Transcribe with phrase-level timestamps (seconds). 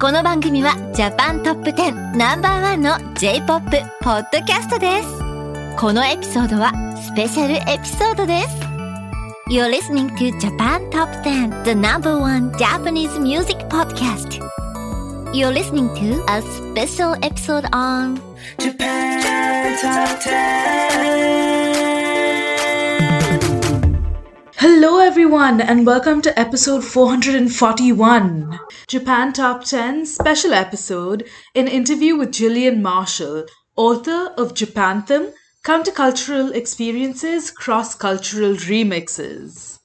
[0.00, 3.70] この番組はジャパントップ10ナンバーワンの J-POP
[4.00, 5.08] ポッドキャストです
[5.78, 8.48] このエピソードはスペシャルエピソードです
[9.48, 14.40] You're listening to Japan Top 10 The number one Japanese music podcast
[15.32, 18.20] You're listening to a special episode on
[18.58, 19.22] Japan
[19.80, 21.93] Top 10.
[24.58, 32.30] Hello, everyone, and welcome to episode 441, Japan Top 10 special episode, an interview with
[32.30, 35.32] Jillian Marshall, author of Japanthem
[35.64, 39.80] Countercultural Experiences Cross Cultural Remixes.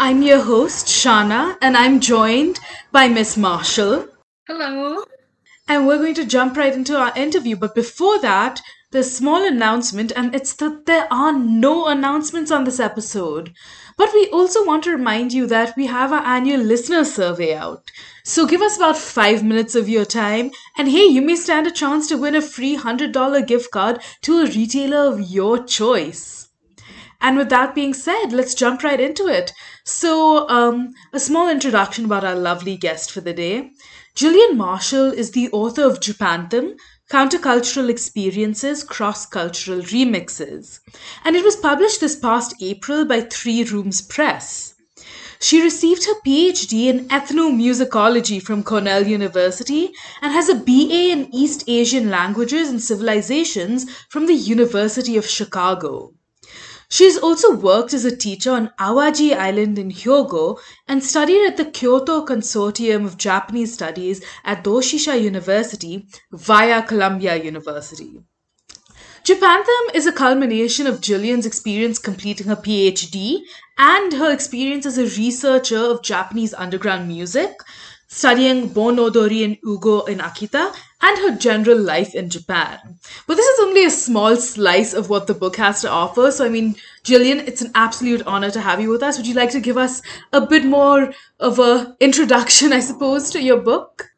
[0.00, 2.60] I'm your host, Shana, and I'm joined
[2.90, 4.08] by Miss Marshall.
[4.46, 5.04] Hello.
[5.68, 7.54] And we're going to jump right into our interview.
[7.56, 8.60] But before that,
[8.94, 13.52] there's a small announcement, and it's that there are no announcements on this episode.
[13.96, 17.90] But we also want to remind you that we have our annual listener survey out.
[18.24, 21.70] So give us about five minutes of your time, and hey, you may stand a
[21.70, 26.48] chance to win a free $100 gift card to a retailer of your choice.
[27.20, 29.52] And with that being said, let's jump right into it.
[29.84, 33.70] So, um, a small introduction about our lovely guest for the day.
[34.14, 36.76] Jillian Marshall is the author of Japanthem,
[37.10, 40.80] Countercultural Experiences Cross Cultural Remixes,
[41.22, 44.74] and it was published this past April by Three Rooms Press.
[45.38, 51.64] She received her PhD in ethnomusicology from Cornell University and has a BA in East
[51.68, 56.14] Asian Languages and Civilizations from the University of Chicago.
[56.88, 61.56] She has also worked as a teacher on Awaji Island in Hyogo and studied at
[61.56, 68.20] the Kyoto Consortium of Japanese Studies at Doshisha University via Columbia University.
[69.24, 73.40] Japanthem is a culmination of Jillian's experience completing her PhD
[73.78, 77.50] and her experience as a researcher of Japanese underground music,
[78.06, 80.74] studying Bon Odori and Ugo in Akita,
[81.04, 82.98] and her general life in Japan.
[83.26, 86.30] But this is only a small slice of what the book has to offer.
[86.30, 89.18] So, I mean, Jillian, it's an absolute honor to have you with us.
[89.18, 90.00] Would you like to give us
[90.32, 94.10] a bit more of a introduction, I suppose, to your book?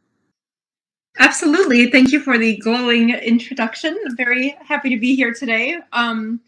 [1.18, 1.90] Absolutely.
[1.90, 3.98] Thank you for the glowing introduction.
[4.06, 5.78] I'm very happy to be here today.
[5.92, 6.40] Um,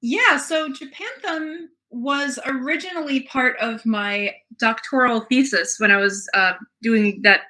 [0.00, 6.52] yeah, so Japanthem was originally part of my doctoral thesis when I was uh,
[6.82, 7.40] doing that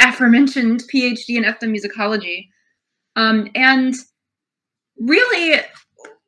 [0.00, 2.48] aforementioned PhD in ethnomusicology.
[3.16, 3.94] Um, and
[4.98, 5.60] really,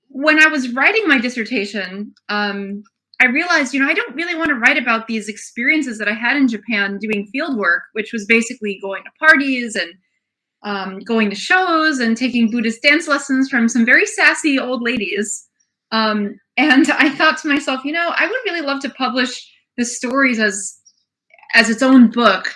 [0.09, 2.83] when I was writing my dissertation, um,
[3.21, 6.15] I realized, you know, I don't really want to write about these experiences that I
[6.15, 9.93] had in Japan doing field work, which was basically going to parties and
[10.63, 15.47] um, going to shows and taking Buddhist dance lessons from some very sassy old ladies.
[15.93, 19.85] Um, and I thought to myself, you know, I would really love to publish the
[19.85, 20.77] stories as
[21.55, 22.55] as its own book,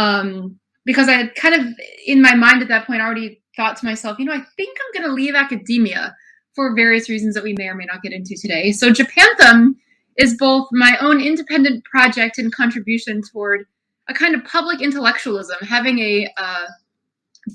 [0.00, 1.66] um, because I had kind of
[2.06, 5.00] in my mind at that point already thought to myself, you know, I think I'm
[5.02, 6.16] going to leave academia
[6.54, 8.72] for various reasons that we may or may not get into today.
[8.72, 9.74] So Japanthem
[10.16, 13.66] is both my own independent project and contribution toward
[14.08, 16.66] a kind of public intellectualism, having a uh,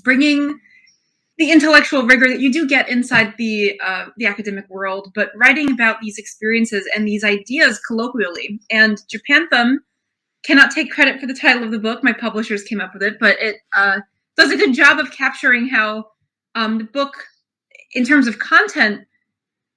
[0.02, 0.58] bringing
[1.38, 5.70] the intellectual rigor that you do get inside the uh, the academic world, but writing
[5.70, 8.60] about these experiences and these ideas colloquially.
[8.70, 9.78] And Japanthem
[10.46, 12.04] cannot take credit for the title of the book.
[12.04, 14.00] My publishers came up with it, but it uh,
[14.36, 16.06] does a good job of capturing how
[16.54, 17.16] um, the book
[17.96, 19.06] in terms of content,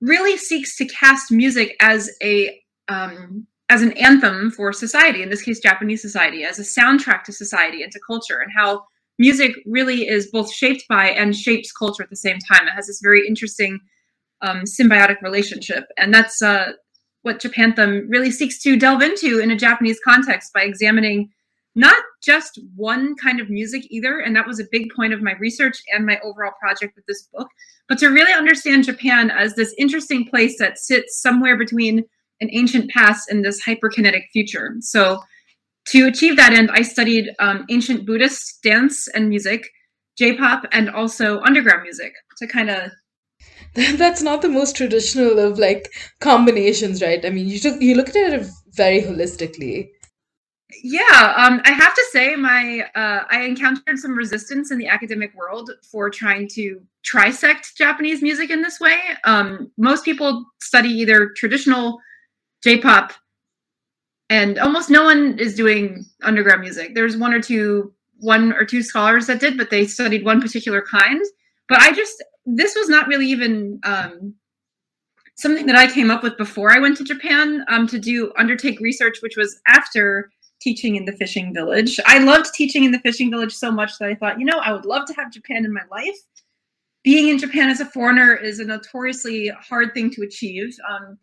[0.01, 5.21] really seeks to cast music as a um, as an anthem for society.
[5.21, 8.83] In this case, Japanese society, as a soundtrack to society and to culture, and how
[9.19, 12.67] music really is both shaped by and shapes culture at the same time.
[12.67, 13.79] It has this very interesting
[14.41, 16.73] um, symbiotic relationship, and that's uh,
[17.21, 21.29] what Japanthem really seeks to delve into in a Japanese context by examining
[21.75, 24.19] not just one kind of music either.
[24.19, 27.27] And that was a big point of my research and my overall project with this
[27.33, 27.47] book,
[27.87, 32.03] but to really understand Japan as this interesting place that sits somewhere between
[32.41, 34.75] an ancient past and this hyperkinetic future.
[34.79, 35.21] So,
[35.87, 39.67] to achieve that end, I studied um, ancient Buddhist dance and music,
[40.17, 42.91] J pop, and also underground music to kind of
[43.97, 47.23] That's not the most traditional of like combinations, right?
[47.25, 49.89] I mean, you took you looked at it very holistically.
[50.83, 55.33] Yeah, um, I have to say, my uh, I encountered some resistance in the academic
[55.35, 58.97] world for trying to trisect Japanese music in this way.
[59.23, 61.99] Um, most people study either traditional
[62.63, 63.13] J-pop,
[64.29, 66.93] and almost no one is doing underground music.
[66.93, 70.81] There's one or two, one or two scholars that did, but they studied one particular
[70.83, 71.21] kind.
[71.67, 72.23] But I just
[72.55, 74.33] this was not really even um,
[75.35, 78.79] something that I came up with before I went to Japan um, to do undertake
[78.79, 80.31] research, which was after
[80.61, 81.99] teaching in the fishing village.
[82.05, 84.73] I loved teaching in the fishing village so much that I thought, you know, I
[84.73, 86.17] would love to have Japan in my life.
[87.03, 90.75] Being in Japan as a foreigner is a notoriously hard thing to achieve.
[90.89, 91.17] Um,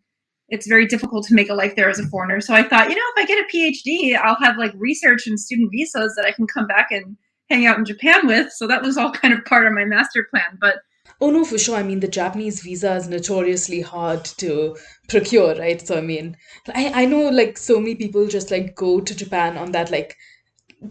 [0.48, 2.40] it's very difficult to make a life there as a foreigner.
[2.40, 5.38] So I thought, you know, if I get a PhD, I'll have like research and
[5.38, 7.16] student visas that I can come back and
[7.50, 8.52] hang out in Japan with.
[8.52, 10.56] So that was all kind of part of my master plan.
[10.60, 10.76] But
[11.20, 11.76] Oh no, for sure.
[11.76, 14.76] I mean, the Japanese visa is notoriously hard to
[15.08, 15.80] procure, right?
[15.86, 16.36] So I mean,
[16.74, 20.16] I I know like so many people just like go to Japan on that like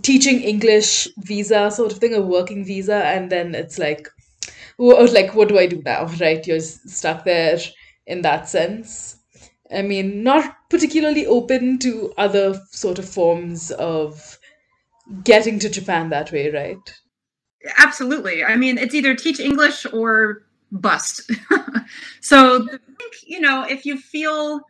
[0.04, 4.10] teaching English visa sort of thing, a working visa, and then it's like,
[4.80, 6.46] wha- like what do I do now, right?
[6.48, 7.60] You're stuck there
[8.08, 9.18] in that sense.
[9.72, 14.40] I mean, not particularly open to other sort of forms of
[15.24, 16.94] getting to Japan that way, right?
[17.78, 18.44] Absolutely.
[18.44, 21.32] I mean, it's either teach English or bust.
[22.22, 24.62] so I think, you know, if you feel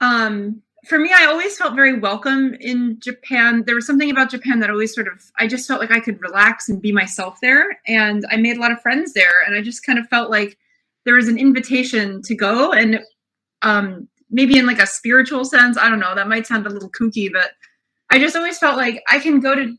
[0.00, 3.62] um for me, I always felt very welcome in Japan.
[3.64, 6.20] There was something about Japan that always sort of, I just felt like I could
[6.20, 7.80] relax and be myself there.
[7.86, 9.42] And I made a lot of friends there.
[9.46, 10.58] And I just kind of felt like
[11.04, 12.72] there was an invitation to go.
[12.72, 13.00] And
[13.62, 16.90] um, maybe in like a spiritual sense, I don't know, that might sound a little
[16.90, 17.52] kooky, but
[18.10, 19.76] I just always felt like I can go to,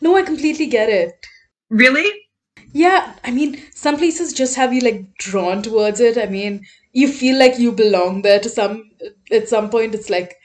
[0.00, 1.26] No, I completely get it.
[1.68, 2.26] really?
[2.72, 6.16] Yeah, I mean, some places just have you like drawn towards it.
[6.16, 8.90] I mean, you feel like you belong there to some,
[9.32, 10.36] at some point, it's like,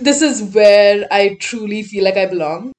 [0.00, 2.72] this is where I truly feel like I belong.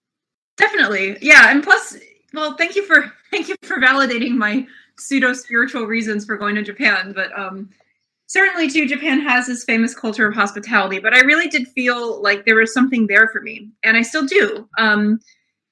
[0.58, 1.18] Definitely.
[1.22, 1.52] Yeah.
[1.52, 1.98] And plus,
[2.34, 4.66] well, thank you for, thank you for validating my
[4.98, 7.12] pseudo spiritual reasons for going to Japan.
[7.14, 7.70] But um,
[8.28, 12.46] certainly too japan has this famous culture of hospitality but i really did feel like
[12.46, 14.68] there was something there for me and i still do.
[14.78, 15.20] Um,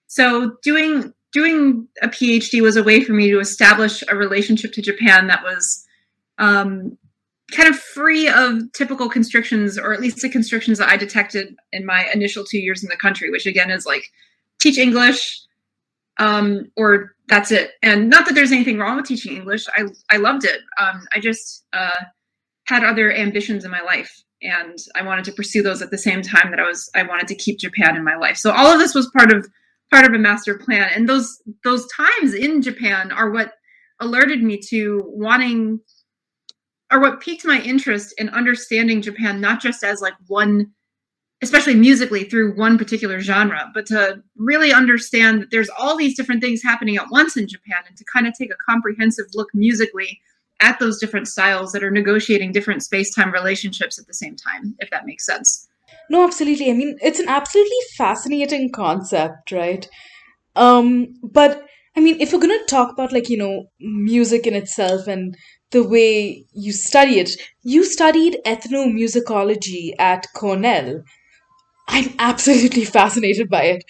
[0.07, 4.81] so doing doing a phd was a way for me to establish a relationship to
[4.81, 5.85] japan that was
[6.39, 6.97] um,
[7.51, 11.85] kind of free of typical constrictions or at least the constrictions that i detected in
[11.85, 14.03] my initial two years in the country which again is like
[14.59, 15.43] teach english
[16.19, 17.71] um, or that's it.
[17.81, 19.65] And not that there's anything wrong with teaching english.
[19.75, 20.61] I, I loved it.
[20.77, 22.05] Um, i just uh,
[22.65, 26.21] had other ambitions in my life and I wanted to pursue those at the same
[26.21, 28.37] time that I was I wanted to keep Japan in my life.
[28.37, 29.47] So all of this was part of
[29.89, 33.53] part of a master plan and those those times in Japan are what
[33.99, 35.79] alerted me to wanting
[36.91, 40.71] or what piqued my interest in understanding Japan not just as like one
[41.41, 46.41] especially musically through one particular genre but to really understand that there's all these different
[46.41, 50.19] things happening at once in Japan and to kind of take a comprehensive look musically
[50.63, 54.89] at those different styles that are negotiating different space-time relationships at the same time if
[54.89, 55.67] that makes sense
[56.09, 56.69] No, absolutely.
[56.69, 59.87] I mean, it's an absolutely fascinating concept, right?
[60.55, 61.63] Um, but
[61.95, 65.35] I mean, if we're gonna talk about like, you know, music in itself and
[65.71, 67.31] the way you study it,
[67.63, 71.03] you studied ethnomusicology at Cornell.
[71.87, 73.83] I'm absolutely fascinated by it.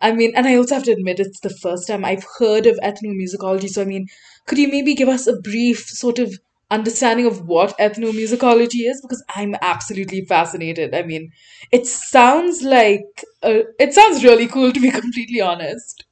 [0.00, 2.78] I mean, and I also have to admit it's the first time I've heard of
[2.82, 3.68] ethnomusicology.
[3.68, 4.06] So, I mean,
[4.46, 6.38] could you maybe give us a brief sort of
[6.70, 9.00] understanding of what ethnomusicology is?
[9.00, 10.94] Because I'm absolutely fascinated.
[10.94, 11.30] I mean,
[11.72, 16.04] it sounds like uh, it sounds really cool to be completely honest.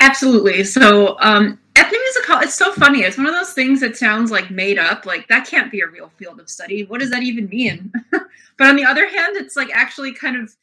[0.00, 4.50] absolutely so um ethnomusical it's so funny it's one of those things that sounds like
[4.50, 7.48] made up like that can't be a real field of study what does that even
[7.48, 10.54] mean but on the other hand it's like actually kind of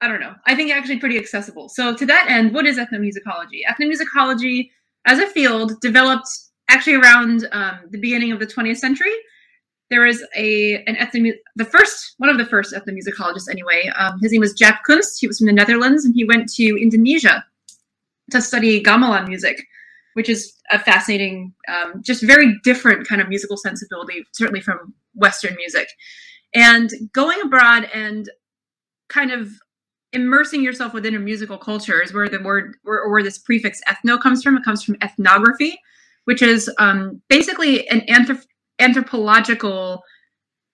[0.00, 0.34] i don't know.
[0.46, 1.68] I think actually pretty accessible.
[1.68, 3.60] So to that end what is ethnomusicology?
[3.68, 4.70] Ethnomusicology
[5.06, 6.28] as a field developed
[6.68, 9.12] actually around um, the beginning of the 20th century.
[9.90, 14.32] There was a an ethno the first one of the first ethnomusicologists anyway um, his
[14.32, 15.18] name was Jaap Kunst.
[15.20, 17.44] He was from the netherlands and he went to indonesia
[18.30, 19.66] to study gamelan music
[20.18, 25.54] which is a fascinating um, just very different kind of musical sensibility certainly from western
[25.54, 25.88] music.
[26.54, 28.28] And going abroad and
[29.08, 29.48] kind of
[30.12, 33.80] immersing yourself within a musical culture is where the word where, or where this prefix
[33.88, 35.78] ethno comes from it comes from ethnography
[36.28, 38.44] which is um, basically an anthrop-
[38.80, 40.02] anthropological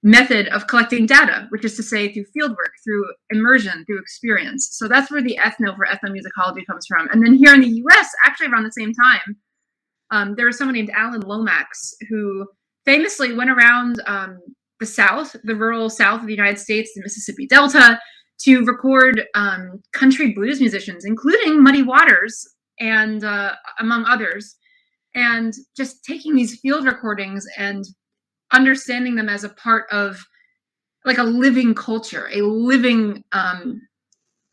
[0.02, 4.68] method of collecting data, which is to say through fieldwork, through immersion, through experience.
[4.72, 7.08] So that's where the ethno for ethnomusicology comes from.
[7.08, 9.36] And then here in the US, actually around the same time,
[10.10, 12.48] um, there was someone named Alan Lomax who
[12.84, 14.40] famously went around um,
[14.80, 18.00] the South, the rural South of the United States, the Mississippi Delta,
[18.44, 22.46] to record um, country blues musicians, including Muddy Waters
[22.80, 24.56] and uh, among others
[25.14, 27.84] and just taking these field recordings and
[28.52, 30.24] understanding them as a part of
[31.04, 33.80] like a living culture a living um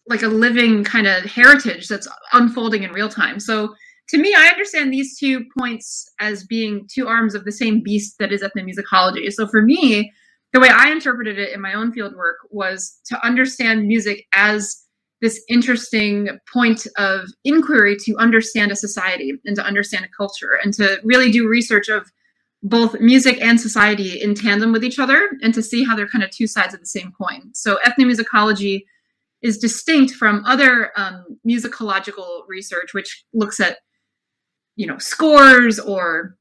[0.08, 3.40] like a living kind of heritage that's unfolding in real time.
[3.40, 3.74] So
[4.10, 8.16] to me i understand these two points as being two arms of the same beast
[8.20, 9.32] that is ethnomusicology.
[9.32, 10.12] So for me
[10.54, 14.86] the way I interpreted it in my own field work was to understand music as
[15.22, 20.74] this interesting point of inquiry to understand a society and to understand a culture and
[20.74, 22.12] to really do research of
[22.64, 26.24] both music and society in tandem with each other and to see how they're kind
[26.24, 27.52] of two sides of the same coin.
[27.54, 28.84] So ethnomusicology
[29.42, 33.78] is distinct from other um, musicological research, which looks at,
[34.76, 36.36] you know, scores or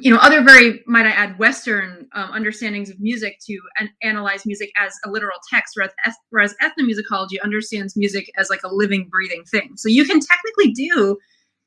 [0.00, 4.46] you know other very might i add western um, understandings of music to an- analyze
[4.46, 5.92] music as a literal text whereas,
[6.30, 9.72] whereas ethnomusicology understands music as like a living breathing thing.
[9.76, 11.18] So you can technically do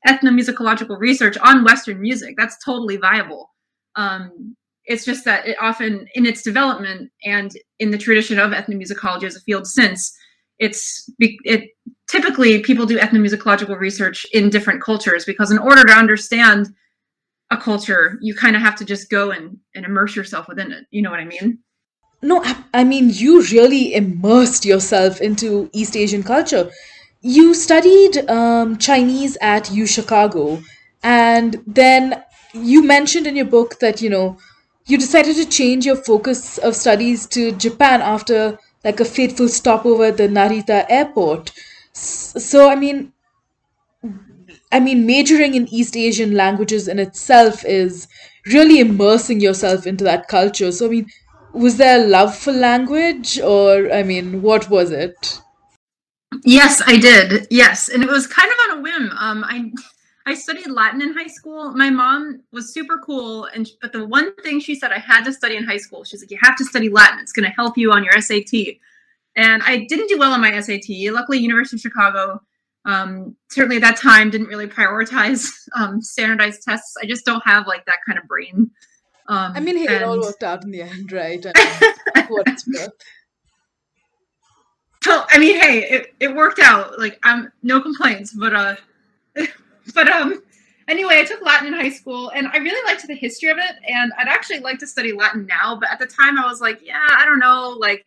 [0.06, 2.34] ethnomusicological research on western music.
[2.36, 3.50] That's totally viable.
[3.96, 9.24] Um, it's just that it often in its development and in the tradition of ethnomusicology
[9.24, 10.16] as a field since
[10.58, 11.70] it's it
[12.08, 16.68] typically people do ethnomusicological research in different cultures because in order to understand
[17.50, 20.86] a culture, you kind of have to just go and, and immerse yourself within it.
[20.90, 21.58] You know what I mean?
[22.22, 26.70] No, I, mean, you really immersed yourself into East Asian culture.
[27.20, 30.60] You studied um, Chinese at U Chicago,
[31.02, 32.22] and then
[32.52, 34.38] you mentioned in your book that, you know,
[34.86, 40.04] you decided to change your focus of studies to Japan after like a fateful stopover
[40.04, 41.52] at the Narita airport.
[41.92, 43.12] So, I mean,
[44.76, 48.08] I mean, majoring in East Asian languages in itself is
[48.52, 50.70] really immersing yourself into that culture.
[50.70, 51.06] So, I mean,
[51.54, 55.40] was there a love for language, or I mean, what was it?
[56.44, 57.46] Yes, I did.
[57.50, 59.10] Yes, and it was kind of on a whim.
[59.16, 59.72] Um, I
[60.26, 61.72] I studied Latin in high school.
[61.72, 65.32] My mom was super cool, and but the one thing she said I had to
[65.32, 67.20] study in high school, she's like, you have to study Latin.
[67.20, 68.76] It's going to help you on your SAT.
[69.36, 70.90] And I didn't do well on my SAT.
[71.12, 72.42] Luckily, University of Chicago
[72.86, 76.94] um, certainly at that time didn't really prioritize um, standardized tests.
[77.02, 78.70] I just don't have like that kind of brain.
[79.28, 79.96] Um, I mean, hey, and...
[79.96, 81.44] it all worked out in the end, right?
[81.44, 82.64] I mean, worth.
[85.02, 86.98] So, I mean, hey, it, it worked out.
[86.98, 88.76] Like, I'm no complaints, but uh,
[89.94, 90.42] but um,
[90.88, 93.76] anyway, I took Latin in high school, and I really liked the history of it,
[93.88, 96.80] and I'd actually like to study Latin now, but at the time, I was like,
[96.84, 98.06] yeah, I don't know, like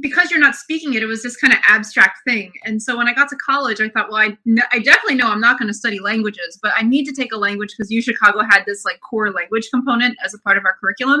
[0.00, 2.52] because you're not speaking it, it was this kind of abstract thing.
[2.64, 4.36] And so when I got to college, I thought, well, I,
[4.72, 7.36] I definitely know I'm not going to study languages, but I need to take a
[7.36, 10.76] language because U Chicago had this like core language component as a part of our
[10.80, 11.20] curriculum.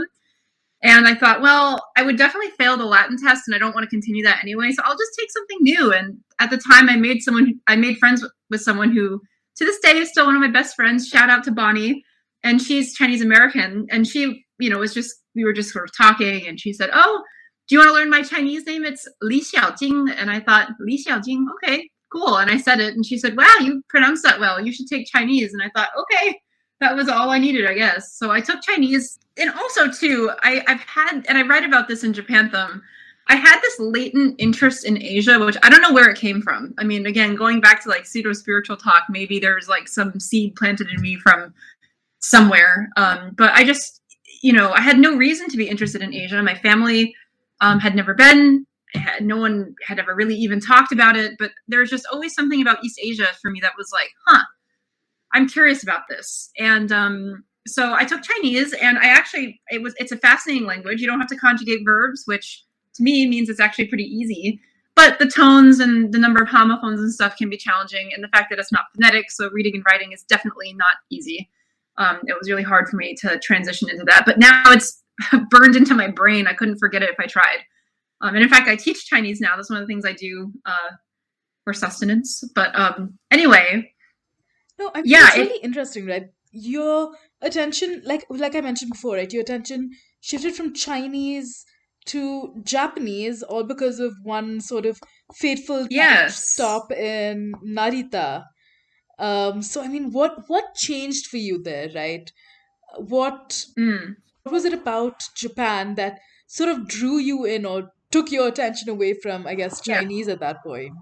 [0.82, 3.84] And I thought, well, I would definitely fail the Latin test, and I don't want
[3.84, 4.70] to continue that anyway.
[4.70, 5.92] So I'll just take something new.
[5.92, 9.22] And at the time, I made someone, I made friends with someone who,
[9.56, 11.08] to this day, is still one of my best friends.
[11.08, 12.04] Shout out to Bonnie,
[12.42, 15.96] and she's Chinese American, and she, you know, was just we were just sort of
[15.96, 17.22] talking, and she said, "Oh,
[17.66, 18.84] do you want to learn my Chinese name?
[18.84, 20.14] It's Li Xiaojing.
[20.16, 22.36] And I thought, Li Xiaojing, okay, cool.
[22.36, 24.64] And I said it, and she said, wow, you pronounce that well.
[24.64, 25.52] You should take Chinese.
[25.52, 26.38] And I thought, okay,
[26.80, 28.14] that was all I needed, I guess.
[28.14, 29.18] So I took Chinese.
[29.36, 32.80] And also, too, I, I've had, and I write about this in Japanthem,
[33.28, 36.74] I had this latent interest in Asia, which I don't know where it came from.
[36.78, 40.54] I mean, again, going back to like pseudo spiritual talk, maybe there's like some seed
[40.56, 41.54] planted in me from
[42.20, 42.90] somewhere.
[42.96, 44.02] Um, but I just,
[44.42, 46.42] you know, I had no reason to be interested in Asia.
[46.42, 47.14] My family
[47.60, 48.66] um, had never been.
[48.94, 52.34] Had, no one had ever really even talked about it, but there was just always
[52.34, 54.44] something about East Asia for me that was like, huh,
[55.32, 56.50] I'm curious about this.
[56.58, 61.00] And um, so I took Chinese, and I actually it was it's a fascinating language.
[61.00, 62.62] You don't have to conjugate verbs, which
[62.94, 64.60] to me means it's actually pretty easy.
[64.96, 68.28] But the tones and the number of homophones and stuff can be challenging, and the
[68.28, 71.50] fact that it's not phonetic, so reading and writing is definitely not easy.
[71.96, 74.24] Um, it was really hard for me to transition into that.
[74.26, 75.02] But now it's
[75.50, 76.46] burned into my brain.
[76.46, 77.58] I couldn't forget it if I tried.
[78.20, 79.56] Um, and in fact, I teach Chinese now.
[79.56, 80.96] That's one of the things I do uh,
[81.64, 82.42] for sustenance.
[82.54, 83.92] But um, anyway,
[84.78, 86.26] no, I mean, yeah, it's really it, interesting, right?
[86.52, 89.32] Your attention, like like I mentioned before, right?
[89.32, 89.90] Your attention
[90.20, 91.64] shifted from Chinese
[92.06, 94.98] to Japanese, all because of one sort of
[95.34, 96.36] fateful yes.
[96.48, 98.44] stop in Narita.
[99.18, 102.30] Um, so I mean, what what changed for you there, right?
[102.96, 108.30] What mm what was it about Japan that sort of drew you in or took
[108.30, 110.34] your attention away from, I guess, Chinese yeah.
[110.34, 110.94] at that point?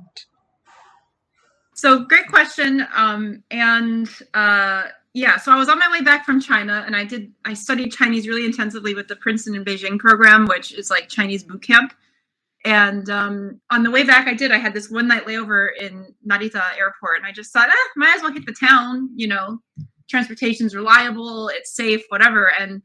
[1.75, 2.87] So great question.
[2.94, 7.04] Um, and uh, yeah, so I was on my way back from China, and I
[7.04, 11.08] did I studied Chinese really intensively with the Princeton and Beijing program, which is like
[11.08, 11.92] Chinese boot camp.
[12.64, 14.52] And um, on the way back, I did.
[14.52, 18.14] I had this one night layover in Narita Airport, and I just thought, eh, might
[18.14, 19.11] as well hit the town.
[19.16, 19.58] You know,
[20.08, 22.52] transportation's reliable, it's safe, whatever.
[22.58, 22.82] And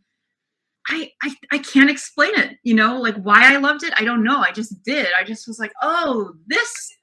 [0.89, 3.94] I, I I can't explain it, you know, like why I loved it.
[3.98, 4.39] I don't know.
[4.39, 5.08] I just did.
[5.20, 6.94] I just was like, oh, this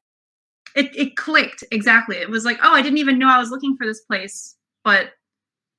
[0.75, 2.17] it, it clicked exactly.
[2.17, 5.11] It was like, oh, I didn't even know I was looking for this place, but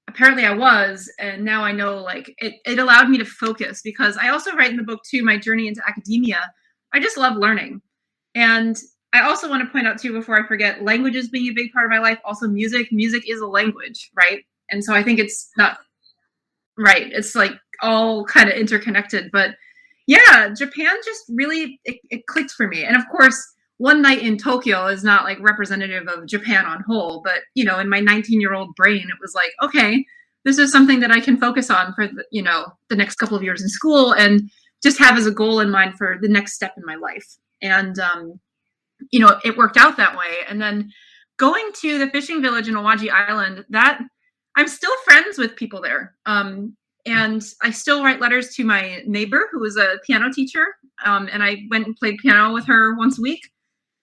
[0.07, 4.17] apparently I was, and now I know like it, it allowed me to focus because
[4.17, 6.39] I also write in the book too my journey into academia.
[6.93, 7.81] I just love learning.
[8.35, 8.77] And
[9.13, 11.85] I also want to point out too before I forget languages being a big part
[11.85, 12.91] of my life, also music.
[12.91, 14.43] Music is a language, right?
[14.69, 15.79] And so I think it's not
[16.77, 17.11] right.
[17.11, 19.31] It's like all kind of interconnected.
[19.31, 19.51] But
[20.07, 22.83] yeah, Japan just really it, it clicked for me.
[22.83, 23.41] And of course,
[23.77, 27.79] one night in Tokyo is not like representative of Japan on whole, but you know,
[27.79, 30.05] in my 19 year old brain, it was like, okay,
[30.43, 33.35] this is something that I can focus on for the, you know the next couple
[33.35, 34.49] of years in school and
[34.83, 37.25] just have as a goal in mind for the next step in my life.
[37.61, 38.39] And um,
[39.11, 40.37] you know, it worked out that way.
[40.47, 40.91] And then
[41.37, 44.01] going to the fishing village in Awaji Island, that
[44.55, 46.15] I'm still friends with people there.
[46.25, 50.65] Um, and I still write letters to my neighbor who is a piano teacher.
[51.03, 53.41] Um, and I went and played piano with her once a week.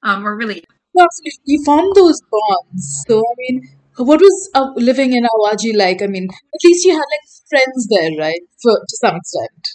[0.04, 1.42] Um, or really, No, absolutely.
[1.44, 3.04] You formed those bonds.
[3.08, 6.02] So, I mean, what was uh, living in Awaji like?
[6.02, 8.40] I mean, at least you had like friends there, right?
[8.62, 9.68] For to some extent.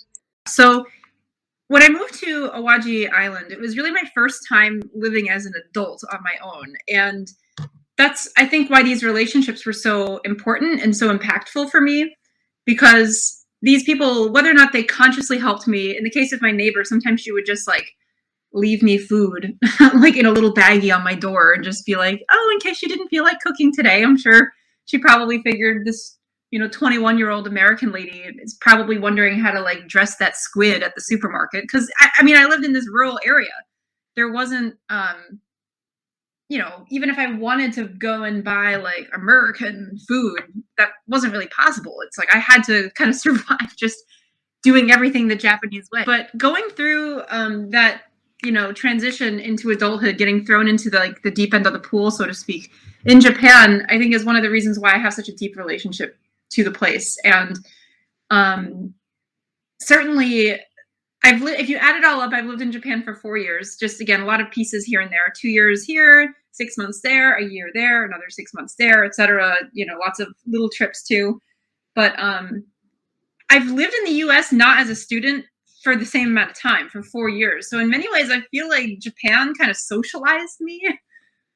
[0.48, 0.86] so
[1.70, 5.54] when I moved to Awaji Island, it was really my first time living as an
[5.70, 6.76] adult on my own.
[6.88, 7.28] And
[7.98, 12.16] that's, I think, why these relationships were so important and so impactful for me
[12.68, 16.52] because these people, whether or not they consciously helped me, in the case of my
[16.52, 17.90] neighbor, sometimes she would just like
[18.54, 19.58] leave me food,
[19.96, 22.84] like in a little baggie on my door, and just be like, oh, in case
[22.84, 24.04] you didn't feel like cooking today.
[24.04, 24.52] I'm sure
[24.86, 26.18] she probably figured this,
[26.52, 30.36] you know, 21 year old American lady is probably wondering how to like dress that
[30.36, 31.66] squid at the supermarket.
[31.72, 33.50] Cause I, I mean, I lived in this rural area.
[34.16, 35.40] There wasn't, um,
[36.50, 40.42] you know, even if I wanted to go and buy like American food,
[40.78, 41.98] that wasn't really possible.
[42.06, 43.98] It's like I had to kind of survive just
[44.64, 46.04] doing everything the Japanese way.
[46.06, 48.04] But going through um, that,
[48.44, 51.80] you know, transition into adulthood, getting thrown into the like the deep end of the
[51.80, 52.72] pool, so to speak,
[53.06, 55.58] in Japan, I think is one of the reasons why I have such a deep
[55.58, 56.18] relationship
[56.52, 57.18] to the place.
[57.24, 57.58] And
[58.30, 58.94] um,
[59.80, 60.60] certainly
[61.24, 63.76] I've li- if you add it all up, I've lived in Japan for four years.
[63.78, 65.34] Just again, a lot of pieces here and there.
[65.36, 69.56] Two years here, six months there, a year there, another six months there, etc.
[69.74, 71.42] You know, lots of little trips too.
[71.96, 72.64] But um,
[73.50, 74.52] I've lived in the U.S.
[74.52, 75.46] not as a student
[75.84, 77.70] for the same amount of time, for four years.
[77.70, 80.82] So in many ways, I feel like Japan kind of socialized me.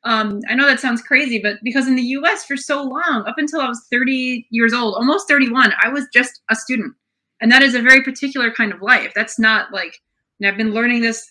[0.03, 2.45] Um, I know that sounds crazy, but because in the U.S.
[2.45, 6.41] for so long, up until I was 30 years old, almost 31, I was just
[6.49, 6.95] a student
[7.41, 9.99] and that is a very particular kind of life that's not like
[10.39, 11.29] and i've been learning this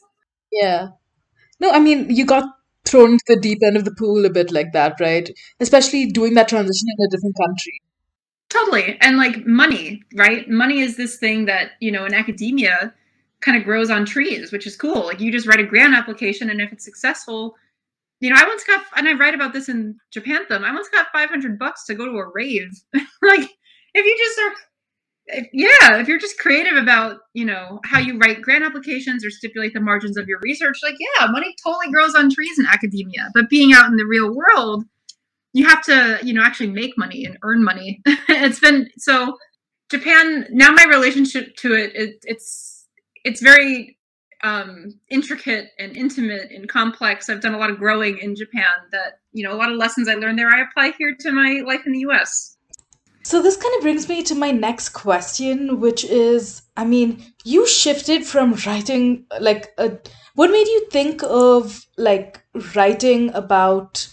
[0.53, 0.88] Yeah.
[1.61, 2.44] No, I mean, you got
[2.85, 5.31] thrown to the deep end of the pool a bit like that, right?
[5.61, 7.81] Especially doing that transition in a different country.
[8.49, 12.92] totally and like money right money is this thing that you know in academia
[13.40, 16.51] kind of grows on trees which is cool like you just write a grant application
[16.51, 17.55] and if it's successful
[18.20, 21.07] you know i once got and i write about this in Japanthem, i once got
[21.12, 22.73] 500 bucks to go to a rave
[23.23, 23.49] like
[23.94, 24.53] if you just are
[25.33, 29.31] if, yeah if you're just creative about you know how you write grant applications or
[29.31, 33.31] stipulate the margins of your research like yeah money totally grows on trees in academia.
[33.35, 34.85] But being out in the real world
[35.53, 38.03] you have to you know actually make money and earn money.
[38.29, 39.37] It's been so
[39.90, 42.87] japan now my relationship to it, it it's
[43.25, 43.99] it's very
[44.43, 47.29] um intricate and intimate and complex.
[47.29, 50.09] I've done a lot of growing in japan that you know a lot of lessons
[50.09, 52.57] i learned there i apply here to my life in the us
[53.31, 57.64] So this kind of brings me to my next question, which is, I mean, you
[57.64, 59.99] shifted from writing like a,
[60.35, 62.43] what made you think of like
[62.75, 64.09] writing about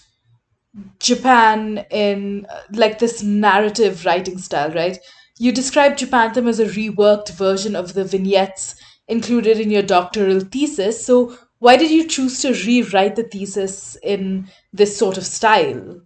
[0.99, 4.99] Japan in like this narrative writing style, right?
[5.39, 8.75] You described Japanthem as a reworked version of the vignettes
[9.07, 11.03] included in your doctoral thesis.
[11.03, 16.01] So why did you choose to rewrite the thesis in this sort of style?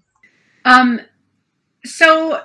[0.63, 1.01] um
[1.83, 2.39] so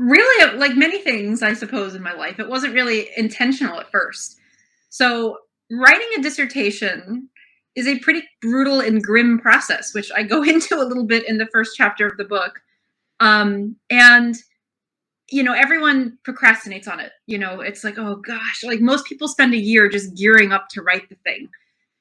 [0.00, 4.38] really like many things i suppose in my life it wasn't really intentional at first.
[4.88, 5.36] So
[5.70, 7.28] writing a dissertation
[7.76, 11.36] is a pretty brutal and grim process which i go into a little bit in
[11.36, 12.60] the first chapter of the book.
[13.20, 14.34] Um, and
[15.30, 17.12] you know everyone procrastinates on it.
[17.26, 20.68] You know it's like oh gosh like most people spend a year just gearing up
[20.70, 21.48] to write the thing.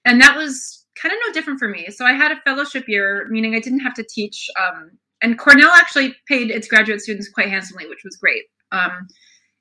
[0.05, 1.87] And that was kind of no different for me.
[1.89, 5.71] So i had a fellowship year meaning i didn't have to teach um, and Cornell
[5.71, 8.43] actually paid its graduate students quite handsomely, which was great.
[8.71, 9.07] Um,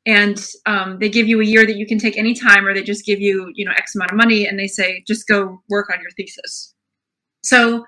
[0.06, 2.82] and um, they give you a year that you can take any time, or they
[2.82, 5.90] just give you, you know, X amount of money, and they say just go work
[5.92, 6.74] on your thesis.
[7.44, 7.84] So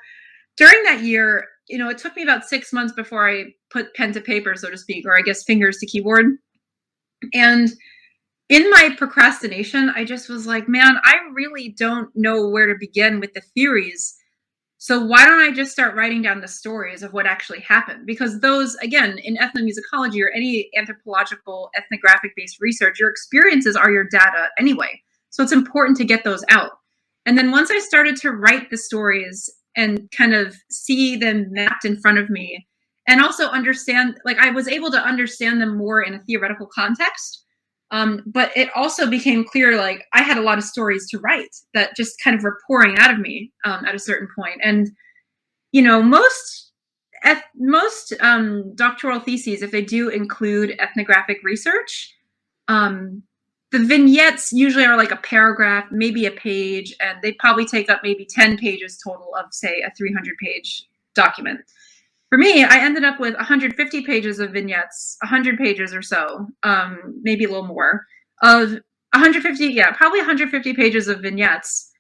[0.56, 4.12] during that year, you know, it took me about six months before I put pen
[4.12, 6.26] to paper, so to speak, or I guess fingers to keyboard.
[7.33, 7.70] And
[8.48, 13.20] in my procrastination, I just was like, man, I really don't know where to begin
[13.20, 14.16] with the theories
[14.82, 18.06] So why don't I just start writing down the stories of what actually happened?
[18.06, 24.04] Because those, again, in ethnomusicology or any anthropological ethnographic based research, your experiences are your
[24.04, 24.98] data anyway.
[25.28, 26.70] So it's important to get those out.
[27.26, 31.84] And then once I started to write the stories and kind of see them mapped
[31.84, 32.66] in front of me,
[33.06, 37.44] and also understand, like I was able to understand them more in a theoretical context.
[37.92, 41.55] Um, but it also became clear, like I had a lot of stories to write
[41.74, 44.61] that just kind of were pouring out of me um, at a certain point.
[44.62, 44.90] And
[45.72, 46.72] you know, most
[47.24, 52.14] eth- most um, doctoral theses, if they do include ethnographic research,
[52.68, 53.22] um,
[53.72, 58.00] the vignettes usually are like a paragraph, maybe a page, and they probably take up
[58.03, 61.61] maybe 10 pages total of, say, a 300 page document.
[62.30, 67.20] For me, I ended up with 150 pages of vignettes, 100 pages or so, um,
[67.22, 68.06] maybe a little more,
[68.42, 68.70] of
[69.12, 71.90] 150, yeah, probably 150 pages of vignettes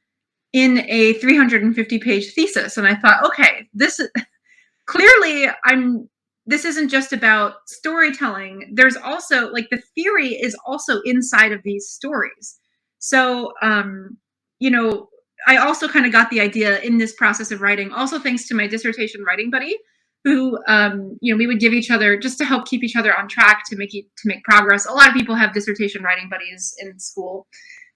[0.52, 2.76] in a 350 page thesis.
[2.76, 4.00] And I thought, okay, this
[4.86, 6.08] clearly I'm
[6.46, 11.88] this isn't just about storytelling there's also like the theory is also inside of these
[11.88, 12.58] stories
[12.98, 14.16] so um
[14.58, 15.08] you know
[15.46, 18.54] i also kind of got the idea in this process of writing also thanks to
[18.54, 19.76] my dissertation writing buddy
[20.24, 23.16] who um you know we would give each other just to help keep each other
[23.16, 26.28] on track to make it to make progress a lot of people have dissertation writing
[26.28, 27.46] buddies in school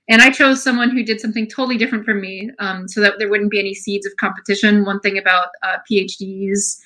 [0.09, 3.29] and i chose someone who did something totally different from me um, so that there
[3.29, 6.79] wouldn't be any seeds of competition one thing about uh, phds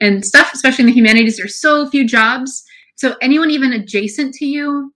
[0.00, 2.64] and stuff, especially in the humanities, there's so few jobs.
[2.96, 4.92] So anyone even adjacent to you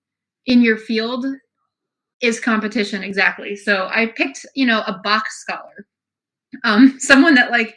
[0.46, 1.26] in your field
[2.20, 3.54] is competition exactly.
[3.57, 5.87] So I picked, you know, a Bach scholar,
[6.64, 7.76] um, someone that like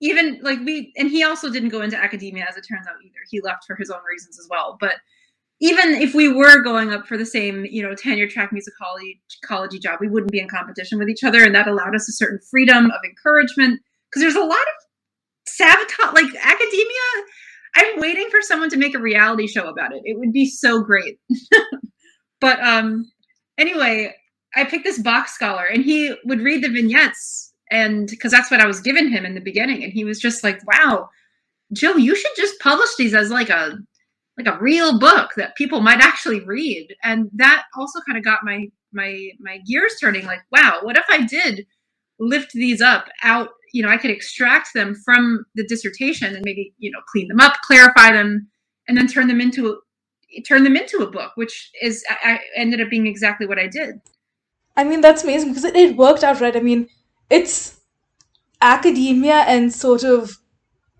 [0.00, 3.18] even like we, and he also didn't go into academia as it turns out either.
[3.30, 4.76] He left for his own reasons as well.
[4.80, 4.96] But
[5.60, 9.98] even if we were going up for the same, you know, tenure track musicology job,
[10.00, 12.86] we wouldn't be in competition with each other, and that allowed us a certain freedom
[12.86, 14.90] of encouragement because there's a lot of
[15.46, 17.06] sabotage like academia
[17.76, 20.80] i'm waiting for someone to make a reality show about it it would be so
[20.80, 21.18] great
[22.40, 23.10] but um
[23.58, 24.14] anyway
[24.54, 28.60] i picked this Bach scholar and he would read the vignettes and because that's what
[28.60, 31.08] i was giving him in the beginning and he was just like wow
[31.72, 33.78] Joe, you should just publish these as like a
[34.36, 38.40] like a real book that people might actually read and that also kind of got
[38.42, 41.66] my my my gears turning like wow what if i did
[42.18, 46.72] lift these up out you know i could extract them from the dissertation and maybe
[46.78, 48.48] you know clean them up clarify them
[48.88, 49.78] and then turn them into
[50.48, 54.00] turn them into a book which is i, ended up being exactly what i did
[54.76, 56.56] I mean, that's amazing because it, it worked out right.
[56.56, 56.88] I mean,
[57.30, 57.80] it's
[58.60, 60.38] academia and sort of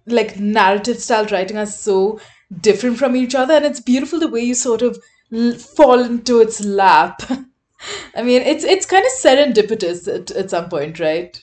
[0.07, 2.21] like narrative style writing are so
[2.61, 4.99] different from each other, and it's beautiful the way you sort of
[5.33, 7.23] l- fall into its lap.
[8.17, 11.41] I mean, it's it's kind of serendipitous at, at some point, right?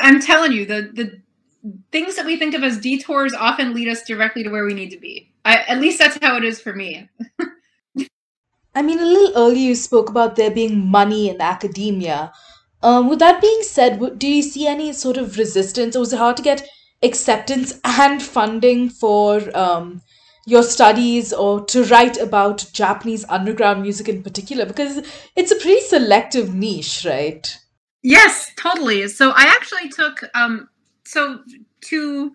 [0.00, 1.20] i'm telling you the the
[1.92, 4.90] things that we think of as detours often lead us directly to where we need
[4.90, 7.08] to be I, at least that's how it is for me
[8.74, 12.32] I mean, a little earlier you spoke about there being money in academia.
[12.82, 16.18] Um, with that being said, do you see any sort of resistance, or was it
[16.18, 16.68] hard to get
[17.02, 20.02] acceptance and funding for um,
[20.46, 24.66] your studies or to write about Japanese underground music in particular?
[24.66, 27.56] Because it's a pretty selective niche, right?
[28.02, 29.06] Yes, totally.
[29.08, 30.68] So I actually took um
[31.04, 31.40] so
[31.82, 32.32] to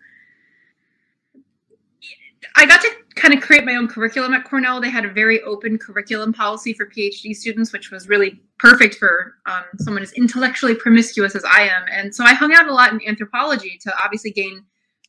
[2.55, 4.79] I got to kind of create my own curriculum at Cornell.
[4.79, 9.35] They had a very open curriculum policy for PhD students, which was really perfect for
[9.45, 11.83] um, someone as intellectually promiscuous as I am.
[11.91, 14.63] And so I hung out a lot in anthropology to obviously gain,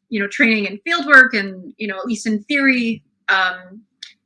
[0.09, 3.83] you know, training in fieldwork and you know at least in theory um,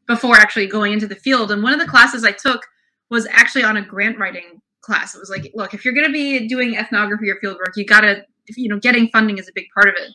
[0.07, 1.51] before actually going into the field.
[1.51, 2.67] And one of the classes I took
[3.11, 5.15] was actually on a grant writing class.
[5.15, 8.01] It was like, look, if you're going to be doing ethnography or fieldwork, you got
[8.01, 8.25] to,
[8.57, 10.11] you know, getting funding is a big part of it.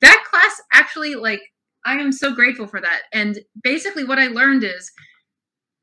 [0.00, 1.40] That class actually, like,
[1.84, 3.02] I am so grateful for that.
[3.12, 4.90] And basically, what I learned is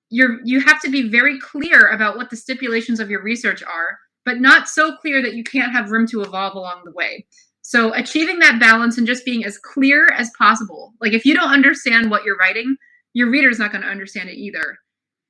[0.10, 3.98] you're you have to be very clear about what the stipulations of your research are,
[4.26, 7.26] but not so clear that you can't have room to evolve along the way.
[7.62, 10.94] So achieving that balance and just being as clear as possible.
[11.02, 12.76] Like if you don't understand what you're writing,
[13.14, 14.78] your reader's not going to understand it either.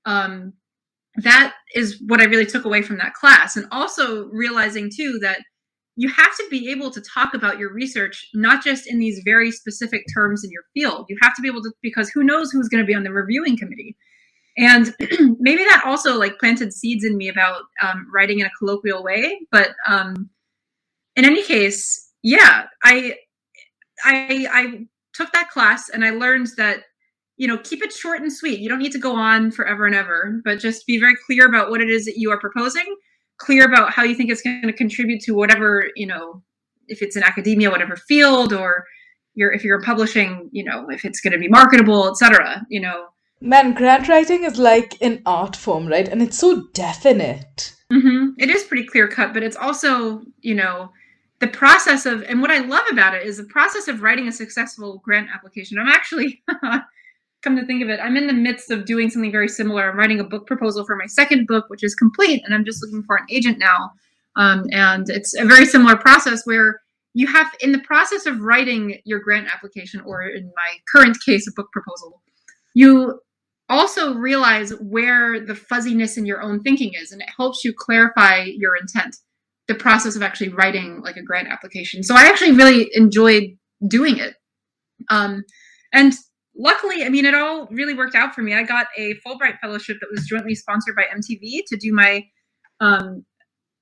[0.05, 0.53] Um,
[1.17, 3.58] that is what I really took away from that class.
[3.58, 5.41] And also realizing too that
[5.99, 9.51] you have to be able to talk about your research, not just in these very
[9.51, 11.05] specific terms in your field.
[11.09, 13.12] You have to be able to, because who knows who's going to be on the
[13.12, 13.97] reviewing committee.
[14.57, 14.95] And
[15.41, 19.41] maybe that also like planted seeds in me about um, writing in a colloquial way.
[19.51, 20.29] But um,
[21.17, 23.15] in any case, yeah, I,
[24.05, 26.83] I, I took that class and I learned that
[27.35, 29.95] you know keep it short and sweet you don't need to go on forever and
[29.95, 32.97] ever but just be very clear about what it is that you are proposing
[33.39, 36.43] clear about how you think it's going to contribute to whatever you know
[36.88, 38.86] if it's in academia, whatever field, or
[39.36, 42.65] you're if you're publishing, you know, if it's going to be marketable, etc.
[42.69, 43.08] You know,
[43.41, 46.08] Man, grant writing is like an art form, right?
[46.08, 47.73] And it's so definite.
[47.91, 50.91] hmm It is pretty clear cut, but it's also, you know,
[51.39, 54.32] the process of, and what I love about it is the process of writing a
[54.32, 55.80] successful grant application.
[55.80, 56.43] I'm actually,
[57.41, 59.89] come to think of it, I'm in the midst of doing something very similar.
[59.89, 62.84] I'm writing a book proposal for my second book, which is complete, and I'm just
[62.84, 63.91] looking for an agent now.
[64.36, 66.82] Um, and it's a very similar process where
[67.13, 71.47] you have, in the process of writing your grant application, or in my current case,
[71.47, 72.21] a book proposal,
[72.73, 73.19] you
[73.69, 78.43] also realize where the fuzziness in your own thinking is and it helps you clarify
[78.43, 79.15] your intent
[79.67, 83.56] the process of actually writing like a grant application so i actually really enjoyed
[83.88, 84.36] doing it
[85.10, 85.43] um,
[85.93, 86.13] and
[86.59, 89.97] luckily i mean it all really worked out for me i got a fulbright fellowship
[89.99, 92.23] that was jointly sponsored by mtv to do my
[92.81, 93.25] um,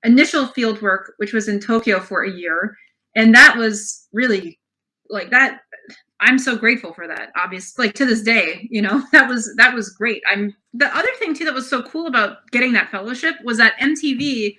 [0.04, 2.76] initial field work which was in tokyo for a year
[3.16, 4.60] and that was really
[5.10, 5.60] like that
[6.20, 7.32] I'm so grateful for that.
[7.36, 10.22] Obviously, like to this day, you know, that was that was great.
[10.28, 13.78] I'm the other thing too that was so cool about getting that fellowship was that
[13.80, 14.58] MTV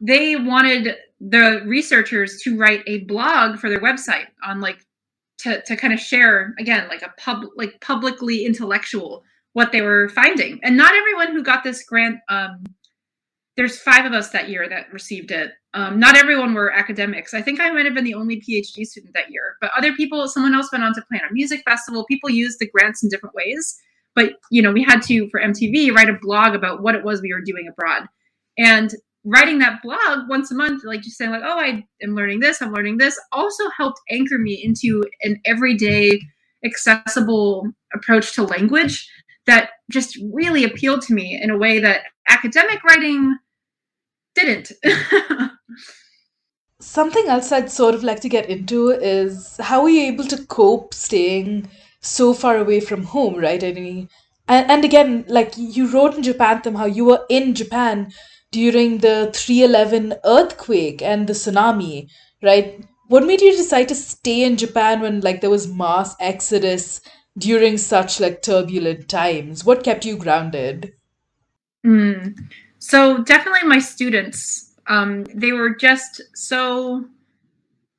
[0.00, 4.78] they wanted the researchers to write a blog for their website on like
[5.38, 9.22] to to kind of share again like a pub like publicly intellectual
[9.52, 10.60] what they were finding.
[10.62, 12.64] And not everyone who got this grant um
[13.56, 15.52] there's five of us that year that received it.
[15.72, 17.32] Um, not everyone were academics.
[17.32, 20.28] I think I might have been the only PhD student that year, but other people,
[20.28, 22.04] someone else went on to plan a music festival.
[22.04, 23.78] People used the grants in different ways.
[24.14, 27.20] But you know, we had to for MTV write a blog about what it was
[27.20, 28.06] we were doing abroad,
[28.58, 28.90] and
[29.26, 32.62] writing that blog once a month, like just saying like, oh, I am learning this,
[32.62, 36.20] I'm learning this, also helped anchor me into an everyday,
[36.64, 39.10] accessible approach to language
[39.46, 43.36] that just really appealed to me in a way that academic writing
[44.34, 44.72] didn't.
[46.80, 50.44] Something else I'd sort of like to get into is how are you able to
[50.46, 51.68] cope staying
[52.00, 53.62] so far away from home, right?
[53.62, 54.08] I mean,
[54.46, 58.12] and, and again, like you wrote in Japanthem how you were in Japan
[58.50, 62.08] during the 311 earthquake and the tsunami,
[62.42, 62.84] right?
[63.08, 67.00] What made you decide to stay in Japan when like there was mass exodus
[67.38, 69.64] during such like turbulent times?
[69.64, 70.92] What kept you grounded?
[71.84, 72.36] Mm.
[72.78, 77.04] So definitely my students, um, they were just so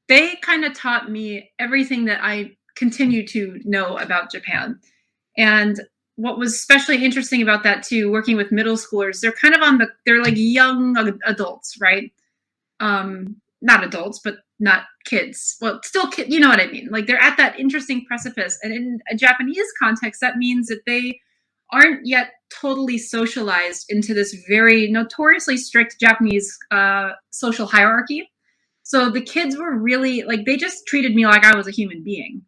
[0.07, 4.79] they kind of taught me everything that I continue to know about Japan.
[5.37, 5.79] And
[6.17, 9.77] what was especially interesting about that too, working with middle schoolers, they're kind of on
[9.77, 12.11] the they're like young adults, right?
[12.79, 15.57] Um, not adults, but not kids.
[15.61, 16.89] Well, still kid, you know what I mean?
[16.91, 18.57] Like they're at that interesting precipice.
[18.63, 21.19] And in a Japanese context, that means that they
[21.71, 28.29] aren't yet totally socialized into this very notoriously strict Japanese uh, social hierarchy.
[28.81, 32.03] So the kids were really like they just treated me like I was a human
[32.03, 32.41] being.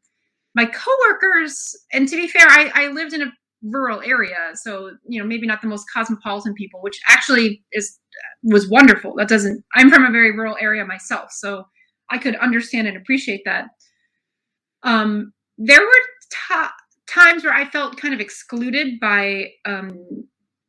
[0.55, 3.31] My coworkers, and to be fair, I, I lived in a
[3.63, 7.99] rural area, so you know maybe not the most cosmopolitan people, which actually is
[8.43, 9.15] was wonderful.
[9.15, 9.63] That doesn't.
[9.75, 11.65] I'm from a very rural area myself, so
[12.09, 13.67] I could understand and appreciate that.
[14.83, 16.65] Um, there were t-
[17.07, 20.25] times where I felt kind of excluded by um,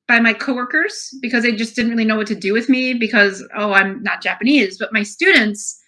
[0.08, 3.46] by my coworkers because they just didn't really know what to do with me because
[3.56, 5.80] oh I'm not Japanese, but my students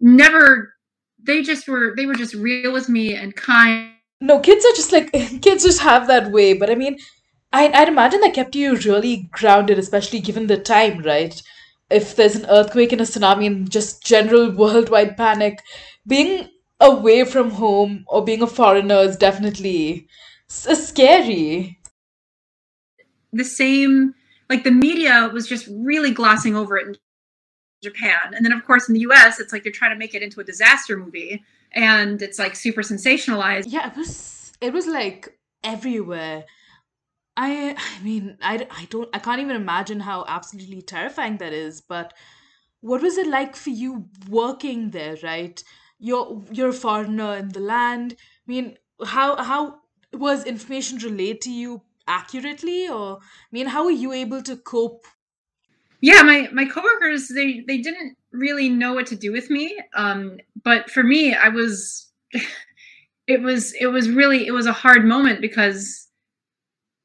[0.00, 0.74] never
[1.22, 3.92] they just were they were just real with me and kind.
[4.20, 6.98] No, kids are just like kids just have that way, but I mean,
[7.52, 11.40] I I'd imagine that kept you really grounded, especially given the time, right?
[11.90, 15.62] If there's an earthquake and a tsunami and just general worldwide panic,
[16.06, 16.48] being
[16.80, 20.08] away from home or being a foreigner is definitely
[20.50, 21.78] s- scary.
[23.32, 24.14] The same
[24.48, 26.96] like the media was just really glossing over it in
[27.82, 28.34] Japan.
[28.34, 30.40] And then of course in the US it's like they're trying to make it into
[30.40, 33.64] a disaster movie and it's like super sensationalized.
[33.66, 36.44] Yeah, it was it was like everywhere.
[37.36, 41.80] I I mean, I, I don't I can't even imagine how absolutely terrifying that is,
[41.80, 42.14] but
[42.80, 45.62] what was it like for you working there, right?
[45.98, 48.16] You're you're a foreigner in the land.
[48.18, 49.80] I mean, how how
[50.12, 55.06] was information relayed to you accurately or I mean, how were you able to cope?
[56.00, 59.78] Yeah, my my coworkers they they didn't really know what to do with me.
[59.94, 62.10] Um but for me I was
[63.26, 66.06] it was it was really it was a hard moment because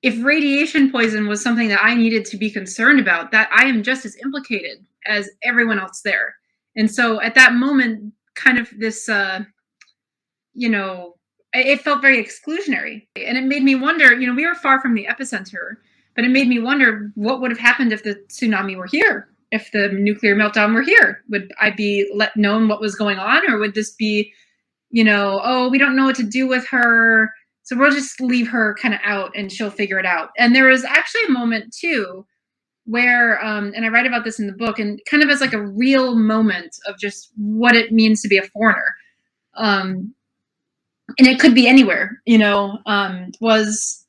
[0.01, 3.83] if radiation poison was something that I needed to be concerned about, that I am
[3.83, 6.35] just as implicated as everyone else there.
[6.75, 9.41] And so at that moment, kind of this, uh,
[10.53, 11.15] you know,
[11.53, 13.07] it felt very exclusionary.
[13.15, 15.75] And it made me wonder, you know, we were far from the epicenter,
[16.15, 19.27] but it made me wonder what would have happened if the tsunami were here.
[19.51, 21.23] If the nuclear meltdown were here.
[21.29, 24.33] Would I be let known what was going on, or would this be,
[24.89, 27.31] you know, oh, we don't know what to do with her,
[27.63, 30.29] so we'll just leave her kind of out and she'll figure it out.
[30.37, 32.25] And there was actually a moment too
[32.85, 35.53] where um, and i write about this in the book and kind of as like
[35.53, 38.95] a real moment of just what it means to be a foreigner
[39.55, 40.13] um,
[41.19, 44.05] and it could be anywhere you know um, was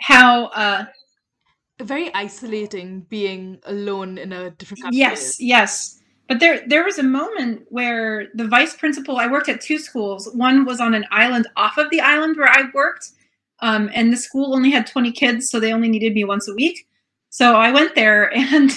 [0.00, 0.84] how uh,
[1.82, 4.98] Very isolating being alone in a different country.
[4.98, 6.00] yes yes.
[6.28, 10.30] But there there was a moment where the vice principal i worked at two schools.
[10.34, 13.10] One was on an island off of the island where i worked
[13.60, 16.54] um, and the school only had 20 kids so they only needed me once a
[16.54, 16.86] week.
[17.30, 18.70] So i went there and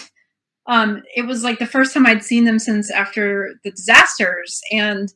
[0.66, 5.14] um, it was like the first time i'd seen them since after the disasters and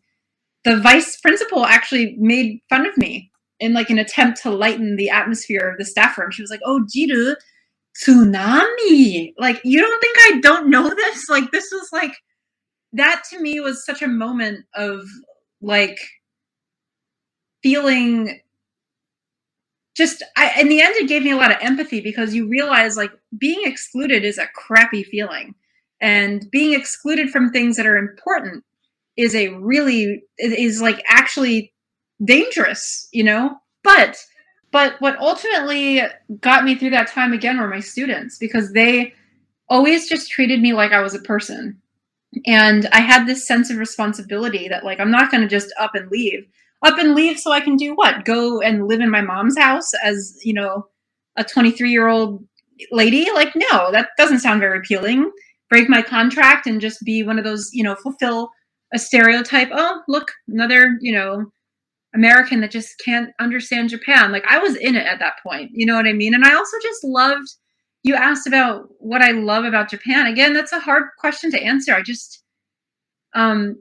[0.64, 5.10] the vice principal actually made fun of me in like an attempt to lighten the
[5.10, 6.32] atmosphere of the staff room.
[6.32, 7.36] She was like oh jiru
[7.96, 9.34] tsunami.
[9.38, 11.30] Like you don't think i don't know this?
[11.30, 12.14] Like this was like
[12.94, 15.04] that to me was such a moment of
[15.62, 15.98] like
[17.64, 18.40] feeling
[19.96, 22.98] just I, in the end it gave me a lot of empathy because you realize
[22.98, 25.56] like being excluded is a crappy feeling.
[26.04, 28.64] And being excluded from things that are important
[29.18, 31.74] is a really is like actually
[32.24, 33.58] dangerous you know?
[33.84, 34.18] But
[34.72, 36.02] but what ultimately
[36.40, 39.14] got me through that time again were my students because they
[39.70, 41.78] always just treated me like i was a person.
[42.46, 45.96] And i had this sense of responsibility that like i'm not going to just up
[45.96, 46.46] and leave.
[46.84, 48.26] Up and leave so i can do what?
[48.26, 50.88] Go and live in my mom's house as you know
[51.38, 52.46] a 23 year old
[52.92, 53.28] lady?
[53.34, 55.32] Like no that doesn't sound very appealing.
[55.70, 58.50] Break my contract and just be one of those you know fulfill
[58.94, 61.46] a stereotype oh look another you know
[62.14, 64.32] american that just can't understand japan.
[64.32, 66.34] Like i was in it at that point you know what i mean?
[66.34, 67.48] And i also just loved
[68.04, 70.28] you asked about what i love about japan.
[70.28, 71.94] Again that's a hard question to answer.
[71.94, 72.44] I just
[73.34, 73.78] um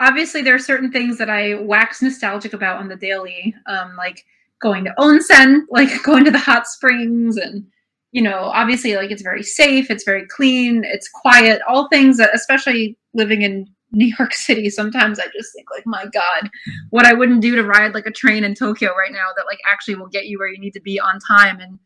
[0.00, 4.24] obviously there are certain things that i wax nostalgic about on the daily um like
[4.60, 7.64] going to onsen like going to the hot springs and
[8.12, 12.34] you know obviously like it's very safe it's very clean it's quiet all things that
[12.34, 16.50] especially living in new york city sometimes i just think like my god
[16.90, 19.58] what i wouldn't do to ride like a train in tokyo right now that like
[19.70, 21.78] actually will get you where you need to be on time and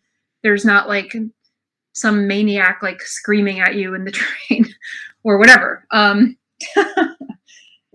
[0.42, 1.14] there's not like
[1.94, 4.10] some maniac like screaming at you in the
[4.48, 4.66] train
[5.24, 6.36] or whatever um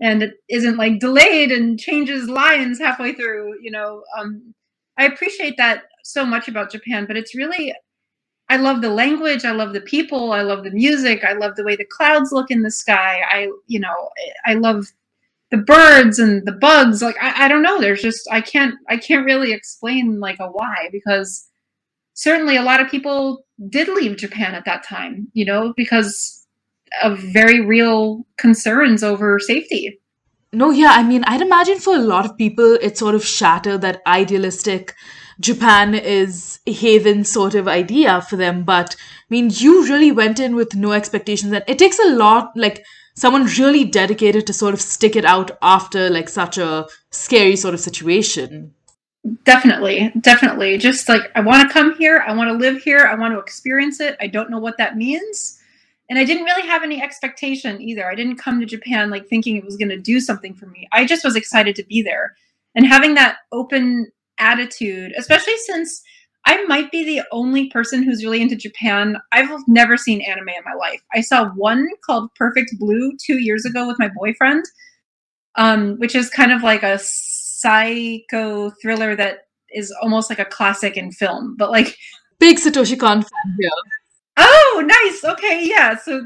[0.00, 4.54] and it isn't like delayed and changes lines halfway through you know um
[4.96, 7.74] i appreciate that so much about japan but it's really
[8.48, 11.64] i love the language i love the people i love the music i love the
[11.64, 14.10] way the clouds look in the sky i you know
[14.46, 14.86] i love
[15.50, 18.96] the birds and the bugs like I, I don't know there's just i can't i
[18.96, 21.46] can't really explain like a why because
[22.14, 26.38] certainly a lot of people did leave japan at that time you know because
[27.02, 30.00] of very real concerns over safety.
[30.52, 33.82] No, yeah, I mean, I'd imagine for a lot of people, it sort of shattered
[33.82, 34.94] that idealistic
[35.40, 38.64] Japan is a haven sort of idea for them.
[38.64, 42.52] But I mean, you really went in with no expectations, and it takes a lot,
[42.56, 47.56] like someone really dedicated to sort of stick it out after like such a scary
[47.56, 48.74] sort of situation.
[49.44, 53.14] definitely definitely just like i want to come here i want to live here i
[53.14, 55.58] want to experience it i don't know what that means
[56.08, 59.56] and i didn't really have any expectation either i didn't come to japan like thinking
[59.56, 62.36] it was going to do something for me i just was excited to be there
[62.74, 64.06] and having that open
[64.38, 66.02] attitude especially since
[66.46, 70.64] i might be the only person who's really into japan i've never seen anime in
[70.64, 74.64] my life i saw one called perfect blue two years ago with my boyfriend
[75.56, 80.96] um, which is kind of like a psycho thriller that is almost like a classic
[80.96, 81.96] in film but like
[82.38, 83.70] Big Satoshi Kon fan here.
[84.36, 85.24] Oh, nice.
[85.24, 85.96] Okay, yeah.
[85.96, 86.24] So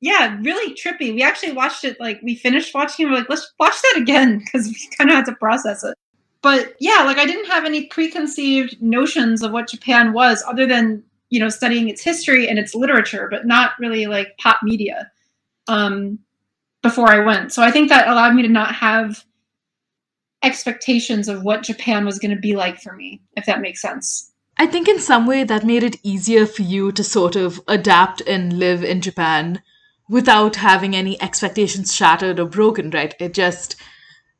[0.00, 1.14] yeah, really trippy.
[1.14, 3.10] We actually watched it like we finished watching it.
[3.10, 5.96] We're like, let's watch that again because we kind of had to process it.
[6.42, 11.04] But yeah, like I didn't have any preconceived notions of what Japan was, other than
[11.30, 15.10] you know studying its history and its literature, but not really like pop media
[15.68, 16.18] um,
[16.82, 17.52] before I went.
[17.52, 19.24] So I think that allowed me to not have
[20.42, 24.32] expectations of what Japan was going to be like for me, if that makes sense.
[24.58, 28.20] I think in some way that made it easier for you to sort of adapt
[28.22, 29.62] and live in Japan
[30.08, 33.14] without having any expectations shattered or broken, right?
[33.18, 33.76] It just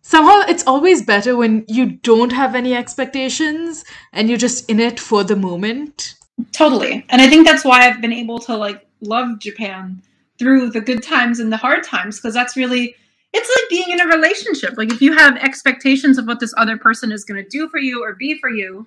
[0.03, 5.01] somehow it's always better when you don't have any expectations and you're just in it
[5.01, 6.15] for the moment.
[6.53, 7.07] Totally.
[7.09, 10.03] And I think that's why I've been able to like love Japan
[10.39, 12.95] through the good times and the hard times because that's really
[13.33, 14.77] it's like being in a relationship.
[14.77, 17.79] Like if you have expectations of what this other person is going to do for
[17.79, 18.87] you or be for you,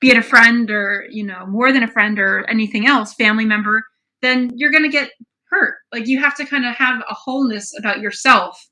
[0.00, 3.46] be it a friend or, you know, more than a friend or anything else, family
[3.46, 3.84] member,
[4.20, 5.10] then you're going to get
[5.48, 5.76] hurt.
[5.90, 8.68] Like you have to kind of have a wholeness about yourself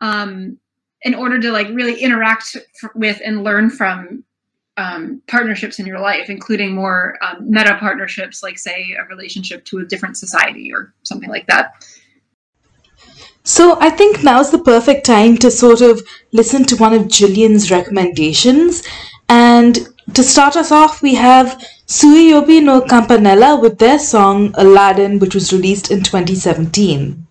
[0.00, 0.58] um,
[1.02, 4.24] in order to like really interact f- with and learn from
[4.76, 9.78] um, partnerships in your life, including more um, meta partnerships, like say a relationship to
[9.78, 11.84] a different society or something like that.
[13.42, 17.70] So I think now's the perfect time to sort of listen to one of Jillian's
[17.70, 18.82] recommendations.
[19.28, 19.78] And
[20.14, 25.52] to start us off, we have Suiyobi no Campanella with their song Aladdin, which was
[25.52, 27.26] released in 2017.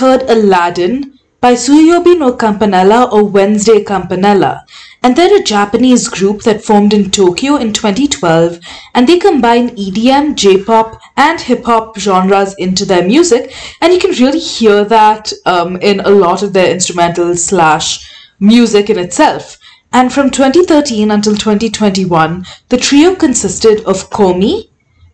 [0.00, 4.64] Heard Aladdin by Suyobi no Campanella or Wednesday Campanella.
[5.02, 8.60] And they're a Japanese group that formed in Tokyo in 2012
[8.94, 14.38] and they combine EDM, J-pop and hip-hop genres into their music and you can really
[14.38, 19.58] hear that um, in a lot of their instrumental slash music in itself.
[19.92, 24.70] And from 2013 until 2021, the trio consisted of Komi,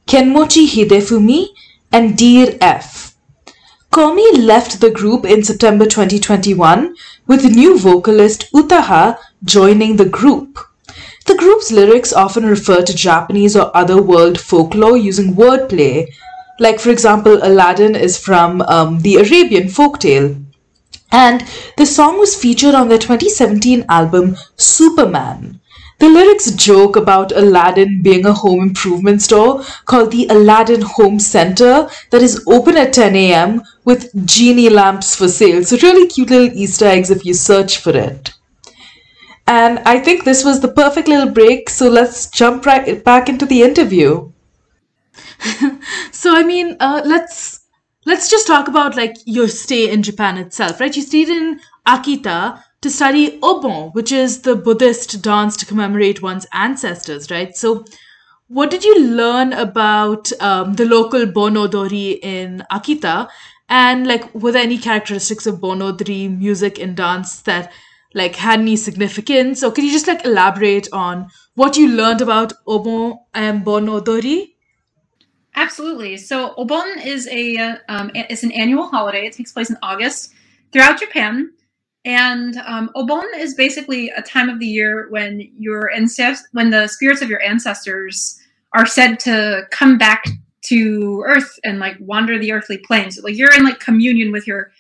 [0.07, 1.49] Kenmochi Hidefumi,
[1.91, 3.06] and Dir.F.
[3.97, 6.95] Komi left the group in September 2021
[7.27, 10.59] with the new vocalist Utaha joining the group.
[11.25, 16.13] The group's lyrics often refer to Japanese or other world folklore using wordplay.
[16.61, 20.45] Like, for example, Aladdin is from um, the Arabian folktale.
[21.11, 21.43] And
[21.79, 25.59] the song was featured on their 2017 album Superman.
[25.99, 31.89] The lyrics joke about Aladdin being a home improvement store called the Aladdin Home Center
[32.11, 33.63] that is open at 10 a.m.
[33.85, 35.65] with genie lamps for sale.
[35.65, 38.35] So, really cute little Easter eggs if you search for it.
[39.47, 43.47] And I think this was the perfect little break, so let's jump right back into
[43.47, 44.33] the interview.
[46.13, 47.61] so, I mean, uh, let's
[48.05, 50.95] let's just talk about like your stay in Japan itself, right?
[50.97, 56.47] You stayed in Akita, to study Obon, which is the Buddhist dance to commemorate one's
[56.53, 57.57] ancestors, right?
[57.57, 57.85] So,
[58.49, 63.29] what did you learn about um, the local Bon Odori in Akita?
[63.69, 67.73] And like, were there any characteristics of Bon Odori music and dance that
[68.15, 69.65] like had any significance?
[69.65, 74.57] Or could you just like elaborate on what you learned about Obon and Bon Odori?
[75.57, 76.17] Absolutely.
[76.17, 79.27] So Obon is a uh, um, it's an annual holiday.
[79.27, 80.33] It takes place in August
[80.71, 81.53] throughout Japan.
[82.07, 86.87] And um, Obon is basically a time of the year when your ancest- when the
[86.87, 88.41] spirits of your ancestors
[88.75, 90.25] are said to come back
[90.67, 93.19] to Earth and like wander the earthly planes.
[93.23, 94.71] Like you're in like communion with your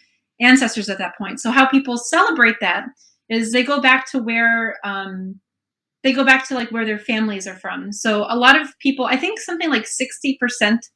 [0.40, 1.40] ancestors at that point.
[1.40, 2.86] So how people celebrate that
[3.28, 5.40] is they go back to where um,
[6.04, 7.92] they go back to like where their families are from.
[7.92, 10.86] So a lot of people, I think something like sixty percent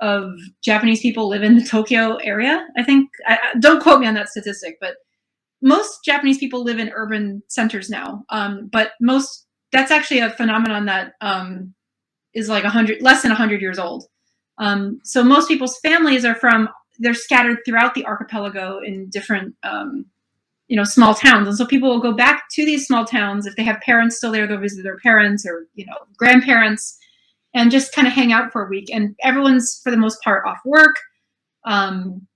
[0.00, 2.66] of Japanese people live in the Tokyo area.
[2.76, 4.96] I think I, don't quote me on that statistic, but
[5.62, 10.86] most Japanese people live in urban centers now, um, but most that's actually a phenomenon
[10.86, 11.74] that um,
[12.34, 14.04] is like a hundred less than a hundred years old.
[14.58, 20.06] Um, so most people's families are from they're scattered throughout the archipelago in different um,
[20.68, 23.56] you know small towns, and so people will go back to these small towns if
[23.56, 24.46] they have parents still there.
[24.46, 26.98] They'll visit their parents or you know grandparents
[27.54, 28.88] and just kind of hang out for a week.
[28.92, 30.96] And everyone's for the most part off work.
[31.64, 32.26] Um,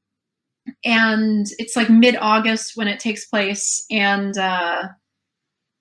[0.87, 3.85] and it's like mid August when it takes place.
[3.91, 4.85] And uh,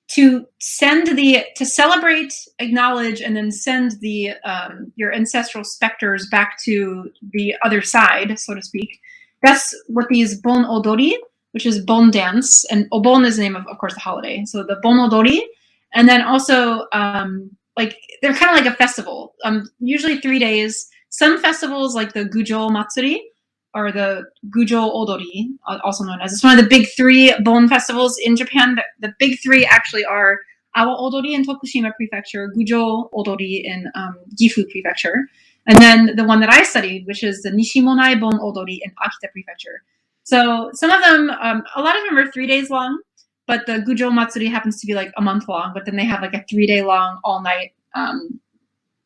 [0.09, 6.57] to send the to celebrate, acknowledge, and then send the um, your ancestral specters back
[6.63, 8.99] to the other side, so to speak.
[9.43, 11.17] That's what these bon odori,
[11.51, 14.43] which is bon dance, and obon is the name of, of course, the holiday.
[14.45, 15.47] So the bon odori,
[15.93, 19.35] and then also um, like they're kind of like a festival.
[19.43, 20.89] Um, usually three days.
[21.09, 23.21] Some festivals like the Gujo Matsuri
[23.75, 25.49] or the Gujo Odori,
[25.83, 26.31] also known as.
[26.33, 28.75] It's one of the big three Bon festivals in Japan.
[28.75, 30.39] The, the big three actually are
[30.75, 35.27] Awa Odori in Tokushima Prefecture, Gujo Odori in um, Gifu Prefecture,
[35.67, 39.31] and then the one that I studied, which is the Nishimonai Bon Odori in Akita
[39.31, 39.83] Prefecture.
[40.23, 42.99] So some of them, um, a lot of them are three days long,
[43.45, 45.71] but the Gujo Matsuri happens to be like a month long.
[45.73, 48.39] But then they have like a three day long, all night um,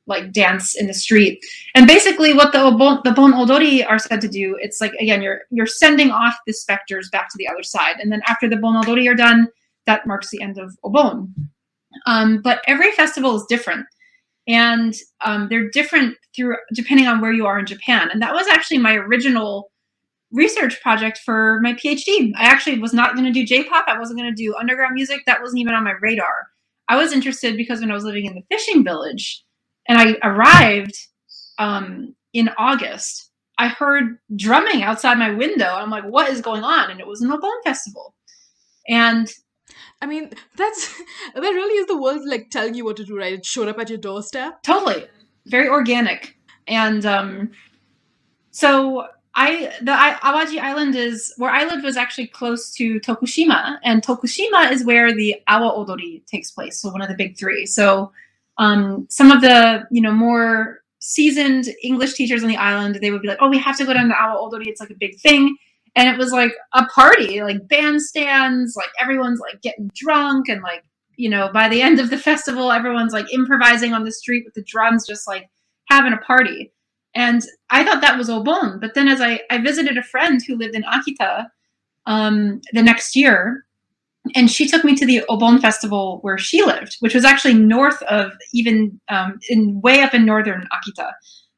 [0.10, 1.44] like dance in the street.
[1.76, 5.22] And basically, what the obon, the bon odori are said to do, it's like again,
[5.22, 8.58] you're you're sending off the specters back to the other side, and then after the
[8.58, 9.48] bon odori are done,
[9.86, 11.32] that marks the end of obon.
[12.06, 13.86] Um, but every festival is different,
[14.48, 18.10] and um, they're different through depending on where you are in Japan.
[18.12, 19.72] And that was actually my original
[20.32, 22.32] research project for my PhD.
[22.38, 23.86] I actually was not going to do J-pop.
[23.88, 25.22] I wasn't going to do underground music.
[25.26, 26.50] That wasn't even on my radar.
[26.88, 29.44] I was interested because when I was living in the fishing village,
[29.90, 30.96] and I arrived
[31.58, 33.32] um, in August.
[33.58, 35.68] I heard drumming outside my window.
[35.68, 36.92] I'm like, what is going on?
[36.92, 38.14] And it was an Obon festival.
[38.88, 39.30] And
[40.02, 40.96] I mean, that's
[41.34, 43.34] that really is the world like telling you what to do, right?
[43.34, 44.64] It showed up at your doorstep.
[44.64, 45.08] Totally.
[45.48, 46.38] Very organic.
[46.68, 47.52] And um
[48.52, 53.78] so I the I, Awaji Island is where I lived was actually close to Tokushima,
[53.84, 56.82] and Tokushima is where the Awa Odori takes place.
[56.82, 57.66] So one of the big three.
[57.66, 58.12] So
[58.60, 63.22] um, some of the you know more seasoned English teachers on the island, they would
[63.22, 64.68] be like, "Oh, we have to go down to Awa Odori.
[64.68, 65.58] It's like a big thing."
[65.96, 70.84] And it was like a party, like bandstands, like everyone's like getting drunk and like
[71.16, 74.54] you know by the end of the festival, everyone's like improvising on the street with
[74.54, 75.50] the drums, just like
[75.86, 76.72] having a party.
[77.16, 78.80] And I thought that was Obon.
[78.80, 81.48] But then as I, I visited a friend who lived in Akita
[82.06, 83.66] um, the next year,
[84.36, 88.02] and she took me to the Obon Festival where she lived, which was actually north
[88.04, 91.12] of even um, in way up in northern Akita,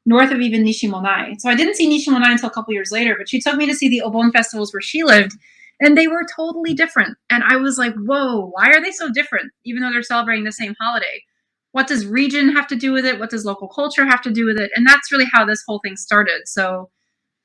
[0.06, 1.36] north of even Nishimonai.
[1.40, 3.76] So I didn't see Nishimonai until a couple years later, but she took me to
[3.76, 5.32] see the Obon festivals where she lived,
[5.80, 7.18] and they were totally different.
[7.30, 9.52] And I was like, "Whoa, why are they so different?
[9.66, 11.24] Even though they're celebrating the same holiday."
[11.74, 13.18] What does region have to do with it?
[13.18, 14.72] What does local culture have to do with it?
[14.76, 16.42] And that's really how this whole thing started.
[16.46, 16.90] So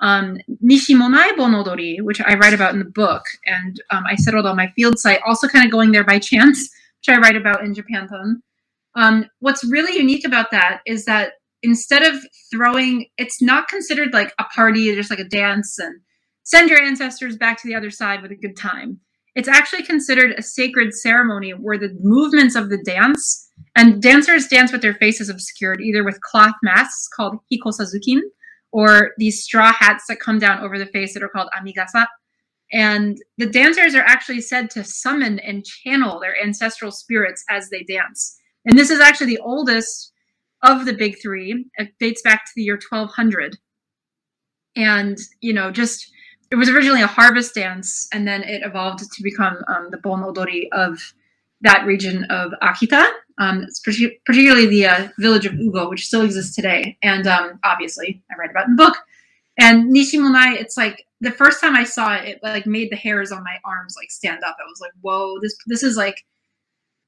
[0.01, 4.47] um, Nishimonai Bon Odori, which I write about in the book, and um, I settled
[4.47, 6.68] on my field site, also kind of going there by chance,
[7.01, 8.36] which I write about in Japanthem.
[8.94, 11.32] Um, what's really unique about that is that
[11.62, 12.16] instead of
[12.51, 16.01] throwing, it's not considered like a party, just like a dance and
[16.44, 19.01] send your ancestors back to the other side with a good time.
[19.34, 24.72] It's actually considered a sacred ceremony where the movements of the dance and dancers dance
[24.72, 28.20] with their faces obscured, either with cloth masks called hikosazukin
[28.72, 32.06] or these straw hats that come down over the face that are called amigasa.
[32.72, 37.84] And the dancers are actually said to summon and channel their ancestral spirits as they
[37.84, 38.36] dance.
[38.64, 40.12] And this is actually the oldest
[40.62, 41.66] of the big three.
[41.76, 43.56] It dates back to the year 1200.
[44.74, 46.10] And, you know, just
[46.50, 50.22] it was originally a harvest dance and then it evolved to become um, the bon
[50.22, 51.14] odori of
[51.62, 53.06] that region of Akita,
[53.39, 56.97] um, particularly the uh, village of Ugo, which still exists today.
[57.03, 58.97] And um, obviously, I read about in the book.
[59.59, 63.32] And Nishimonai, it's like the first time I saw it, it like made the hairs
[63.32, 64.57] on my arms like stand up.
[64.61, 66.24] I was like, whoa, this this is like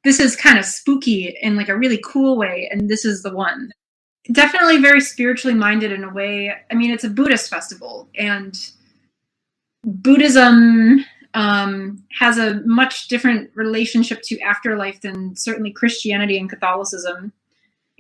[0.05, 3.35] this is kind of spooky in like a really cool way, and this is the
[3.35, 3.73] one.
[4.33, 6.55] Definitely very spiritually minded in a way.
[6.71, 8.59] I mean, it's a Buddhist festival, and
[9.85, 11.05] Buddhism
[11.35, 17.33] um, has a much different relationship to afterlife than certainly Christianity and Catholicism.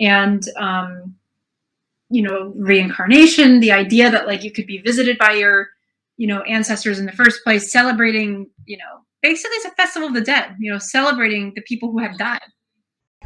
[0.00, 1.16] And, um,
[2.10, 5.68] you know, reincarnation, the idea that like you could be visited by your,
[6.16, 10.14] you know, ancestors in the first place, celebrating, you know, basically it's a festival of
[10.14, 12.40] the dead, you know, celebrating the people who have died.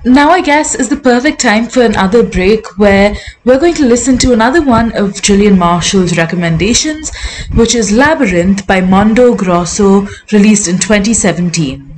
[0.05, 4.19] Now, I guess, is the perfect time for another break where we're going to listen
[4.19, 7.13] to another one of Jillian Marshall's recommendations,
[7.55, 11.92] which is Labyrinth by Mondo Grosso, released in 2017.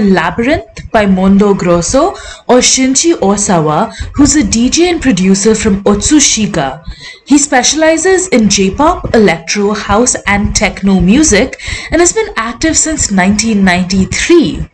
[0.00, 2.10] Labyrinth by Mondo Grosso
[2.48, 6.82] or Shinichi Osawa, who's a DJ and producer from Otsushika.
[7.26, 11.60] He specializes in J-pop, electro, house and techno music
[11.92, 14.68] and has been active since 1993.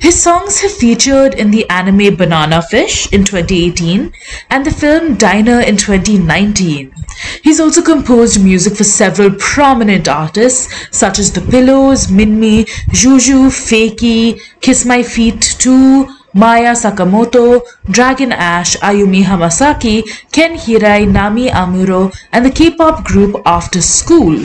[0.00, 4.12] His songs have featured in the anime Banana Fish in 2018
[4.50, 6.94] and the film Diner in 2019.
[7.42, 14.40] He's also composed music for several prominent artists such as The Pillows, Minmi, Juju, Fakey,
[14.60, 22.46] Kiss My Feet 2, Maya Sakamoto, Dragon Ash, Ayumi Hamasaki, Ken Hirai, Namie Amuro, and
[22.46, 24.44] the K-pop group After School.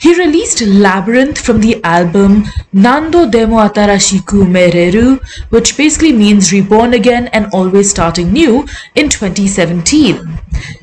[0.00, 7.28] He released Labyrinth from the album Nando Demo Atarashiku Umareru, which basically means reborn again
[7.28, 10.16] and always starting new, in 2017.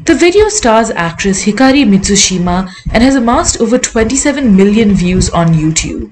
[0.05, 6.11] The video stars actress Hikari Mitsushima and has amassed over 27 million views on YouTube.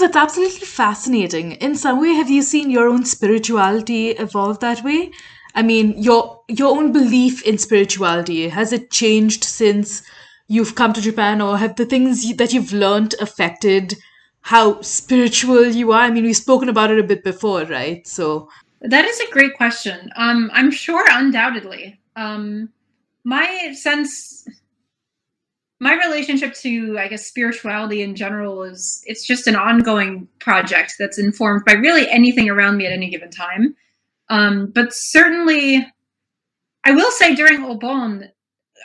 [0.00, 1.52] That's absolutely fascinating.
[1.52, 5.10] In some way, have you seen your own spirituality evolve that way?
[5.54, 10.02] I mean, your your own belief in spirituality has it changed since
[10.48, 13.94] you've come to Japan, or have the things that you've learned affected
[14.42, 16.02] how spiritual you are?
[16.02, 18.06] I mean, we've spoken about it a bit before, right?
[18.06, 18.48] So,
[18.80, 20.10] That is a great question.
[20.16, 21.98] Um, I'm sure, undoubtedly.
[22.14, 22.68] Um,
[23.24, 24.46] my sense,
[25.78, 31.18] my relationship to, I guess, spirituality in general is it's just an ongoing project that's
[31.18, 33.76] informed by really anything around me at any given time.
[34.28, 35.86] Um, but certainly,
[36.84, 38.30] I will say during Obon,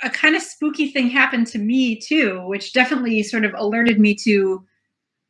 [0.04, 4.16] a kind of spooky thing happened to me too, which definitely sort of alerted me
[4.16, 4.66] to,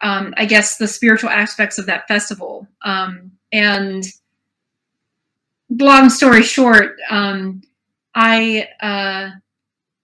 [0.01, 2.67] um, I guess, the spiritual aspects of that festival.
[2.83, 4.03] Um, and
[5.69, 7.61] long story short, um,
[8.15, 9.29] I uh,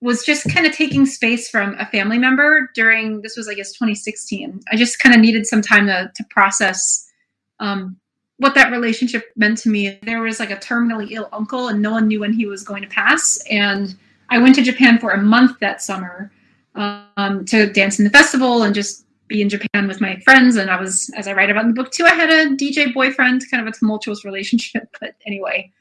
[0.08, 3.74] was just kind of taking space from a family member during this was I guess
[3.74, 4.62] 2016.
[4.72, 7.12] I just kind of needed some time to to process
[7.60, 7.98] um,
[8.38, 10.00] what that relationship meant to me.
[10.04, 12.84] There was like a terminally ill uncle, and no one knew when he was going
[12.84, 13.38] to pass.
[13.52, 13.96] And
[14.30, 16.32] I went to Japan for a month that summer
[16.76, 20.56] um, to dance in the festival and just be in Japan with my friends.
[20.56, 22.94] And I was, as I write about in the book too, I had a DJ
[22.94, 24.88] boyfriend, kind of a tumultuous relationship.
[25.02, 25.74] But anyway,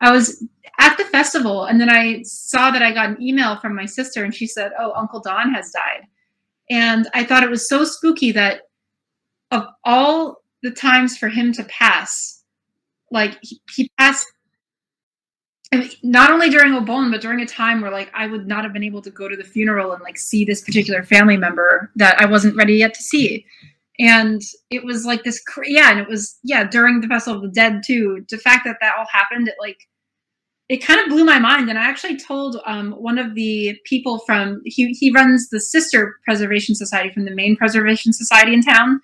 [0.00, 0.44] I was
[0.78, 4.24] at the festival and then I saw that I got an email from my sister
[4.24, 6.02] and she said, Oh, Uncle Don has died.
[6.70, 8.62] And I thought it was so spooky that
[9.50, 12.42] of all the times for him to pass,
[13.10, 14.26] like he, he passed
[16.02, 18.84] not only during Obon, but during a time where like I would not have been
[18.84, 22.26] able to go to the funeral and like see this particular family member that I
[22.26, 23.46] wasn't ready yet to see.
[23.98, 27.42] And it was like this, cra- yeah, and it was yeah during the Festival of
[27.42, 28.24] the Dead too.
[28.28, 29.78] The fact that that all happened, it like
[30.68, 31.70] it kind of blew my mind.
[31.70, 36.16] And I actually told um, one of the people from he he runs the sister
[36.24, 39.00] preservation society from the main preservation society in town.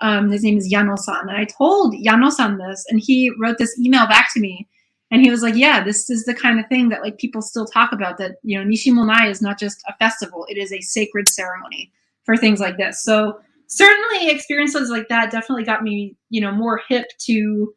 [0.00, 4.06] Um, his name is Yano-san, and I told Yano-san this, and he wrote this email
[4.08, 4.66] back to me
[5.12, 7.66] and he was like yeah this is the kind of thing that like people still
[7.66, 11.28] talk about that you know nishimonai is not just a festival it is a sacred
[11.28, 11.92] ceremony
[12.24, 13.38] for things like this so
[13.74, 17.74] certainly experiences like that definitely got me you know more hip to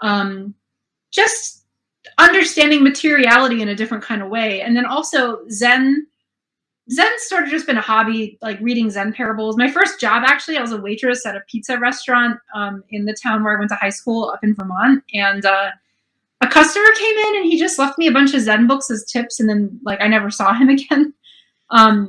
[0.00, 0.54] um
[1.12, 1.64] just
[2.18, 4.60] understanding materiality in a different kind of way.
[4.62, 6.06] And then also zen
[6.90, 9.56] zen sort of just been a hobby like reading zen parables.
[9.56, 13.16] My first job actually i was a waitress at a pizza restaurant um, in the
[13.22, 15.04] town where i went to high school up in vermont.
[15.14, 15.70] And uh,
[16.40, 19.04] a customer came in and he just left me a bunch of Zen books as
[19.04, 21.12] tips, and then like I never saw him again.
[21.70, 22.08] Um,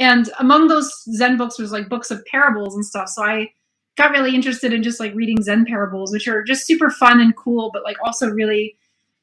[0.00, 3.08] and among those Zen books was like books of parables and stuff.
[3.08, 3.50] So I
[3.96, 7.36] got really interested in just like reading Zen parables, which are just super fun and
[7.36, 8.76] cool, but like also really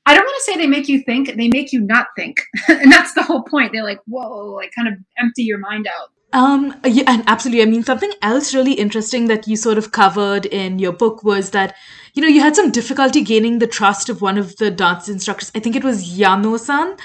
[0.06, 2.40] I don't want to say they make you think, they make you not think.
[2.70, 3.74] and that's the whole point.
[3.74, 6.12] They're like, whoa, like kind of empty your mind out.
[6.32, 7.62] Um, yeah, and absolutely.
[7.62, 11.50] I mean, something else really interesting that you sort of covered in your book was
[11.52, 11.76] that,
[12.14, 15.52] you know, you had some difficulty gaining the trust of one of the dance instructors.
[15.54, 16.96] I think it was Yano-san.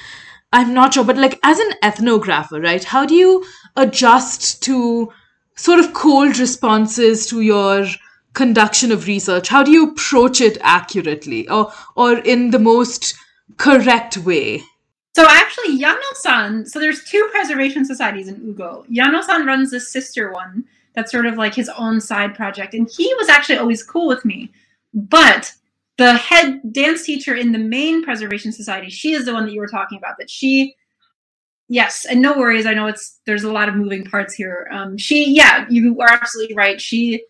[0.53, 2.85] I'm not sure, but like as an ethnographer, right?
[2.85, 3.45] How do you
[3.77, 5.13] adjust to
[5.57, 7.87] sort of cold responses to your
[8.35, 9.49] conduction of research?
[9.49, 13.15] How do you approach it accurately or or in the most
[13.57, 14.63] correct way?
[15.15, 16.65] So actually, Yano-san.
[16.67, 18.87] So there's two preservation societies in Ugo.
[18.91, 20.65] Yano-san runs the sister one.
[20.95, 24.25] That's sort of like his own side project, and he was actually always cool with
[24.25, 24.51] me.
[24.95, 25.53] But
[25.99, 29.61] the head dance teacher in the main preservation society, she is the one that you
[29.61, 30.17] were talking about.
[30.19, 30.75] That she,
[31.69, 32.67] yes, and no worries.
[32.67, 34.69] I know it's there's a lot of moving parts here.
[34.73, 36.81] Um, she, yeah, you are absolutely right.
[36.81, 37.25] She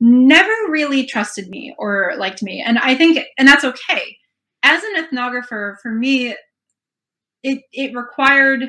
[0.00, 4.16] never really trusted me or liked me, and I think, and that's okay.
[4.62, 6.34] As an ethnographer, for me,
[7.42, 8.64] it it required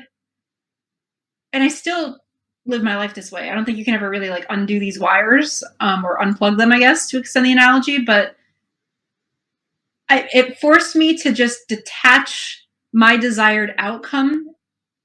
[1.53, 2.17] and i still
[2.65, 4.99] live my life this way i don't think you can ever really like undo these
[4.99, 8.35] wires um, or unplug them i guess to extend the analogy but
[10.11, 14.47] I, it forced me to just detach my desired outcome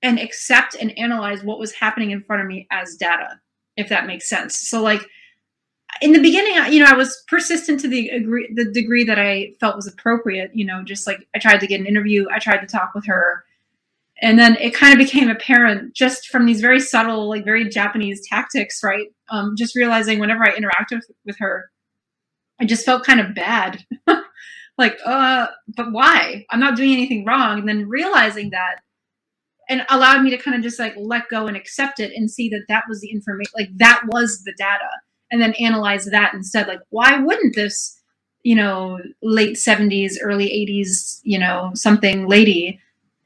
[0.04, 3.40] and accept and analyze what was happening in front of me as data
[3.76, 4.56] if that makes sense.
[4.58, 5.04] So like
[6.02, 9.52] in the beginning you know i was persistent to the agree the degree that i
[9.60, 12.56] felt was appropriate you know just like i tried to get an interview i tried
[12.58, 13.44] to talk with her
[14.20, 18.26] and then it kind of became apparent just from these very subtle like very japanese
[18.26, 19.06] tactics right?
[19.28, 21.70] Um, just realizing whenever i interacted with, with her
[22.60, 23.84] i just felt kind of bad.
[24.76, 26.44] Like uh but why?
[26.50, 27.60] I'm not doing anything wrong.
[27.60, 28.80] And then realizing that
[29.68, 32.48] and allowed me to kind of just like let go and accept it and see
[32.48, 34.88] that that was the information like that was the data
[35.30, 36.66] and then analyze that instead.
[36.68, 38.00] Like why wouldn't this
[38.42, 42.78] you know late 70s early 80s you know something lady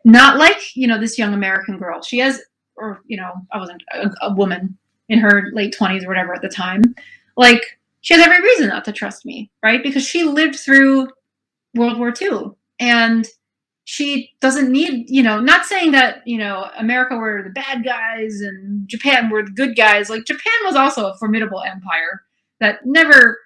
[0.04, 2.02] not like you know this young american girl?
[2.02, 2.40] She has
[2.76, 4.78] or you know i wasn't a, a woman
[5.08, 6.82] in her late 20s or whatever at the time.
[7.36, 7.62] Like
[8.00, 9.82] she has every reason not to trust me right?
[9.82, 11.08] Because she lived through
[11.74, 13.26] world war ii and
[13.90, 18.38] she doesn't need you know not saying that you know america were the bad guys
[18.42, 22.22] and japan were the good guys like japan was also a formidable empire
[22.60, 23.38] that never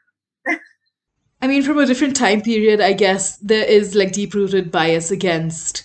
[1.40, 5.10] I mean, from a different time period, I guess there is like deep rooted bias
[5.10, 5.82] against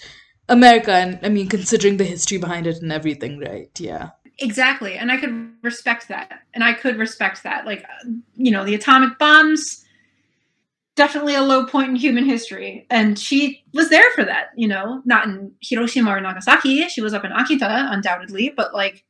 [0.49, 3.72] America, and I mean, considering the history behind it and everything, right?
[3.80, 4.12] Yeah.
[4.38, 4.93] Exactly.
[4.93, 6.41] And I could respect that.
[6.53, 7.66] And I could respect that.
[7.66, 7.84] Like,
[8.36, 9.84] you know, the atomic bombs,
[10.98, 12.86] definitely a low point in human history.
[12.89, 16.89] And she was there for that, you know, not in Hiroshima or Nagasaki.
[16.89, 19.06] She was up in Akita, undoubtedly, but like,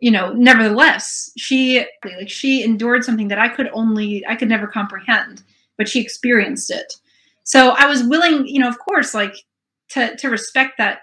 [0.00, 4.66] you know, nevertheless, she like she endured something that I could only I could never
[4.66, 5.42] comprehend,
[5.76, 6.94] but she experienced it.
[7.42, 9.34] So I was willing, you know, of course, like
[9.90, 11.00] to to respect that,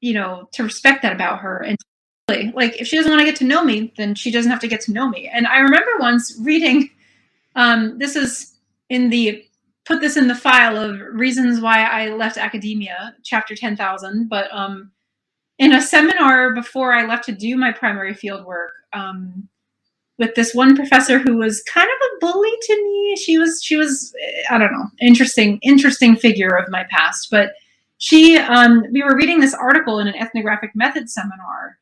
[0.00, 1.76] you know, to respect that about her and
[2.28, 4.68] like if she doesn't want to get to know me then she doesn't have to
[4.68, 6.90] get to know me and i remember once reading
[7.56, 8.57] um, this is
[8.88, 9.44] in the
[9.84, 14.90] put this in the file of reasons why i left academia chapter 10000 but um,
[15.58, 19.48] in a seminar before i left to do my primary field work um,
[20.18, 23.76] with this one professor who was kind of a bully to me she was she
[23.76, 24.12] was
[24.50, 27.52] i don't know interesting interesting figure of my past but
[27.98, 31.78] she um, we were reading this article in an ethnographic method seminar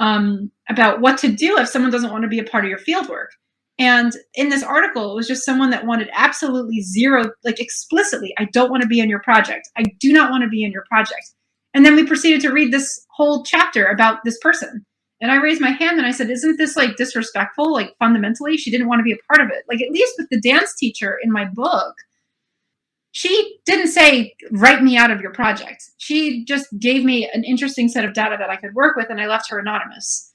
[0.00, 2.78] um, about what to do if someone doesn't want to be a part of your
[2.78, 3.32] field work.
[3.78, 8.44] And in this article, it was just someone that wanted absolutely zero, like explicitly, I
[8.52, 9.68] don't want to be in your project.
[9.76, 11.34] I do not want to be in your project.
[11.74, 14.84] And then we proceeded to read this whole chapter about this person.
[15.22, 17.72] And I raised my hand and I said, Isn't this like disrespectful?
[17.72, 19.64] Like fundamentally, she didn't want to be a part of it.
[19.68, 21.94] Like, at least with the dance teacher in my book,
[23.12, 27.88] she didn't say write me out of your project she just gave me an interesting
[27.88, 30.32] set of data that i could work with and i left her anonymous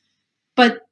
[0.56, 0.87] but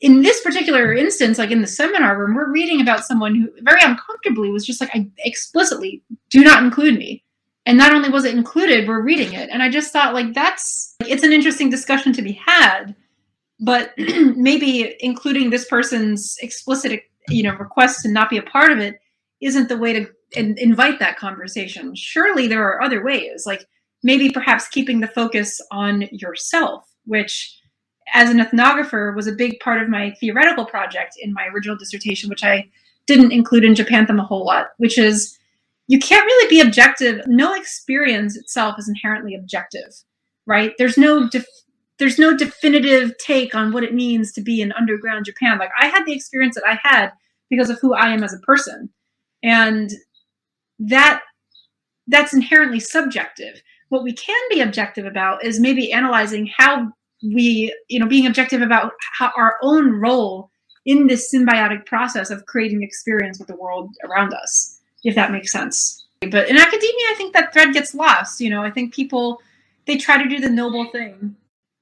[0.00, 3.80] in this particular instance like in the seminar room we're reading about someone who very
[3.82, 7.22] uncomfortably was just like i explicitly do not include me
[7.66, 10.96] and not only was it included we're reading it and i just thought like that's
[11.00, 12.94] it's an interesting discussion to be had
[13.60, 13.92] but
[14.36, 19.00] maybe including this person's explicit you know request to not be a part of it
[19.40, 21.94] isn't the way to in, invite that conversation.
[21.94, 23.66] Surely there are other ways, like
[24.02, 27.58] maybe perhaps keeping the focus on yourself, which
[28.12, 32.28] as an ethnographer was a big part of my theoretical project in my original dissertation,
[32.28, 32.68] which I
[33.06, 35.38] didn't include in Japanthem a whole lot, which is
[35.86, 37.20] you can't really be objective.
[37.26, 39.94] No experience itself is inherently objective,
[40.46, 40.72] right?
[40.78, 41.46] There's no def-
[41.98, 45.58] there's no definitive take on what it means to be in underground Japan.
[45.58, 47.12] Like I had the experience that I had
[47.50, 48.90] because of who I am as a person.
[49.42, 49.92] And
[50.78, 51.22] that
[52.08, 53.62] that's inherently subjective.
[53.88, 56.92] What we can be objective about is maybe analyzing how
[57.24, 60.50] we, you know, being objective about how our own role
[60.86, 65.50] in this symbiotic process of creating experience with the world around us, if that makes
[65.50, 66.06] sense.
[66.20, 68.40] But in academia, I think that thread gets lost.
[68.40, 69.40] You know, I think people
[69.86, 71.36] they try to do the noble thing.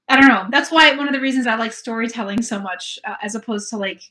[0.08, 0.46] I don't know.
[0.50, 3.76] That's why one of the reasons I like storytelling so much, uh, as opposed to
[3.76, 4.02] like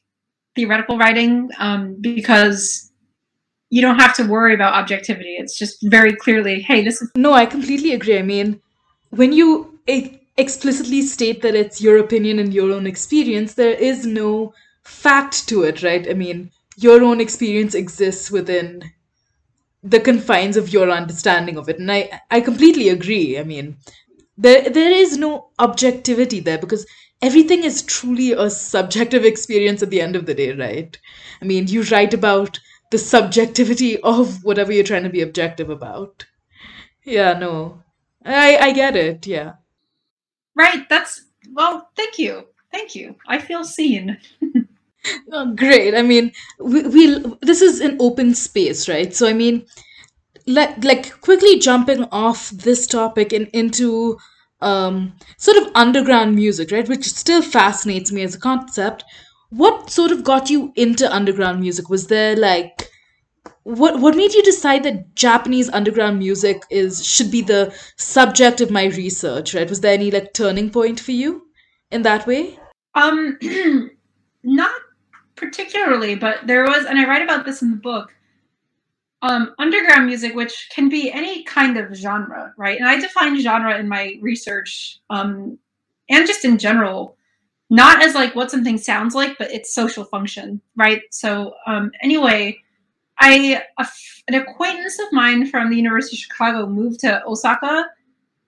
[0.56, 2.92] theoretical writing, um, because
[3.70, 5.36] you don't have to worry about objectivity.
[5.38, 8.18] It's just very clearly, hey, this is No, I completely agree.
[8.18, 8.62] I mean,
[9.10, 14.06] when you e- explicitly state that it's your opinion and your own experience, there is
[14.06, 14.54] no
[14.84, 16.10] fact to it, right?
[16.10, 18.84] I mean, your own experience exists within
[19.84, 21.80] the confines of your understanding of it.
[21.80, 23.38] And I, I completely agree.
[23.40, 23.78] I mean,
[24.38, 26.86] there there is no objectivity there because
[27.22, 30.98] everything is truly a subjective experience at the end of the day, right?
[31.42, 32.60] I mean, you write about
[32.92, 36.26] the subjectivity of whatever you're trying to be objective about.
[37.06, 37.84] Yeah, no.
[38.26, 39.28] I I get it.
[39.28, 39.54] Yeah.
[40.62, 40.88] Right.
[40.90, 41.90] That's well.
[41.96, 43.16] Thank you, thank you.
[43.28, 44.18] I feel seen.
[45.32, 45.96] Oh, great.
[45.96, 49.14] I mean, we, we'll this is an open space, right?
[49.16, 49.66] So I mean,
[50.48, 54.20] like like quickly jumping off this topic and into
[54.62, 56.90] um sort of underground music, right?
[56.90, 59.06] Which still fascinates me as a concept.
[59.52, 61.90] What sort of got you into underground music?
[61.90, 62.91] Was there like
[63.64, 68.72] what what made you decide that Japanese underground music is should be the subject of
[68.72, 69.70] my research, right?
[69.70, 71.44] Was there any like turning point for you
[71.92, 72.58] in that way?
[72.96, 73.38] Um,
[74.44, 74.74] not
[75.36, 78.14] particularly, but there was, and I write about this in the book.
[79.24, 82.80] Um, underground music, which can be any kind of genre, right?
[82.80, 85.60] And I define genre in my research, um,
[86.10, 87.18] and just in general,
[87.70, 91.04] not as like what something sounds like, but its social function, right?
[91.12, 92.61] So, um, anyway,
[93.22, 93.88] I a
[94.28, 97.86] an acquaintance of mine from the University of Chicago moved to Osaka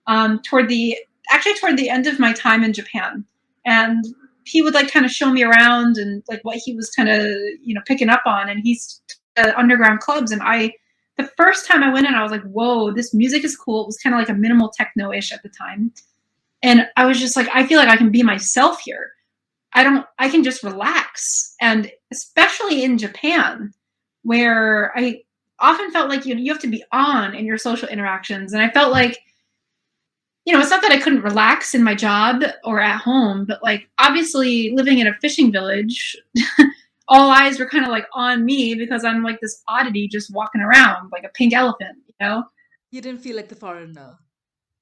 [0.06, 0.98] um, toward the
[1.30, 3.24] actually toward the end of my time in Japan,
[3.64, 4.04] and
[4.44, 7.24] he would like kind of show me around and like what he was kind of
[7.62, 9.00] you know picking up on, and he's
[9.36, 10.72] uh, underground clubs, and I
[11.16, 13.82] the first time I went in, I was like, whoa, this music is cool.
[13.82, 15.92] It was kind of like a minimal techno-ish at the time,
[16.64, 19.12] and I was just like, I feel like I can be myself here.
[19.72, 23.72] I don't, I can just relax, and especially in Japan
[24.24, 25.22] where I
[25.60, 28.52] often felt like you know, you have to be on in your social interactions.
[28.52, 29.20] And I felt like,
[30.44, 33.62] you know, it's not that I couldn't relax in my job or at home, but
[33.62, 36.16] like obviously living in a fishing village,
[37.08, 40.60] all eyes were kind of like on me because I'm like this oddity just walking
[40.60, 42.44] around like a pink elephant, you know?
[42.90, 44.18] You didn't feel like the foreigner.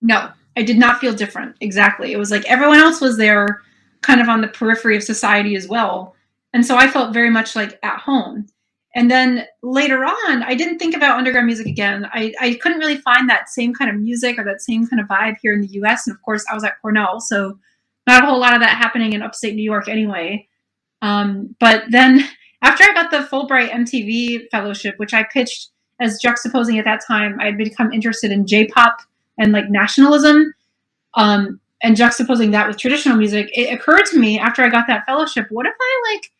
[0.01, 1.57] No, I did not feel different.
[1.61, 2.13] Exactly.
[2.13, 3.63] It was like everyone else was there
[4.03, 6.15] kind of on the periphery of society as well.
[6.53, 8.47] And so I felt very much like at home.
[8.95, 12.07] And then later on, I didn't think about underground music again.
[12.13, 15.09] I, I couldn't really find that same kind of music or that same kind of
[15.09, 16.07] vibe here in the US.
[16.07, 17.59] And of course, I was at Cornell, so
[18.07, 20.47] not a whole lot of that happening in upstate New York anyway.
[21.01, 22.29] Um, but then
[22.63, 25.71] after I got the Fulbright MTV fellowship, which I pitched
[26.01, 28.99] as juxtaposing at that time, I had become interested in J pop
[29.39, 30.53] and like nationalism.
[31.15, 35.05] Um, and juxtaposing that with traditional music, it occurred to me after I got that
[35.05, 36.31] fellowship, what if I like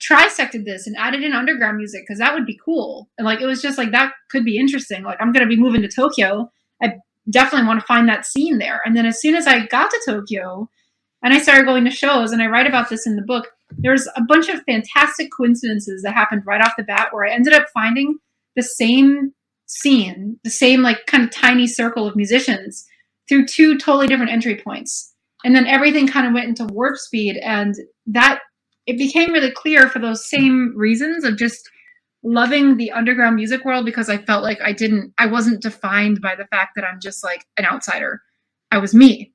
[0.00, 3.08] trisected this and added in underground music because that would be cool.
[3.18, 5.02] And like it was just like that could be interesting.
[5.02, 6.50] Like I'm gonna be moving to Tokyo.
[6.82, 6.94] I
[7.28, 8.80] definitely want to find that scene there.
[8.84, 10.68] And then as soon as I got to Tokyo
[11.22, 13.48] and I started going to shows and I write about this in the book,
[13.78, 17.52] there's a bunch of fantastic coincidences that happened right off the bat where I ended
[17.52, 18.18] up finding
[18.56, 19.32] the same
[19.66, 22.86] scene, the same like kind of tiny circle of musicians
[23.28, 25.14] through two totally different entry points.
[25.44, 27.74] And then everything kind of went into warp speed and
[28.06, 28.40] that
[28.90, 31.70] it became really clear for those same reasons of just
[32.24, 36.34] loving the underground music world because I felt like I didn't, I wasn't defined by
[36.34, 38.20] the fact that I'm just like an outsider.
[38.72, 39.32] I was me.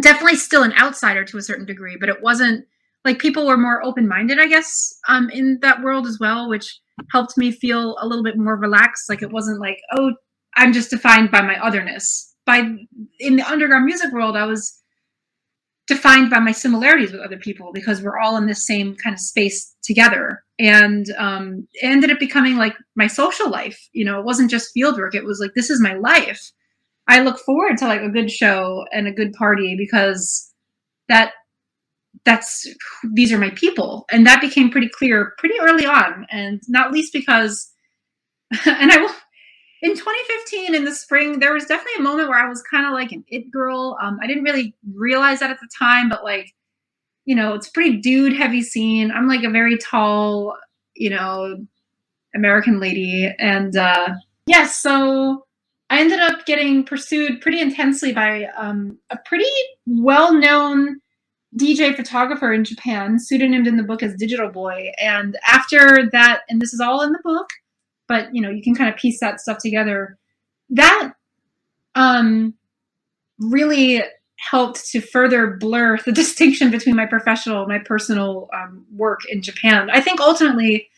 [0.00, 2.64] Definitely still an outsider to a certain degree, but it wasn't
[3.04, 6.78] like people were more open minded, I guess, um, in that world as well, which
[7.10, 9.08] helped me feel a little bit more relaxed.
[9.08, 10.12] Like it wasn't like, oh,
[10.56, 12.34] I'm just defined by my otherness.
[12.46, 12.58] By
[13.18, 14.80] in the underground music world, I was
[15.86, 19.20] defined by my similarities with other people because we're all in this same kind of
[19.20, 20.42] space together.
[20.58, 23.78] And um, it ended up becoming like my social life.
[23.92, 25.14] You know it wasn't just field work.
[25.14, 26.50] It was like this is my life.
[27.08, 30.52] I look forward to like a good show and a good party because
[31.08, 31.32] that
[32.24, 32.66] that's
[33.12, 34.06] these are my people.
[34.10, 36.26] And that became pretty clear pretty early on.
[36.30, 37.70] And not least because
[38.66, 39.10] and i will
[39.82, 42.92] in 2015 in the spring there was definitely a moment where i was kind of
[42.92, 46.54] like an it girl um, i didn't really realize that at the time but like
[47.24, 50.56] you know it's a pretty dude heavy scene i'm like a very tall
[50.94, 51.56] you know
[52.34, 54.08] american lady and uh
[54.46, 55.46] yeah so
[55.88, 59.50] I ended up getting pursued pretty intensely by um, a pretty
[59.86, 61.00] well known
[61.56, 64.90] DJ photographer in Japan, pseudonymed in the book as Digital Boy.
[65.00, 67.48] And after that, and this is all in the book,
[68.08, 70.18] but you know, you can kind of piece that stuff together.
[70.70, 71.12] That
[71.94, 72.54] um,
[73.38, 74.02] really
[74.36, 79.90] helped to further blur the distinction between my professional my personal um, work in Japan.
[79.90, 80.88] I think ultimately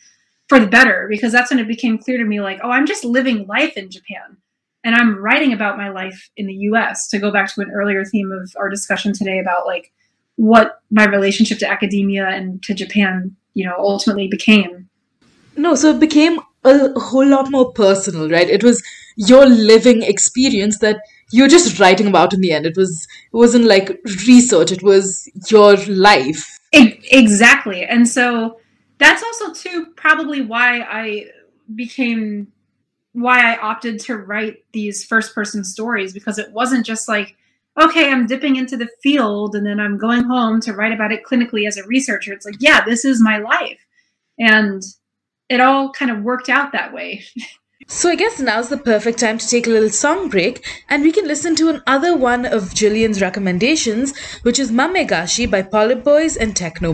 [0.49, 3.05] for the better, because that's when it became clear to me like, oh, I'm just
[3.05, 4.37] living life in Japan.
[4.83, 8.03] And I'm writing about my life in the US to go back to an earlier
[8.03, 9.91] theme of our discussion today about like
[10.37, 14.89] what my relationship to academia and to Japan, you know, ultimately became.
[15.55, 18.49] No, so it became a whole lot more personal, right?
[18.49, 18.83] It was
[19.15, 21.01] your living experience that
[21.31, 22.65] you're just writing about in the end.
[22.65, 26.59] It was it wasn't like research, it was your life.
[26.73, 27.83] E- exactly.
[27.83, 28.59] And so
[28.97, 31.27] that's also too probably why I
[31.75, 32.51] became
[33.13, 37.35] why I opted to write these first person stories because it wasn't just like
[37.79, 41.23] okay, I'm dipping into the field and then I'm going home to write about it
[41.23, 42.33] clinically as a researcher.
[42.33, 43.85] It's like, yeah, this is my life.
[44.37, 44.83] And
[45.49, 47.23] it all kind of worked out that way.
[47.87, 51.11] So I guess now's the perfect time to take a little song break and we
[51.11, 56.55] can listen to another one of Jillian's recommendations, which is Mamegashi by Polyp Boys and
[56.55, 56.93] Techno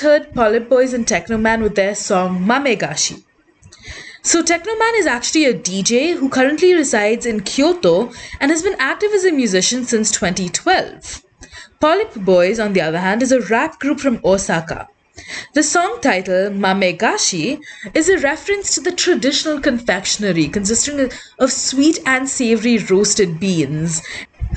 [0.00, 3.22] heard Polyp Boys and Technoman with their song Mamegashi.
[4.22, 9.12] So Technoman is actually a DJ who currently resides in Kyoto and has been active
[9.12, 11.24] as a musician since 2012.
[11.80, 14.88] Polyp Boys, on the other hand, is a rap group from Osaka.
[15.54, 17.60] The song title Mamegashi
[17.94, 24.02] is a reference to the traditional confectionery consisting of sweet and savory roasted beans.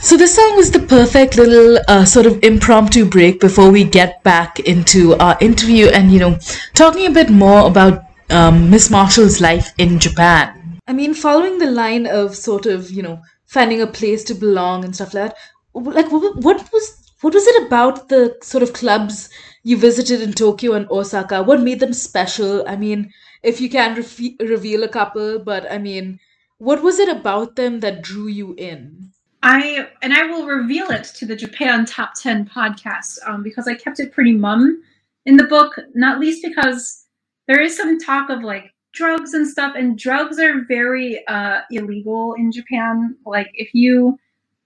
[0.02, 4.22] So this song was the perfect little uh, sort of impromptu break before we get
[4.24, 6.38] back into our interview and you know
[6.74, 10.80] talking a bit more about um, Miss Marshall's life in Japan.
[10.88, 14.84] I mean, following the line of sort of you know finding a place to belong
[14.84, 15.38] and stuff like that.
[15.74, 19.30] Like, what, what was what was it about the sort of clubs
[19.64, 21.44] you visited in Tokyo and Osaka?
[21.44, 22.68] What made them special?
[22.68, 26.20] I mean, if you can refe- reveal a couple, but I mean,
[26.58, 29.13] what was it about them that drew you in?
[29.44, 33.76] I and I will reveal it to the Japan Top Ten podcast um, because I
[33.76, 34.82] kept it pretty mum
[35.26, 37.08] in the book, not least because
[37.48, 42.36] there is some talk of like drugs and stuff, and drugs are very uh, illegal
[42.36, 43.18] in Japan.
[43.26, 44.18] Like if you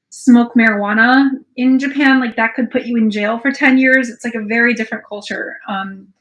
[0.09, 4.09] smoke marijuana in Japan, like that could put you in jail for ten years.
[4.09, 5.57] It's like a very different culture.
[5.67, 6.13] Um,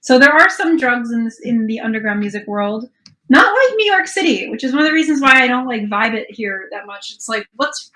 [0.00, 2.90] so there are some drugs in this in the underground music world.
[3.30, 5.84] Not like New York City, which is one of the reasons why I don't like
[5.84, 7.12] vibe it here that much.
[7.14, 7.90] It's like what's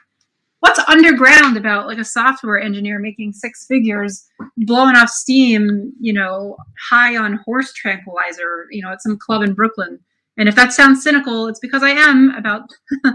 [0.61, 4.27] what's underground about like a software engineer making six figures
[4.59, 6.57] blowing off steam you know
[6.91, 9.99] high on horse tranquilizer you know at some club in brooklyn?
[10.39, 12.69] And if that sounds cynical it's because i am about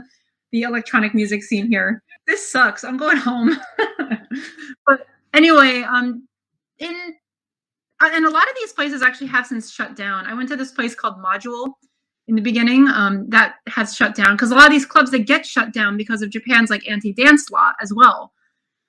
[0.51, 2.03] the electronic music scene here.
[2.27, 2.83] This sucks.
[2.83, 3.57] I'm going home.
[4.85, 6.27] But anyway um
[6.79, 7.15] in
[8.03, 10.25] uh, and a lot of these places actually have since shut down.
[10.25, 11.73] I went to this place called module
[12.31, 15.27] in the beginning um, that has shut down because a lot of these clubs that
[15.27, 18.31] get shut down because of Japan's like anti-dance law as well,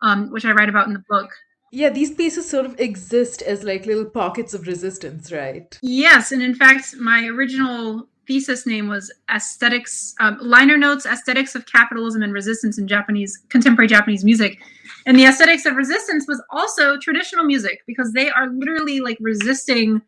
[0.01, 1.29] um, which I write about in the book.
[1.73, 5.77] Yeah, these places sort of exist as like little pockets of resistance, right?
[5.83, 11.67] Yes, and in fact, my original thesis name was aesthetics um, liner notes aesthetics of
[11.67, 14.61] capitalism and resistance in japanese contemporary japanese music
[15.07, 20.01] and the aesthetics of resistance was also traditional music because they are literally like resisting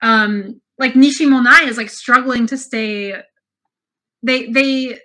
[0.00, 3.14] um like Nishimonai is like struggling to stay.
[4.22, 4.98] They they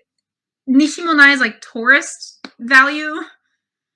[0.70, 3.22] Nishimonai's like tourist value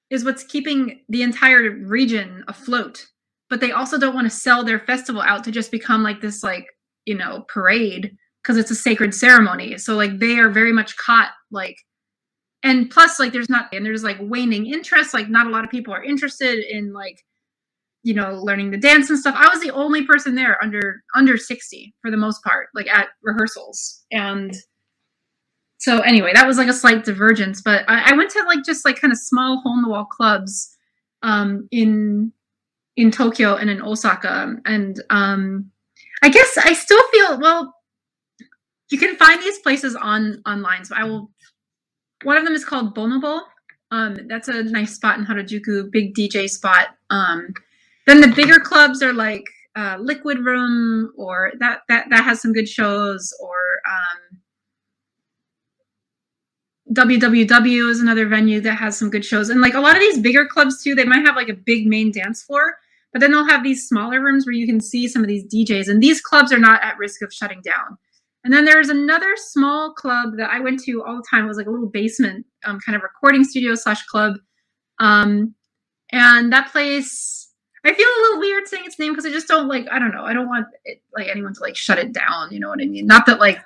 [0.10, 3.06] is what's keeping the entire region afloat.
[3.50, 6.44] But they also don't want to sell their festival out to just become like this
[6.44, 6.68] like
[7.06, 9.78] you know parade because it's a sacred ceremony.
[9.78, 11.78] So like they are very much caught like
[12.64, 15.70] and plus like there's not and there's like waning interest like not a lot of
[15.70, 17.24] people are interested in like
[18.04, 19.36] you know learning the dance and stuff.
[19.38, 23.10] I was the only person there under under 60 for the most part like at
[23.24, 24.04] rehearsals.
[24.12, 24.54] And
[25.84, 28.86] so anyway that was like a slight divergence but i, I went to like just
[28.86, 30.78] like kind of small hole in the wall clubs
[31.24, 32.32] um in
[32.96, 34.56] in tokyo and in osaka.
[34.66, 35.72] And um
[36.24, 37.76] i guess i still feel well
[38.92, 40.86] you can find these places on online.
[40.86, 41.32] So i will
[42.24, 43.42] one of them is called bonobo.
[43.92, 46.90] Um that's a nice spot in harajuku big dj spot.
[47.10, 47.54] Um
[48.06, 52.54] then the bigger clubs are like uh, Liquid Room, or that that that has some
[52.54, 53.56] good shows, or
[53.90, 54.40] um,
[56.94, 60.20] WWW is another venue that has some good shows, and like a lot of these
[60.20, 62.76] bigger clubs too, they might have like a big main dance floor,
[63.14, 65.90] but then they'll have these smaller rooms where you can see some of these DJs,
[65.90, 67.98] and these clubs are not at risk of shutting down.
[68.44, 71.46] And then there's another small club that I went to all the time.
[71.46, 74.36] It was like a little basement um, kind of recording studio slash club,
[75.00, 75.56] um,
[76.12, 77.43] and that place
[77.86, 79.88] I feel a little weird saying its name because I just don't like.
[79.92, 80.24] I don't know.
[80.24, 82.52] I don't want it, like anyone to like shut it down.
[82.52, 83.06] You know what I mean?
[83.06, 83.60] Not that like.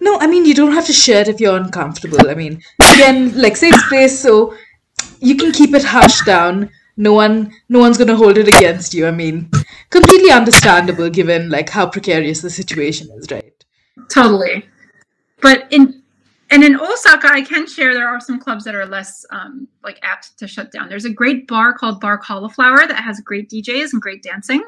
[0.00, 2.30] No, I mean you don't have to share it if you're uncomfortable.
[2.30, 2.62] I mean,
[2.94, 4.54] again, like safe space, so
[5.20, 6.70] you can keep it hushed down.
[6.96, 9.06] No one, no one's gonna hold it against you.
[9.06, 9.50] I mean,
[9.90, 13.64] completely understandable given like how precarious the situation is, right?
[14.08, 14.66] Totally.
[15.40, 15.97] But in
[16.50, 19.98] and in Osaka, I can share there are some clubs that are less um, like
[20.02, 20.88] apt to shut down.
[20.88, 24.62] There's a great bar called Bar Cauliflower that has great DJs and great dancing.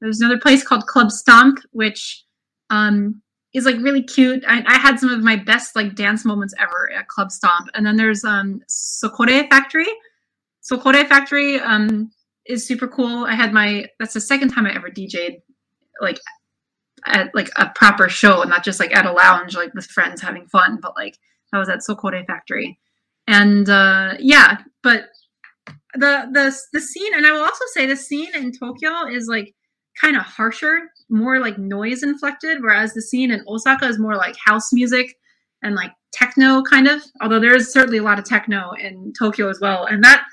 [0.00, 2.24] There's another place called Club Stomp, which
[2.70, 3.22] um,
[3.54, 4.44] is like really cute.
[4.46, 7.68] I, I, had some of my best like dance moments ever at Club Stomp.
[7.74, 9.86] And then there's um, Socore Factory.
[10.62, 12.10] Socore Factory um,
[12.46, 13.24] is super cool.
[13.24, 15.42] I had my that's the second time I ever DJ'd
[16.00, 16.18] like
[17.06, 20.20] at like a proper show, and not just like at a lounge like with friends
[20.20, 21.18] having fun, but like
[21.50, 22.78] that was at Socore Factory.
[23.26, 25.06] And uh yeah, but
[25.94, 29.54] the the the scene and I will also say the scene in Tokyo is like
[30.00, 34.36] kind of harsher, more like noise inflected, whereas the scene in Osaka is more like
[34.44, 35.14] house music
[35.62, 37.02] and like techno kind of.
[37.20, 40.24] Although there is certainly a lot of techno in Tokyo as well, and that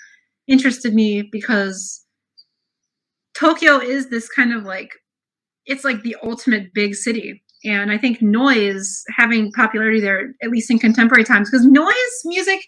[0.48, 2.06] interested me because
[3.34, 4.92] Tokyo is this kind of like
[5.70, 7.42] it's like the ultimate big city.
[7.64, 12.60] And I think noise having popularity there, at least in contemporary times, because noise music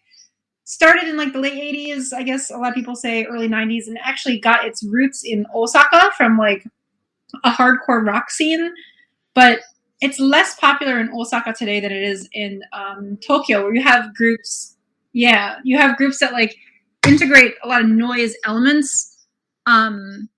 [0.66, 3.88] started in like the late 80s, I guess a lot of people say early 90s,
[3.88, 6.64] and actually got its roots in Osaka from like
[7.44, 8.74] a hardcore rock scene.
[9.34, 9.62] But
[10.02, 14.14] it's less popular in Osaka today than it is in um, Tokyo, where you have
[14.14, 14.78] groups.
[15.14, 16.56] Yeah, you have groups that like
[17.08, 19.26] integrate a lot of noise elements,
[19.66, 20.30] um,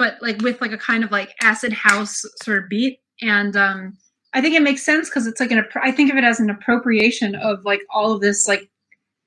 [0.00, 3.00] but like with like a kind of like acid house sort of beat.
[3.20, 3.98] And um,
[4.32, 5.62] I think it makes sense because it's like an.
[5.82, 8.70] I think of it as an appropriation of like all of this like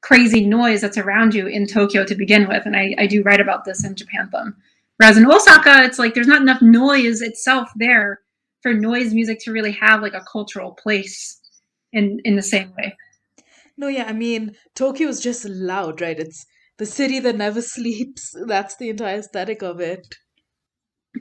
[0.02, 2.66] crazy noise that's around you in Tokyo to begin with.
[2.66, 4.56] And I, I do write about this in Japanthem.
[4.98, 8.22] Whereas in Osaka, it's like there's not enough noise itself there
[8.64, 11.40] for noise music to really have like a cultural place
[11.92, 12.98] in in the same way.
[13.78, 16.20] No, yeah, I mean, Tokyo is just loud, right?
[16.20, 16.48] It's
[16.80, 18.36] the city that never sleeps.
[18.48, 20.16] That's the entire aesthetic of it.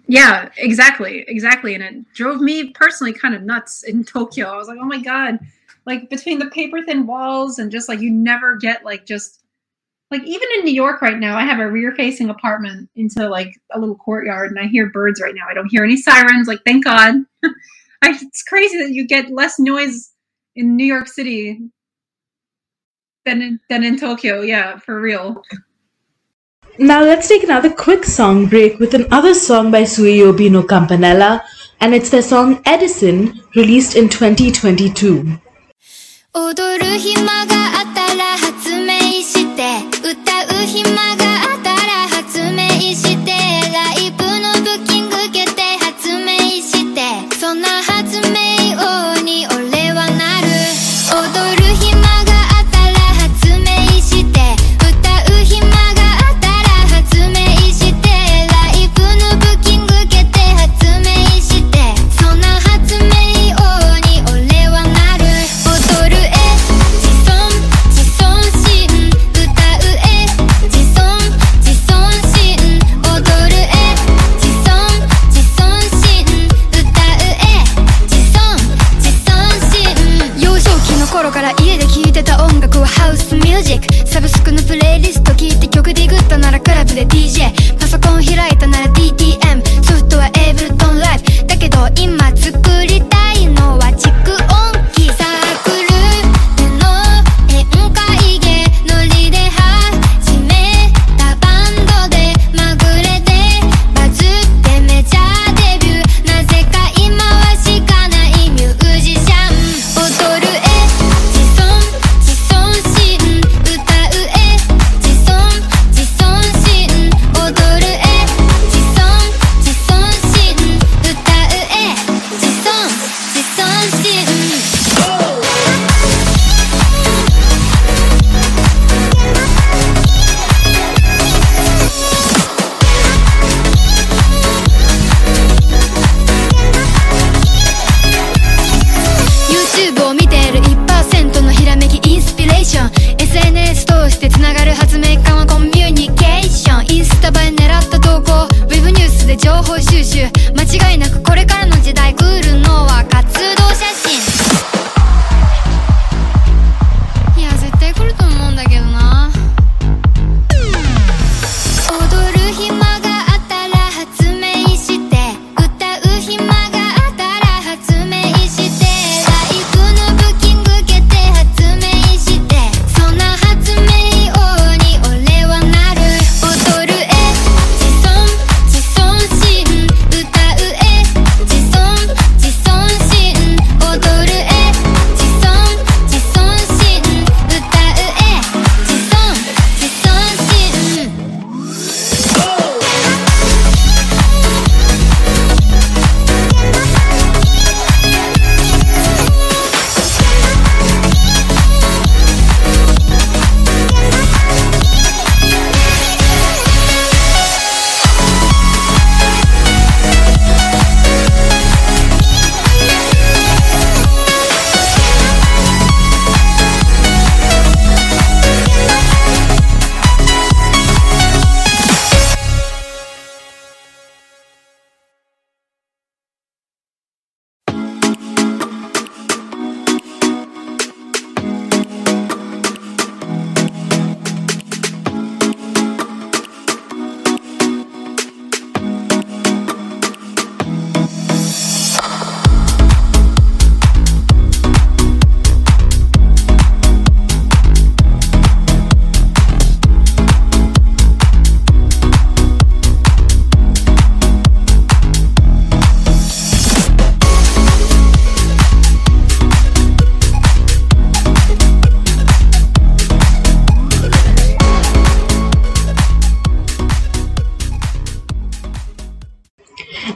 [0.06, 1.74] Yeah, exactly, exactly.
[1.74, 4.48] And it drove me personally kind of nuts in Tokyo.
[4.48, 5.38] I was like, oh my god,
[5.86, 9.42] like between the paper thin walls and just like you never get like just
[10.10, 13.58] like even in New York right now, I have a rear facing apartment into like
[13.72, 15.46] a little courtyard and I hear birds right now.
[15.48, 17.16] I don't hear any sirens, like thank God.
[18.02, 20.12] I, it's crazy that you get less noise
[20.56, 21.60] in New York City
[23.24, 24.42] than in, than in Tokyo.
[24.42, 25.42] Yeah, for real.
[26.78, 31.44] Now let's take another quick song break with another song by Suiyobi no Campanella,
[31.80, 35.38] and it's their song Edison, released in 2022.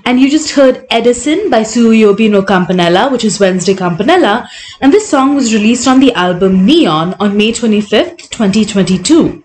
[0.06, 4.48] And you just heard Edison by Suiyobi no Campanella, which is Wednesday Campanella.
[4.80, 9.42] And this song was released on the album Neon on May 25th, 2022.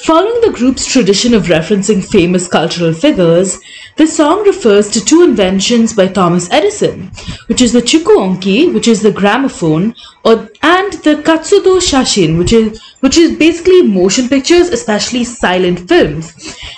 [0.00, 3.58] Following the group's tradition of referencing famous cultural figures,
[3.96, 7.10] this song refers to two inventions by Thomas Edison,
[7.46, 12.80] which is the chikuonki, which is the gramophone, or and the katsudo shashin, which is
[13.00, 16.32] which is basically motion pictures, especially silent films.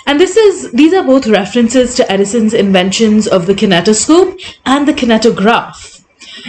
[0.07, 4.93] And this is these are both references to Edison's inventions of the kinetoscope and the
[4.93, 5.87] kinetograph.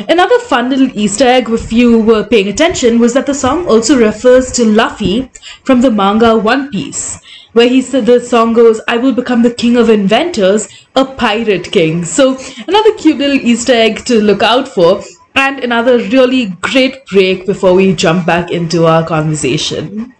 [0.08, 3.98] Another fun little Easter egg, if you were paying attention, was that the song also
[3.98, 5.30] refers to Luffy
[5.64, 7.20] from the manga One Piece,
[7.52, 11.72] where he said the song goes, I will become the king of inventors, a pirate
[11.72, 12.04] king.
[12.04, 12.38] So,
[12.68, 15.02] another cute little Easter egg to look out for,
[15.34, 20.14] and another really great break before we jump back into our conversation.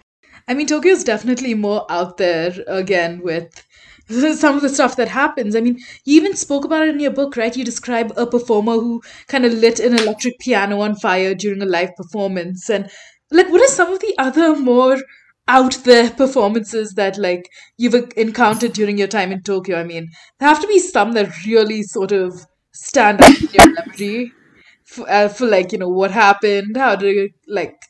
[0.47, 3.65] I mean, Tokyo's definitely more out there again with
[4.09, 5.55] some of the stuff that happens.
[5.55, 7.55] I mean, you even spoke about it in your book, right?
[7.55, 11.65] You describe a performer who kind of lit an electric piano on fire during a
[11.65, 12.69] live performance.
[12.69, 12.89] And
[13.31, 14.97] like, what are some of the other more
[15.47, 19.79] out there performances that like you've encountered during your time in Tokyo?
[19.79, 20.09] I mean,
[20.39, 24.33] there have to be some that really sort of stand out in your memory
[24.93, 27.81] for, uh, for like you know what happened, how to like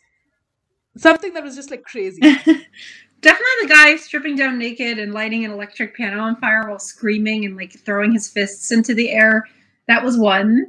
[0.97, 2.21] something that was just like crazy.
[3.21, 7.45] Definitely the guy stripping down naked and lighting an electric piano on fire while screaming
[7.45, 9.45] and like throwing his fists into the air.
[9.87, 10.65] That was one.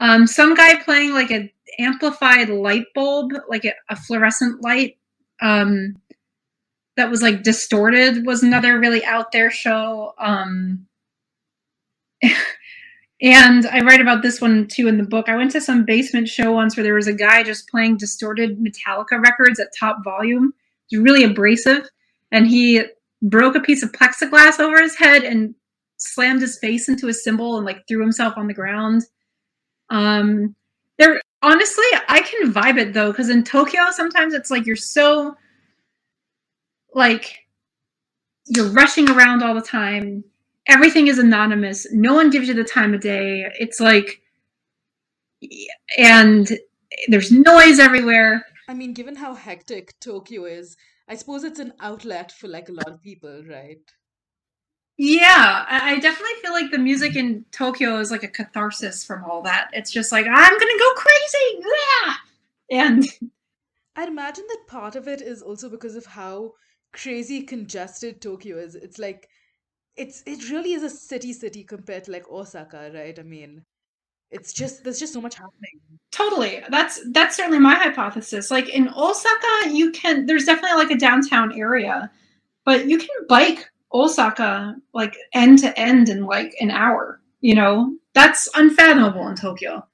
[0.00, 4.98] Um, some guy playing like an amplified light bulb, like a, a fluorescent light,
[5.40, 5.94] um,
[6.96, 10.12] that was like distorted was another really out there show.
[10.18, 10.86] Um,
[13.22, 15.28] and I write about this one too in the book.
[15.28, 18.58] I went to some basement show once where there was a guy just playing distorted
[18.58, 20.52] Metallica records at top volume.
[20.90, 21.88] It was really abrasive
[22.32, 22.82] and he
[23.22, 25.54] broke a piece of plexiglass over his head and
[25.96, 29.02] slammed his face into a cymbal and like threw himself on the ground.
[29.90, 30.54] Um,
[30.98, 35.36] there, honestly, I can vibe it though, because in Tokyo, sometimes it's like you're so
[36.92, 37.38] like
[38.46, 40.24] you're rushing around all the time.
[40.66, 41.86] Everything is anonymous.
[41.92, 43.46] No one gives you the time of day.
[43.58, 44.20] It's like,
[45.98, 46.50] and
[47.08, 48.44] there's noise everywhere.
[48.68, 50.76] I mean, given how hectic Tokyo is,
[51.06, 53.80] I suppose it's an outlet for like a lot of people, right?
[54.96, 59.42] Yeah, I definitely feel like the music in Tokyo is like a catharsis from all
[59.42, 59.68] that.
[59.72, 62.14] It's just like I'm gonna go crazy, yeah!
[62.70, 63.04] and
[63.96, 66.52] I'd imagine that part of it is also because of how
[66.92, 68.76] crazy congested Tokyo is.
[68.76, 69.28] It's like
[69.96, 73.18] it's it really is a city city compared to like Osaka, right?
[73.18, 73.62] I mean,
[74.34, 75.80] it's just there's just so much happening.
[76.10, 76.62] Totally.
[76.68, 78.50] That's that's certainly my hypothesis.
[78.50, 82.10] Like in osaka you can there's definitely like a downtown area
[82.64, 87.94] but you can bike osaka like end to end in like an hour you know?
[88.14, 89.86] That's unfathomable in tokyo.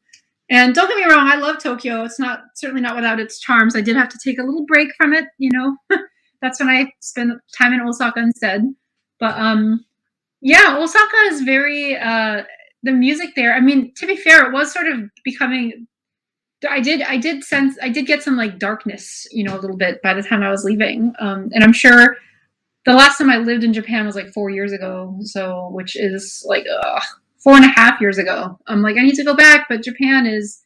[0.50, 2.04] And don't get me wrong i love tokyo.
[2.04, 3.76] It's not certainly not without its charms.
[3.76, 5.76] I did have to take a little break from it you know?
[6.42, 8.62] That's when i spend time in osaka instead.
[9.18, 9.84] But um
[10.40, 12.42] yeah osaka is very uh
[12.82, 15.86] the music there i mean to be fair it was sort of becoming
[16.68, 19.76] i did i did sense i did get some like darkness you know a little
[19.76, 22.16] bit by the time i was leaving um, and i'm sure
[22.86, 26.44] the last time i lived in japan was like four years ago so which is
[26.46, 27.00] like uh,
[27.42, 28.58] four and a half years ago.
[28.66, 30.62] I'm like i need to go back but japan is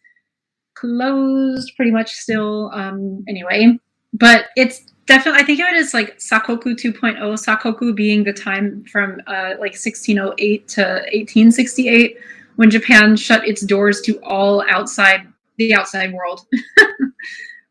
[0.75, 3.79] closed pretty much still um anyway.
[4.13, 8.85] But it's definitely i think of it as like sakoku 2.0 sakoku being the time
[8.85, 12.18] from uh, like 1608 to 1868
[12.56, 15.26] when japan shut its doors to all outside
[15.56, 16.47] the outside world.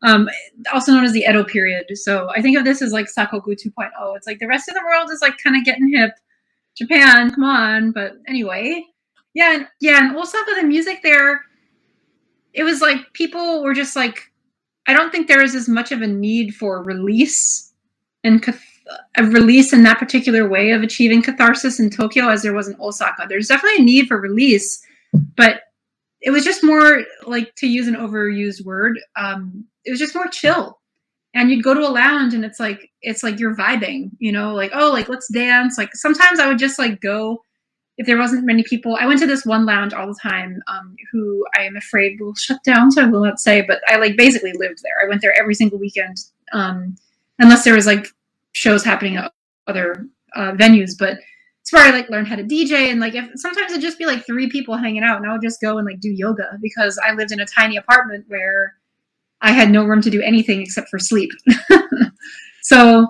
[0.02, 0.28] Um,
[0.74, 1.86] also known as the edo period.
[1.94, 4.82] So i think of this as like sakoku 2.0 it's like the rest of the
[4.84, 6.12] world is like kind of getting hip.
[6.76, 7.90] Japan come on.
[7.90, 8.84] But anyway
[9.32, 11.44] yeah and, yeah and osaka the music there
[12.52, 14.30] it was like people were just like
[14.86, 17.72] I don't think there is as much of a need for release
[18.22, 18.62] and cath-
[19.16, 22.76] a release in that particular way of achieving catharsis in Tokyo as there was in
[22.80, 23.26] Osaka.
[23.28, 24.84] There's definitely a need for release,
[25.36, 25.62] but
[26.20, 28.98] it was just more like to use an overused word.
[29.16, 30.80] Um, it was just more chill.
[31.34, 34.54] And you'd go to a lounge and it's like it's like you're vibing, you know,
[34.54, 35.76] like oh, like let's dance.
[35.76, 37.42] Like sometimes I would just like go
[37.96, 40.96] if there wasn't many people, I went to this one lounge all the time, um,
[41.12, 44.16] who I am afraid will shut down, so I will not say, but I like
[44.16, 44.94] basically lived there.
[45.02, 46.16] I went there every single weekend,
[46.52, 46.96] um,
[47.38, 48.08] unless there was like
[48.52, 49.32] shows happening at
[49.68, 50.92] other uh, venues.
[50.98, 51.18] But
[51.60, 54.06] it's where I like learned how to DJ, and like if sometimes it'd just be
[54.06, 56.98] like three people hanging out, and I would just go and like do yoga because
[57.06, 58.74] I lived in a tiny apartment where
[59.40, 61.30] I had no room to do anything except for sleep.
[62.62, 63.06] so,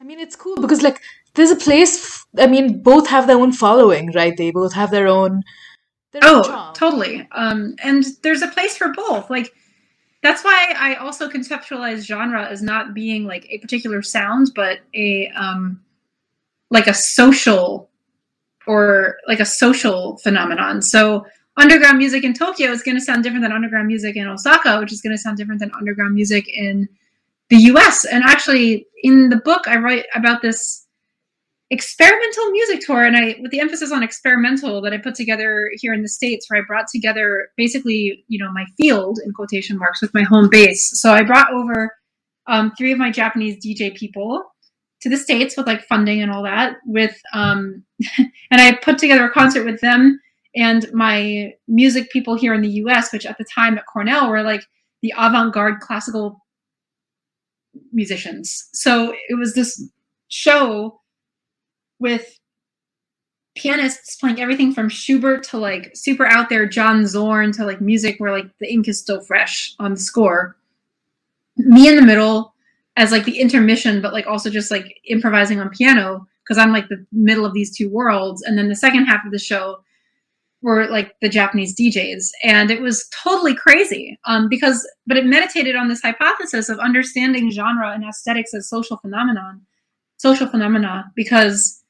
[0.00, 1.00] I mean, it's cool because like
[1.34, 4.36] there's a place I mean, both have their own following, right?
[4.36, 5.42] They both have their own.
[6.12, 6.74] Their Oh, charm.
[6.74, 7.28] totally.
[7.32, 9.30] Um, and there's a place for both.
[9.30, 9.52] Like
[10.22, 15.28] that's why I also conceptualize genre as not being like a particular sound, but a
[15.36, 15.80] um,
[16.70, 17.90] like a social
[18.66, 20.80] or like a social phenomenon.
[20.82, 24.80] So underground music in Tokyo is going to sound different than underground music in Osaka,
[24.80, 26.88] which is going to sound different than underground music in
[27.50, 28.04] the US.
[28.06, 30.83] And actually, in the book, I write about this
[31.74, 35.92] experimental music tour and i with the emphasis on experimental that i put together here
[35.92, 40.00] in the states where i brought together basically you know my field in quotation marks
[40.00, 41.00] with my home base.
[41.00, 41.94] So i brought over
[42.46, 44.42] um, three of my japanese dj people
[45.02, 47.82] to the states with like funding and all that with um,
[48.18, 50.20] and i put together a concert with them
[50.56, 54.42] and my music people here in the us which at the time at cornell were
[54.42, 54.64] like
[55.02, 56.40] the avant-garde classical
[57.92, 58.68] musicians.
[58.72, 59.90] So it was this
[60.28, 61.00] show
[62.04, 62.38] with
[63.54, 68.16] pianists playing everything from Schubert to like super out there John Zorn to like music
[68.18, 70.56] where like the ink is still fresh on the score.
[71.56, 72.52] Me in the middle
[72.96, 76.88] as like the intermission, but like also just like improvising on piano because I'm like
[76.88, 78.42] the middle of these two worlds.
[78.42, 79.78] And then the second half of the show
[80.60, 82.28] were like the Japanese DJs.
[82.42, 87.50] And it was totally crazy um, because, but it meditated on this hypothesis of understanding
[87.50, 89.62] genre and aesthetics as social phenomenon,
[90.18, 91.83] social phenomena, because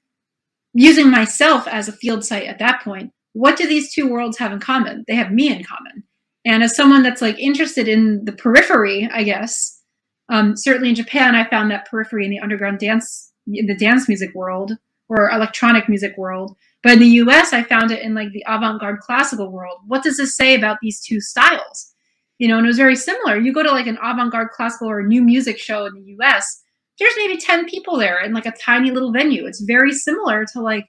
[0.75, 4.53] using myself as a field site at that point, what do these two worlds have
[4.53, 5.05] in common?
[5.09, 6.05] They have me in common.
[6.45, 9.81] And as someone that's like interested in the periphery, I guess,
[10.29, 14.09] um, certainly in Japan, I found that periphery in the underground dance, in the dance
[14.09, 14.73] music world
[15.09, 16.57] or electronic music world.
[16.83, 19.79] But in the US, I found it in like the avant garde classical world.
[19.87, 21.93] What does this say about these two styles?
[22.39, 23.39] You know, and it was very similar.
[23.39, 26.17] You go to like an avant garde classical or a new music show in the
[26.19, 26.63] US,
[26.99, 29.47] there's maybe 10 people there in like a tiny little venue.
[29.47, 30.89] It's very similar to like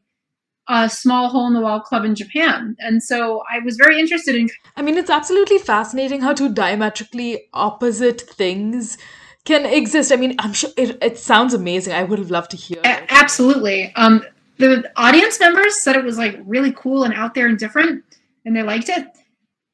[0.68, 2.76] a small hole in the wall club in Japan.
[2.80, 7.50] And so I was very interested in I mean, it's absolutely fascinating how two diametrically
[7.54, 8.98] opposite things
[9.46, 10.12] can exist.
[10.12, 11.94] I mean, I'm sure it, it sounds amazing.
[11.94, 12.80] I would have loved to hear.
[12.84, 13.94] A- absolutely.
[13.96, 14.24] Um,
[14.58, 18.04] the audience members said it was like really cool and out there and different,
[18.46, 19.06] and they liked it.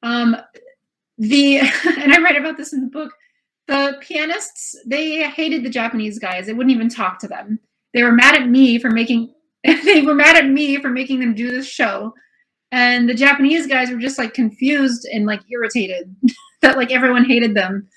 [0.03, 0.35] Um,
[1.17, 1.59] the
[1.97, 3.13] and I write about this in the book.
[3.71, 6.45] The pianists they hated the Japanese guys.
[6.45, 7.57] They wouldn't even talk to them.
[7.93, 9.33] They were mad at me for making.
[9.85, 12.13] They were mad at me for making them do this show,
[12.73, 16.13] and the Japanese guys were just like confused and like irritated
[16.61, 17.87] that like everyone hated them.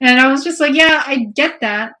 [0.00, 1.92] And I was just like, yeah, I get that.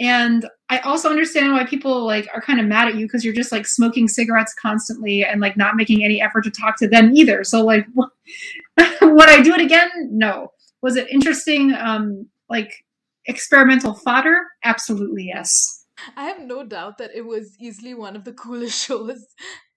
[0.00, 3.34] And I also understand why people like are kind of mad at you because you're
[3.34, 7.14] just like smoking cigarettes constantly and like not making any effort to talk to them
[7.14, 7.44] either.
[7.44, 9.90] So like, would I do it again?
[10.10, 10.50] No.
[10.82, 11.72] Was it interesting?
[11.74, 12.84] Um, like
[13.26, 14.40] experimental fodder?
[14.64, 15.84] Absolutely yes.
[16.16, 19.26] I have no doubt that it was easily one of the coolest shows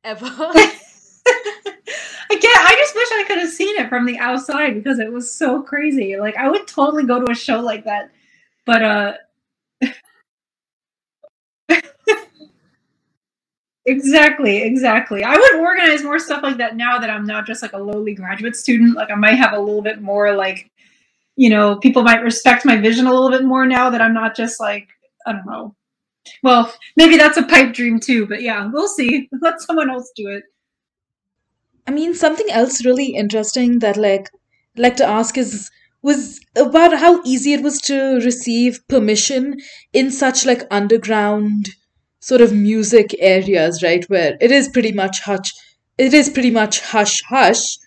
[0.03, 0.26] ever.
[2.31, 5.31] Again, I just wish I could have seen it from the outside because it was
[5.35, 6.18] so crazy.
[6.18, 8.11] Like I would totally go to a show like that.
[8.65, 9.14] But uh
[13.85, 15.26] Exactly, exactly.
[15.26, 18.15] I would organize more stuff like that now that I'm not just like a lowly
[18.15, 18.95] graduate student.
[18.95, 20.70] Like I might have a little bit more like
[21.35, 24.35] you know, people might respect my vision a little bit more now that I'm not
[24.35, 24.87] just like
[25.25, 25.75] I don't know.
[26.43, 29.29] Well, maybe that's a pipe dream too, but yeah, we'll see.
[29.41, 30.43] Let someone else do it.
[31.87, 34.29] I mean, something else really interesting that like
[34.77, 35.69] like to ask is
[36.01, 39.57] was about how easy it was to receive permission
[39.93, 41.69] in such like underground
[42.19, 44.03] sort of music areas, right?
[44.09, 45.51] Where it is pretty much hush
[45.97, 47.77] it is pretty much hush hush.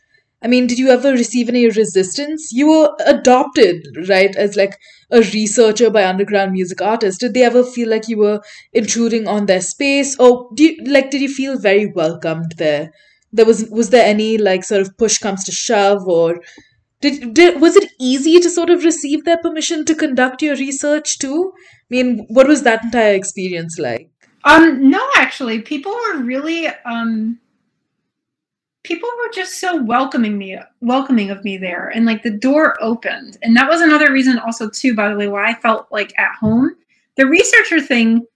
[0.45, 2.53] I mean, did you ever receive any resistance?
[2.53, 4.79] You were adopted, right, as like
[5.11, 7.19] a researcher by underground music artists.
[7.19, 8.43] Did they ever feel like you were
[8.75, 12.93] intruding on their space, or do you, like did you feel very welcomed there?
[13.33, 16.43] There was was there any like sort of push comes to shove, or
[17.01, 21.19] did, did was it easy to sort of receive their permission to conduct your research
[21.19, 21.53] too?
[21.57, 24.11] I mean, what was that entire experience like?
[24.45, 27.41] Um, no, actually, people were really um
[28.85, 31.89] people were just so welcoming me welcoming of me there.
[31.89, 33.39] And like the door opened.
[33.43, 36.37] And that was another reason also too by the way why i felt like at
[36.37, 36.77] home.
[37.17, 38.27] The researcher thing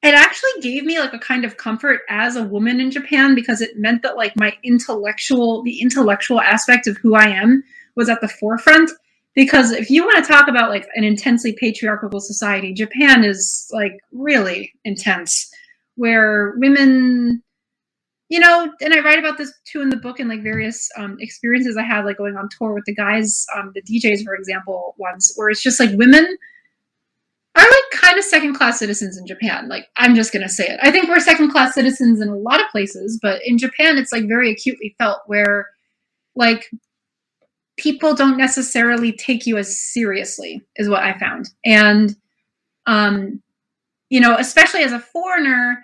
[0.00, 3.60] it actually gave me like a kind of comfort as a woman in japan because
[3.60, 7.64] it meant that like my intellectual the intellectual aspect of who i am
[7.96, 8.90] was at the forefront.
[9.34, 13.98] Because if you want to talk about like an intensely patriarchal society japan is like
[14.12, 15.50] really intense
[15.96, 17.42] where women
[18.28, 21.16] you know, and I write about this too in the book and like various um,
[21.18, 24.94] experiences I had, like going on tour with the guys, um, the DJs, for example,
[24.98, 26.36] once, where it's just like women
[27.56, 29.68] are like kind of second class citizens in Japan.
[29.68, 30.78] Like, I'm just going to say it.
[30.82, 34.12] I think we're second class citizens in a lot of places, but in Japan, it's
[34.12, 35.66] like very acutely felt where,
[36.36, 36.70] like,
[37.78, 41.48] people don't necessarily take you as seriously, is what I found.
[41.64, 42.14] And,
[42.86, 43.42] um,
[44.10, 45.82] you know, especially as a foreigner,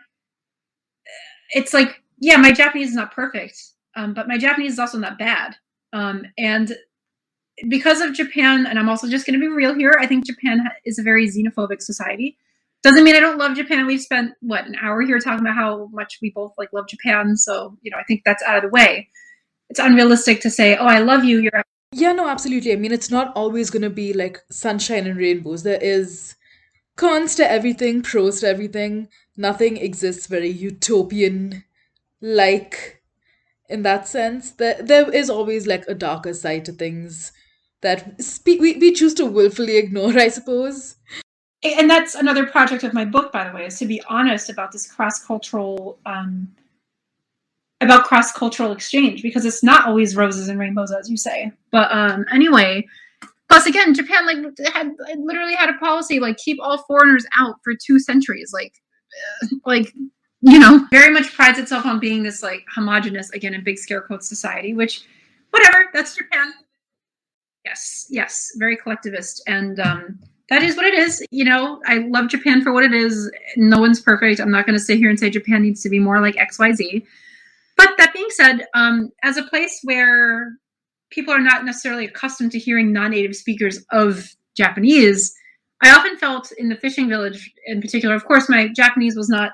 [1.51, 3.63] it's like, yeah, my Japanese is not perfect,
[3.97, 5.57] um, but my Japanese is also not bad.
[5.93, 6.75] Um, and
[7.69, 10.67] because of Japan, and I'm also just going to be real here, I think Japan
[10.87, 12.39] is a very xenophobic society.
[12.83, 13.87] Doesn't mean I don't love Japan.
[13.87, 17.37] We've spent what an hour here talking about how much we both like love Japan.
[17.37, 19.09] So you know, I think that's out of the way.
[19.69, 21.41] It's unrealistic to say, "Oh, I love you.
[21.41, 22.73] You're Yeah, no, absolutely.
[22.73, 25.63] I mean, it's not always going to be like sunshine and rainbows.
[25.63, 26.37] There is
[26.97, 29.09] cons to everything, pros to everything.
[29.37, 31.65] Nothing exists very utopian
[32.25, 33.03] like
[33.69, 34.53] in that sense.
[34.53, 37.33] There, there is always like a darker side to things
[37.83, 40.97] that spe- we, we choose to willfully ignore, I suppose.
[41.63, 44.73] and that's another project of my book by the way is to be honest about
[44.73, 46.49] this cross-cultural um,
[47.81, 52.25] about cross-cultural exchange because it's not always roses and rainbows as you say but um,
[52.33, 52.85] anyway
[53.49, 54.39] plus again japan like
[54.75, 58.75] had literally had a policy like keep all foreigners out for two centuries like
[59.65, 59.91] like
[60.45, 64.03] you know very much prides itself on being this like homogenous again in big scare
[64.03, 65.05] quotes society which
[65.51, 66.53] whatever that's japan
[67.65, 70.19] yes yes very collectivist and um
[70.51, 71.25] that is what it is.
[71.31, 73.31] You know, I love Japan for what it is.
[73.57, 74.41] No one's perfect.
[74.41, 77.05] I'm not going to sit here and say Japan needs to be more like XYZ.
[77.77, 80.53] But that being said, um, as a place where
[81.11, 85.35] people are not necessarily accustomed to hearing non native speakers of Japanese,
[85.83, 89.53] I often felt in the fishing village in particular, of course, my Japanese was not,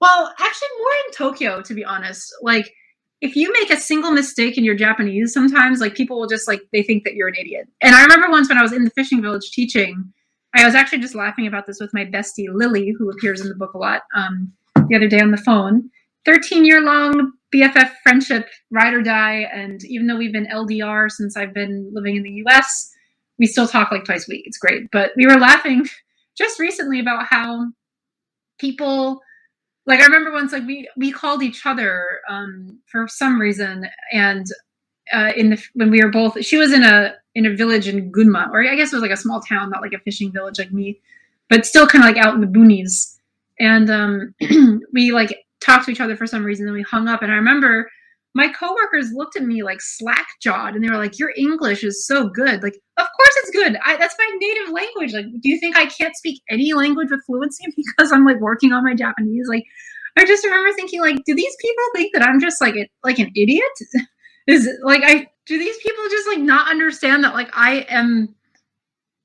[0.00, 2.32] well, actually, more in Tokyo, to be honest.
[2.42, 2.72] Like,
[3.20, 6.60] if you make a single mistake in your Japanese, sometimes like people will just like
[6.72, 7.66] they think that you're an idiot.
[7.80, 10.12] And I remember once when I was in the fishing village teaching,
[10.54, 13.54] I was actually just laughing about this with my bestie Lily, who appears in the
[13.54, 14.52] book a lot, um,
[14.88, 15.90] the other day on the phone.
[16.24, 19.46] 13 year long BFF friendship, ride or die.
[19.52, 22.90] And even though we've been LDR since I've been living in the US,
[23.38, 24.42] we still talk like twice a week.
[24.46, 24.90] It's great.
[24.90, 25.86] But we were laughing
[26.38, 27.66] just recently about how
[28.58, 29.20] people
[29.86, 34.46] like I remember once like we we called each other um, for some reason, and
[35.12, 38.10] uh, in the when we were both she was in a in a village in
[38.10, 40.58] Gunma, or I guess it was like a small town, not like a fishing village
[40.58, 41.00] like me,
[41.48, 43.18] but still kind of like out in the boonies.
[43.60, 44.34] And um,
[44.92, 47.22] we like talked to each other for some reason, and we hung up.
[47.22, 47.88] And I remember
[48.36, 52.06] my coworkers looked at me like slack jawed, and they were like, "Your English is
[52.06, 53.78] so good." Like, of course it's good.
[53.82, 55.14] I, that's my native language.
[55.14, 58.72] Like, do you think I can't speak any language with fluency because I'm like working
[58.72, 59.46] on my Japanese?
[59.48, 59.64] Like,
[60.18, 63.18] I just remember thinking, like, do these people think that I'm just like a, like
[63.18, 63.62] an idiot?
[64.46, 68.34] Is it, like I do these people just like not understand that like I am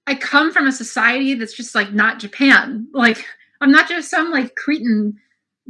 [0.08, 2.88] I come from a society that's just like not Japan.
[2.94, 3.26] Like
[3.60, 5.18] I'm not just some like cretin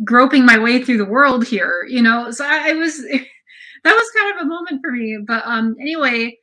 [0.04, 2.32] groping my way through the world here, you know.
[2.32, 3.04] So I, I was
[3.84, 5.18] that was kind of a moment for me.
[5.26, 6.38] But um anyway,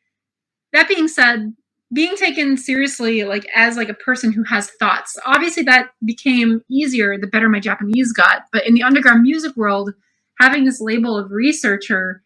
[0.73, 1.55] that being said,
[1.93, 7.17] being taken seriously like as like a person who has thoughts obviously that became easier
[7.19, 9.95] the better my japanese got but in the underground music world
[10.39, 12.23] having this label of researcher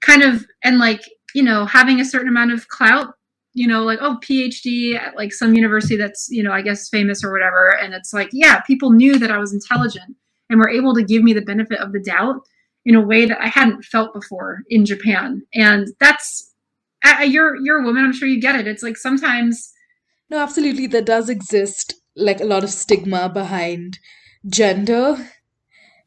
[0.00, 1.02] kind of and like
[1.34, 3.14] you know having a certain amount of clout
[3.52, 7.24] you know like oh phd at like some university that's you know i guess famous
[7.24, 10.14] or whatever and it's like yeah people knew that i was intelligent
[10.48, 12.40] and were able to give me the benefit of the doubt
[12.90, 16.28] in a way that i hadn't felt before in japan and that's
[17.34, 19.72] you're you're a woman i'm sure you get it it's like sometimes
[20.32, 20.86] No, absolutely.
[20.86, 21.94] There does exist
[22.28, 23.98] like a lot of stigma behind
[24.58, 25.06] gender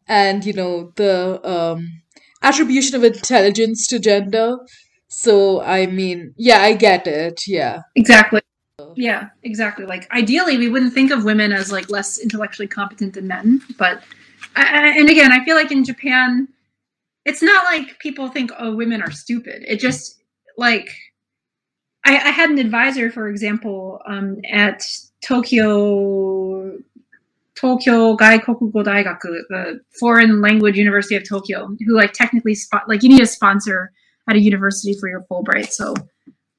[0.07, 1.13] and, you know, the
[1.55, 2.01] um,
[2.41, 4.47] attribution of intelligence to gender.
[5.09, 7.41] So, I mean, yeah, I get it.
[7.47, 7.81] Yeah.
[7.95, 8.39] exactly
[8.95, 13.27] yeah exactly like ideally we wouldn't think of women as like less intellectually competent than
[13.27, 14.03] men but
[14.55, 16.47] I, I- and again i feel like in japan
[17.25, 20.21] it's not like people think oh women are stupid it just
[20.57, 20.89] like
[22.05, 24.83] i, I had an advisor for example um, at
[25.25, 26.77] tokyo
[27.55, 33.09] tokyo gaikokugo daigaku the foreign language university of tokyo who like technically spot like you
[33.09, 33.91] need a sponsor
[34.29, 35.93] at a university for your fulbright so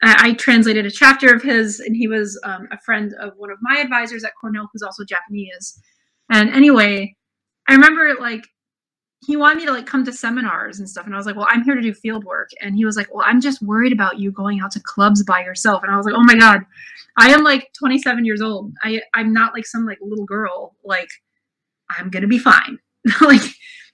[0.04, 3.50] I, I translated a chapter of his, and he was um, a friend of one
[3.50, 5.80] of my advisors at Cornell, who's also Japanese.
[6.30, 7.16] And anyway,
[7.68, 8.44] I remember like
[9.26, 11.46] he wanted me to like come to seminars and stuff, and I was like, "Well,
[11.48, 14.18] I'm here to do field work," and he was like, "Well, I'm just worried about
[14.18, 16.60] you going out to clubs by yourself," and I was like, "Oh my god,
[17.18, 18.72] I am like 27 years old.
[18.82, 20.76] I I'm not like some like little girl.
[20.84, 21.08] Like
[21.96, 22.78] I'm gonna be fine.
[23.20, 23.42] like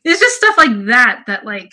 [0.04, 1.70] it's just stuff like that that like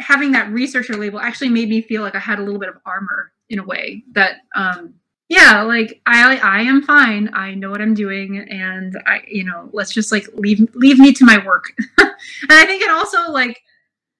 [0.00, 2.76] having that researcher label actually made me feel like I had a little bit of
[2.84, 4.94] armor in a way that um
[5.28, 7.30] yeah, like I I am fine.
[7.32, 11.12] I know what I'm doing, and I you know let's just like leave leave me
[11.12, 11.72] to my work.
[11.98, 12.12] and
[12.50, 13.60] I think it also like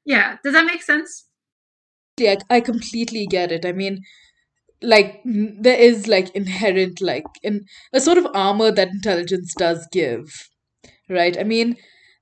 [0.05, 1.27] yeah, does that make sense?
[2.19, 3.67] Yeah, I completely get it.
[3.67, 4.03] I mean,
[4.83, 10.49] like there is like inherent like in a sort of armor that intelligence does give,
[11.09, 11.39] right?
[11.39, 11.77] I mean,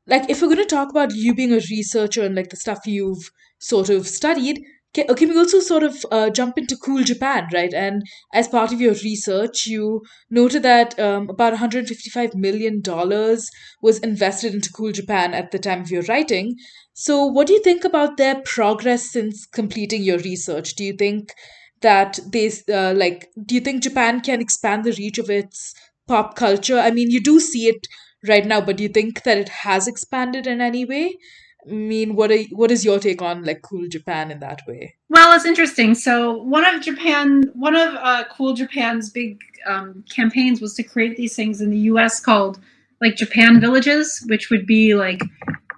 [0.07, 2.87] like if we're going to talk about you being a researcher and like the stuff
[2.87, 4.61] you've sort of studied,
[4.95, 7.73] can, can we also sort of uh, jump into Cool Japan, right?
[7.75, 8.03] And
[8.33, 13.51] as part of your research, you noted that um, about 155 million dollars
[13.83, 16.57] was invested into Cool Japan at the time of your writing.
[16.93, 20.75] So, what do you think about their progress since completing your research?
[20.75, 21.33] Do you think
[21.81, 23.29] that they uh, like?
[23.45, 25.75] Do you think Japan can expand the reach of its
[26.09, 26.79] pop culture?
[26.79, 27.87] I mean, you do see it
[28.29, 31.19] right now, but do you think that it has expanded in any way?
[31.67, 34.95] Mean, what are, what is your take on like cool Japan in that way?
[35.09, 35.95] Well, it's interesting.
[35.95, 41.17] So one of Japan, one of uh, Cool Japan's big um, campaigns was to create
[41.17, 42.21] these things in the U.S.
[42.21, 42.61] called
[43.01, 45.21] like Japan villages, which would be like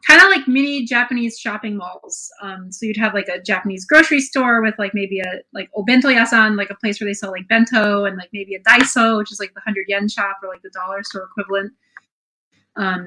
[0.07, 2.31] kind of like mini Japanese shopping malls.
[2.41, 6.15] Um, so you'd have like a Japanese grocery store with like maybe a like obento
[6.15, 9.33] yasan, like a place where they sell like bento, and like maybe a daiso, which
[9.33, 11.73] is like the hundred yen shop or like the dollar store equivalent.
[12.77, 13.07] Um,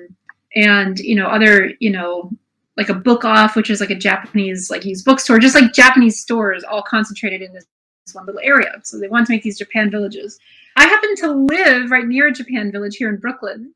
[0.55, 2.31] and you know other you know
[2.79, 6.17] like a book off, which is like a Japanese like used bookstore, just like Japanese
[6.17, 7.65] stores all concentrated in this
[8.13, 8.73] one little area.
[8.83, 10.39] So they wanted to make these Japan villages.
[10.77, 13.73] I happen to live right near a Japan village here in Brooklyn,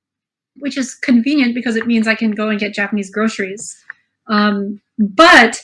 [0.56, 3.76] which is convenient because it means I can go and get Japanese groceries.
[4.28, 5.62] Um, but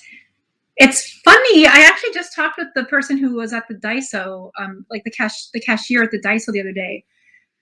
[0.76, 1.66] it's funny.
[1.66, 5.12] I actually just talked with the person who was at the Daiso, um, like the
[5.12, 7.06] cash the cashier at the Daiso the other day.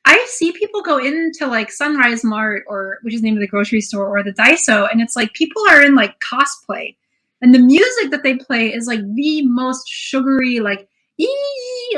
[0.07, 3.47] I see people go into like Sunrise Mart or which is the name of the
[3.47, 6.95] grocery store or the Daiso, and it's like people are in like cosplay,
[7.41, 10.87] and the music that they play is like the most sugary, like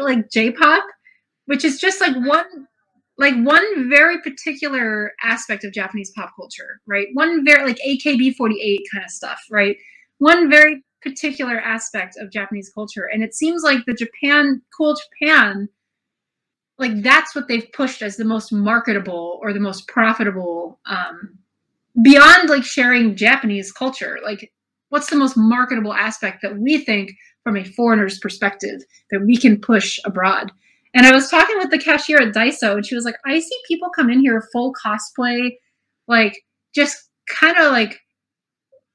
[0.01, 0.85] like J-pop,
[1.45, 2.67] which is just like one
[3.19, 7.09] like one very particular aspect of Japanese pop culture, right?
[7.13, 9.77] One very like AKB48 kind of stuff, right?
[10.17, 15.69] One very particular aspect of Japanese culture, and it seems like the Japan, cool Japan,
[16.79, 21.37] like that's what they've pushed as the most marketable or the most profitable, um,
[22.01, 24.17] beyond like sharing Japanese culture.
[24.23, 24.51] Like,
[24.87, 27.11] what's the most marketable aspect that we think
[27.43, 28.81] from a foreigner's perspective
[29.11, 30.51] that we can push abroad?
[30.93, 33.57] And I was talking with the cashier at Daiso, and she was like, I see
[33.67, 35.51] people come in here full cosplay,
[36.07, 36.41] like
[36.73, 37.99] just kind of like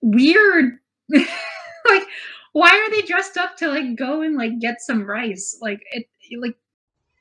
[0.00, 0.72] weird.
[1.10, 2.06] like,
[2.52, 5.58] why are they dressed up to like go and like get some rice?
[5.60, 6.06] Like it
[6.40, 6.56] like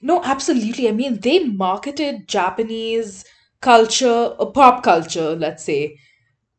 [0.03, 0.89] No, absolutely.
[0.89, 3.23] I mean, they marketed Japanese
[3.61, 5.97] culture, or pop culture, let's say,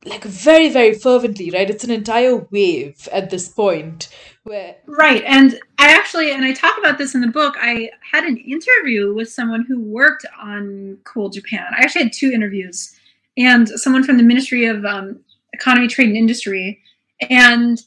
[0.06, 1.68] like very, very fervently, right?
[1.68, 4.08] It's an entire wave at this point
[4.44, 5.22] where Right.
[5.26, 9.14] And I actually, and I talk about this in the book, I had an interview
[9.14, 11.66] with someone who worked on Cool Japan.
[11.76, 12.98] I actually had two interviews,
[13.36, 15.20] and someone from the Ministry of um,
[15.52, 16.80] Economy, Trade, and Industry.
[17.28, 17.78] And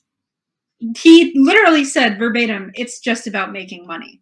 [0.96, 4.22] he literally said verbatim, it's just about making money.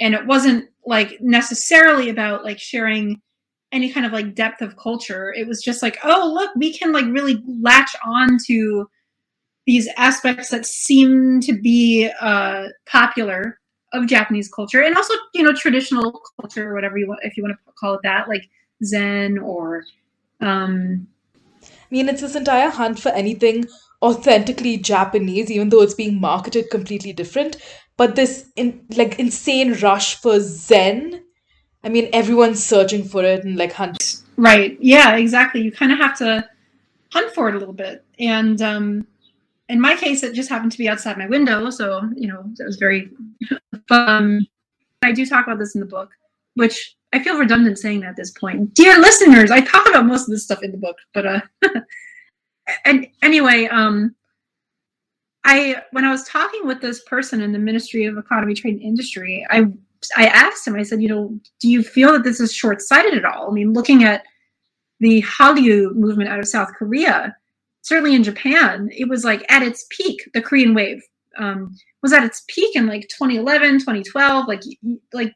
[0.00, 3.20] And it wasn't like necessarily about like sharing
[3.72, 5.32] any kind of like depth of culture.
[5.32, 8.88] It was just like, oh, look, we can like really latch on to
[9.66, 13.58] these aspects that seem to be uh, popular
[13.92, 17.42] of Japanese culture, and also you know traditional culture or whatever you want, if you
[17.42, 18.48] want to call it that, like
[18.84, 19.84] Zen or
[20.40, 21.06] um,
[21.62, 23.66] I mean, it's this entire hunt for anything
[24.02, 27.56] authentically Japanese, even though it's being marketed completely different.
[28.00, 31.22] But this in like insane rush for Zen.
[31.84, 34.22] I mean, everyone's searching for it and like hunt.
[34.38, 35.60] right, yeah, exactly.
[35.60, 36.48] You kind of have to
[37.12, 39.06] hunt for it a little bit, and um,
[39.68, 42.64] in my case, it just happened to be outside my window, so you know it
[42.64, 43.10] was very
[43.86, 44.46] fun.
[45.02, 46.08] I do talk about this in the book,
[46.54, 48.72] which I feel redundant saying that at this point.
[48.72, 51.40] Dear listeners, I talk about most of this stuff in the book, but uh,
[52.86, 54.14] and anyway, um,
[55.44, 58.82] I when I was talking with this person in the Ministry of Economy, Trade, and
[58.82, 59.66] Industry, I
[60.16, 60.76] I asked him.
[60.76, 63.50] I said, you know, do you feel that this is short sighted at all?
[63.50, 64.24] I mean, looking at
[65.00, 67.34] the Hallyu movement out of South Korea,
[67.82, 70.28] certainly in Japan, it was like at its peak.
[70.34, 71.02] The Korean wave
[71.38, 74.46] um, was at its peak in like 2011, 2012.
[74.46, 74.62] Like
[75.12, 75.34] like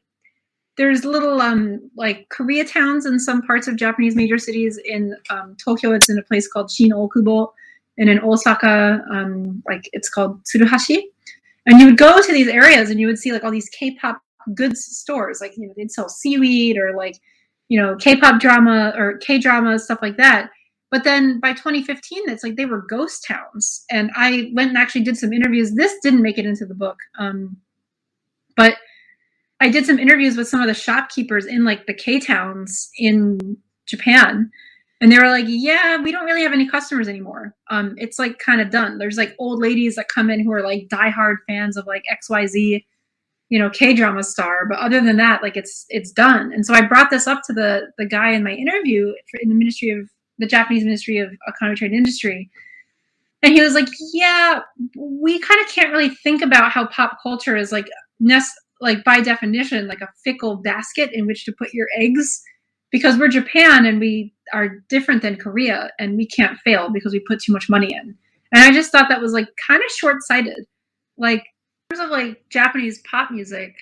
[0.77, 4.79] there's little um like Korea towns in some parts of Japanese major cities.
[4.85, 7.51] In um, Tokyo, it's in a place called Shin Okubo,
[7.97, 11.01] and in Osaka, um, like it's called Tsuruhashi.
[11.65, 14.21] And you would go to these areas and you would see like all these K-pop
[14.53, 17.19] goods stores, like you know they'd sell seaweed or like
[17.69, 20.49] you know K-pop drama or K-drama stuff like that.
[20.91, 23.83] But then by 2015, it's like they were ghost towns.
[23.89, 25.73] And I went and actually did some interviews.
[25.73, 27.57] This didn't make it into the book, um,
[28.55, 28.77] but
[29.59, 33.57] I did some interviews with some of the shopkeepers in like the K towns in
[33.87, 34.51] Japan.
[35.01, 37.53] And they were like, yeah, we don't really have any customers anymore.
[37.69, 38.97] Um, it's like kind of done.
[38.97, 42.83] There's like old ladies that come in who are like diehard fans of like XYZ,
[43.49, 44.65] you know, K drama star.
[44.65, 46.53] But other than that, like it's it's done.
[46.53, 49.55] And so I brought this up to the the guy in my interview in the
[49.55, 52.49] Ministry of the Japanese Ministry of Economy, Trade, Industry.
[53.43, 54.61] And he was like, yeah,
[54.97, 57.87] we kind of can't really think about how pop culture is like
[58.19, 58.51] nest
[58.81, 62.41] like by definition like a fickle basket in which to put your eggs
[62.95, 67.19] because we're Japan and we are different than Korea and we can't fail because we
[67.19, 68.15] put too much money in.
[68.53, 70.65] And I just thought that was like kind of short sighted.
[71.17, 73.75] Like, in terms of like Japanese pop music,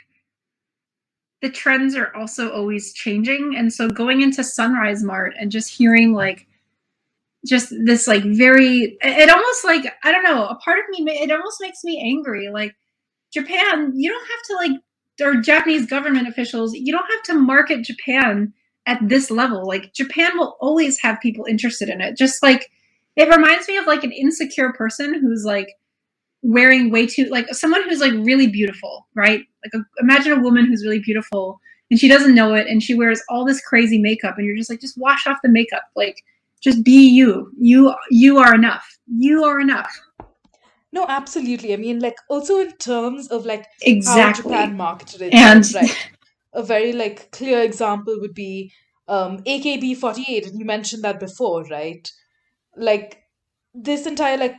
[1.44, 3.54] the trends are also always changing.
[3.56, 6.48] And so going into Sunrise Mart and just hearing like,
[7.46, 11.30] just this like very, it almost like, I don't know, a part of me, it
[11.30, 12.50] almost makes me angry.
[12.52, 12.74] Like,
[13.32, 14.82] Japan, you don't have to like,
[15.22, 18.52] or Japanese government officials, you don't have to market Japan
[18.86, 19.66] at this level.
[19.66, 22.18] Like Japan will always have people interested in it.
[22.18, 22.70] Just like
[23.16, 25.70] it reminds me of like an insecure person who's like
[26.42, 29.46] wearing way too like someone who's like really beautiful, right?
[29.64, 32.94] Like a, imagine a woman who's really beautiful and she doesn't know it and she
[32.94, 35.84] wears all this crazy makeup and you're just like just wash off the makeup.
[35.96, 36.24] Like
[36.62, 37.52] just be you.
[37.60, 38.98] You you are enough.
[39.08, 39.92] You are enough.
[40.92, 41.74] No, absolutely.
[41.74, 44.52] I mean, like also in terms of like Exactly.
[44.54, 46.10] how Japan marketed it, And right?
[46.54, 48.72] A very like clear example would be
[49.08, 52.08] um AKB48, and you mentioned that before, right?
[52.78, 53.24] Like
[53.74, 54.56] this entire like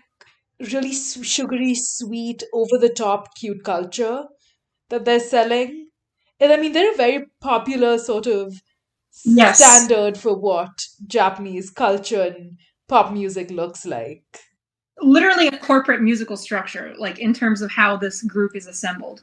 [0.72, 4.24] really sugary, sweet, over the top, cute culture
[4.90, 5.88] that they're selling.
[6.40, 8.54] And I mean, they're a very popular sort of
[9.24, 9.58] Yes.
[9.58, 12.58] standard for what Japanese culture and
[12.88, 14.24] pop music looks like.
[15.00, 19.22] literally a corporate musical structure, like in terms of how this group is assembled.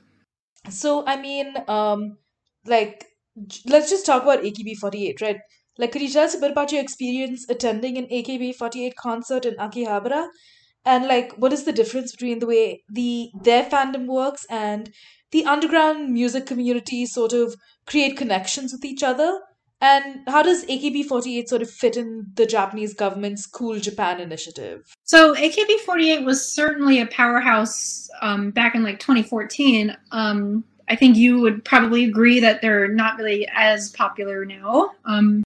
[0.70, 2.18] So, I mean, um,
[2.66, 3.06] like,
[3.66, 5.38] let's just talk about AKB48, right?
[5.78, 9.56] Like, could you tell us a bit about your experience attending an AKB48 concert in
[9.56, 10.28] Akihabara?
[10.86, 14.92] And like, what is the difference between the way the their fandom works and
[15.32, 17.56] the underground music community sort of
[17.86, 19.40] create connections with each other?
[19.84, 24.84] And how does AKB48 sort of fit in the Japanese government's Cool Japan initiative?
[25.06, 29.98] So AKB48 was certainly a powerhouse um, back in like 2014.
[30.12, 34.92] Um, I think you would probably agree that they're not really as popular now.
[35.06, 35.44] Um,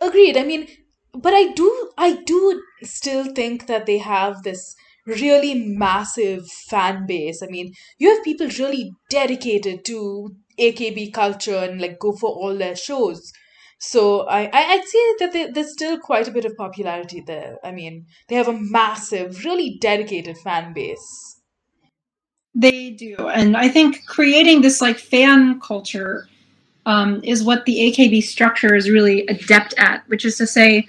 [0.00, 0.36] Agreed.
[0.36, 0.68] I mean,
[1.12, 4.74] but I do I do still think that they have this
[5.06, 7.42] really massive fan base.
[7.42, 12.56] I mean, you have people really dedicated to AKB culture and like go for all
[12.56, 13.32] their shows.
[13.78, 17.58] So I, I I'd say that they, there's still quite a bit of popularity there.
[17.64, 21.33] I mean, they have a massive, really dedicated fan base.
[22.54, 26.28] They do, and I think creating this like fan culture
[26.86, 30.86] um, is what the AKB structure is really adept at, which is to say,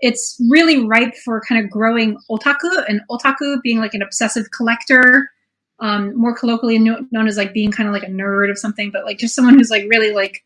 [0.00, 5.30] it's really ripe for kind of growing otaku, and otaku being like an obsessive collector,
[5.78, 8.90] um, more colloquially kno- known as like being kind of like a nerd of something,
[8.90, 10.44] but like just someone who's like really like,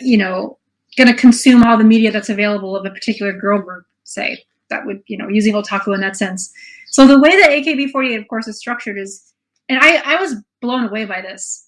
[0.00, 0.58] you know,
[0.96, 4.86] going to consume all the media that's available of a particular girl group, say that
[4.86, 6.52] would you know using otaku in that sense.
[6.90, 9.33] So the way that AKB48, of course, is structured is,
[9.68, 11.64] and I I was blown away by this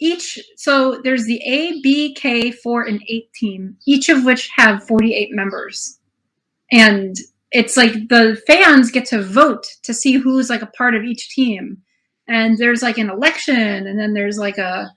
[0.00, 4.86] each so there's the A, B, K, 4 and 8 team, each of which have
[4.86, 5.98] 48 members.
[6.72, 7.16] And
[7.52, 11.28] it's like the fans get to vote to see who's like a part of each
[11.30, 11.78] team.
[12.28, 14.90] And there's like an election and then there's like a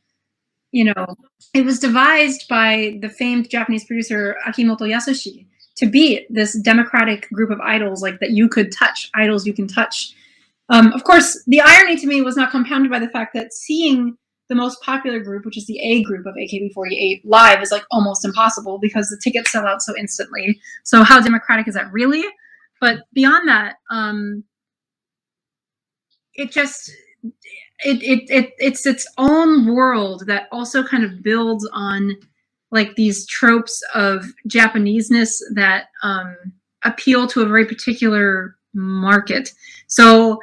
[0.71, 1.05] you know,
[1.53, 5.45] it was devised by the famed Japanese producer Akimoto Yasushi
[5.75, 9.67] to be this democratic group of idols like that you could touch, idols you can
[9.67, 10.15] touch.
[10.69, 14.17] Um, of course, the irony to me was not compounded by the fact that seeing
[14.49, 18.25] the most popular group, which is the A group of AKB48, live is like almost
[18.25, 20.59] impossible because the tickets sell out so instantly.
[20.83, 22.23] So how democratic is that really?
[22.79, 24.43] But beyond that, um,
[26.35, 26.91] it just
[27.85, 32.15] it, it it it's its own world that also kind of builds on
[32.71, 36.35] like these tropes of Japaneseness that um,
[36.83, 39.51] appeal to a very particular market.
[39.87, 40.39] So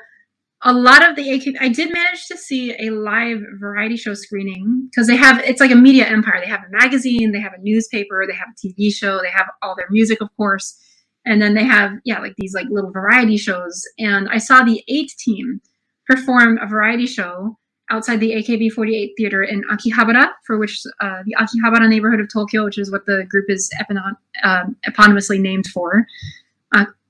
[0.62, 4.88] a lot of the AKB, I did manage to see a live variety show screening
[4.90, 6.40] because they have it's like a media empire.
[6.40, 9.46] They have a magazine, they have a newspaper, they have a TV show, they have
[9.62, 10.78] all their music, of course,
[11.24, 13.82] and then they have yeah like these like little variety shows.
[13.98, 15.62] And I saw the eight team
[16.06, 17.56] perform a variety show
[17.90, 22.78] outside the AKB48 theater in Akihabara, for which uh, the Akihabara neighborhood of Tokyo, which
[22.78, 26.06] is what the group is eponym- um, eponymously named for.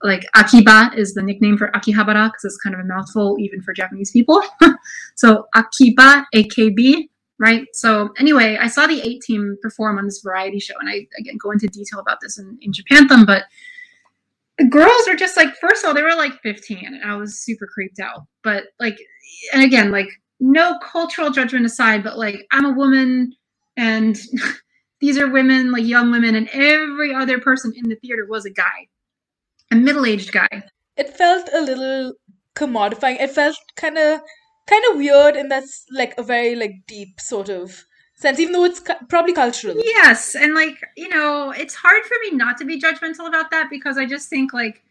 [0.02, 3.72] Like Akiba is the nickname for Akihabara because it's kind of a mouthful even for
[3.72, 4.42] Japanese people.
[5.14, 7.08] so Akiba, AKB,
[7.38, 7.66] right?
[7.72, 11.36] So anyway, I saw the eight team perform on this variety show, and I again
[11.42, 13.44] go into detail about this in, in Japanthem, but
[14.58, 17.40] the girls were just like, first of all, they were like 15, and I was
[17.40, 18.26] super creeped out.
[18.42, 18.98] But like,
[19.52, 20.08] and again, like
[20.38, 23.34] no cultural judgment aside, but like I'm a woman
[23.76, 24.18] and
[25.00, 28.50] these are women, like young women, and every other person in the theater was a
[28.50, 28.88] guy,
[29.70, 30.62] a middle-aged guy.
[30.96, 32.14] It felt a little
[32.54, 33.20] commodifying.
[33.20, 34.20] It felt kind of
[34.68, 37.84] kind of weird and that's like a very like deep sort of
[38.14, 42.16] sense even though it's cu- probably cultural Yes, and like you know, it's hard for
[42.22, 44.82] me not to be judgmental about that because I just think like,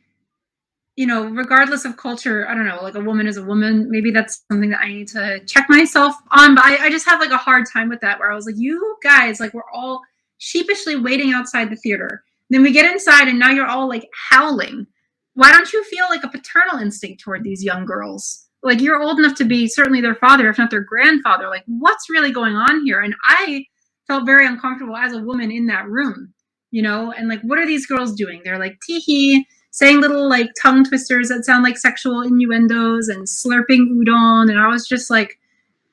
[0.96, 3.90] you know, regardless of culture, I don't know, like a woman is a woman.
[3.90, 6.56] Maybe that's something that I need to check myself on.
[6.56, 8.58] But I, I just have like a hard time with that where I was like,
[8.58, 10.02] you guys, like we're all
[10.38, 12.24] sheepishly waiting outside the theater.
[12.50, 14.88] Then we get inside and now you're all like howling.
[15.36, 18.48] Why don't you feel like a paternal instinct toward these young girls?
[18.64, 21.48] Like you're old enough to be certainly their father, if not their grandfather.
[21.48, 23.02] Like what's really going on here?
[23.02, 23.66] And I
[24.08, 26.34] felt very uncomfortable as a woman in that room,
[26.72, 27.14] you know?
[27.14, 28.42] And like, what are these girls doing?
[28.44, 33.92] They're like teehee, saying little like tongue twisters that sound like sexual innuendos and slurping
[33.92, 34.50] udon.
[34.50, 35.38] And I was just like,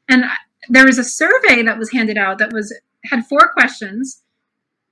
[0.09, 0.37] and I-
[0.69, 2.75] there was a survey that was handed out that was
[3.05, 4.23] had four questions.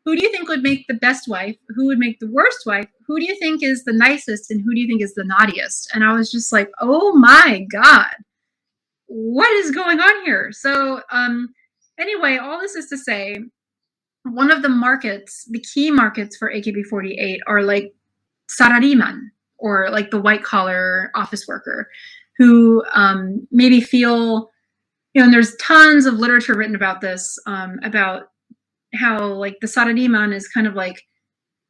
[0.05, 1.57] Who do you think would make the best wife?
[1.71, 2.89] Who would make the worst wife?
[3.07, 4.51] Who do you think is the nicest?
[4.51, 5.91] And who do you think is the naughtiest?
[5.95, 8.13] And I was just like, oh my God,
[9.07, 10.51] what is going on here?
[10.53, 11.55] So, um,
[11.99, 13.39] anyway, all this is to say,
[14.25, 17.95] one of the markets, the key markets for AKB48 are like
[18.49, 19.21] sarariman
[19.59, 21.89] or like the white collar office worker
[22.37, 24.51] who um, maybe feel,
[25.13, 28.31] you know, and there's tons of literature written about this, um, about
[28.95, 31.03] how like the sarariman is kind of like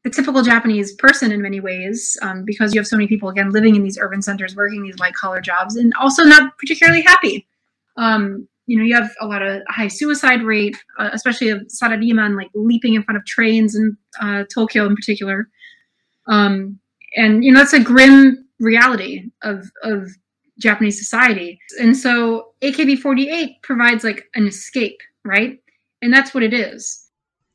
[0.04, 3.50] the typical Japanese person in many ways, um, because you have so many people again
[3.50, 7.46] living in these urban centers, working these white collar jobs, and also not particularly happy.
[7.96, 12.36] Um, you know, you have a lot of high suicide rate, uh, especially of sarariman
[12.36, 15.48] like leaping in front of trains in uh, Tokyo in particular.
[16.26, 16.78] Um,
[17.16, 20.08] and you know, that's a grim reality of of
[20.58, 21.58] Japanese society.
[21.80, 25.60] And so AKB48 provides like an escape, right?
[26.02, 27.03] And that's what it is.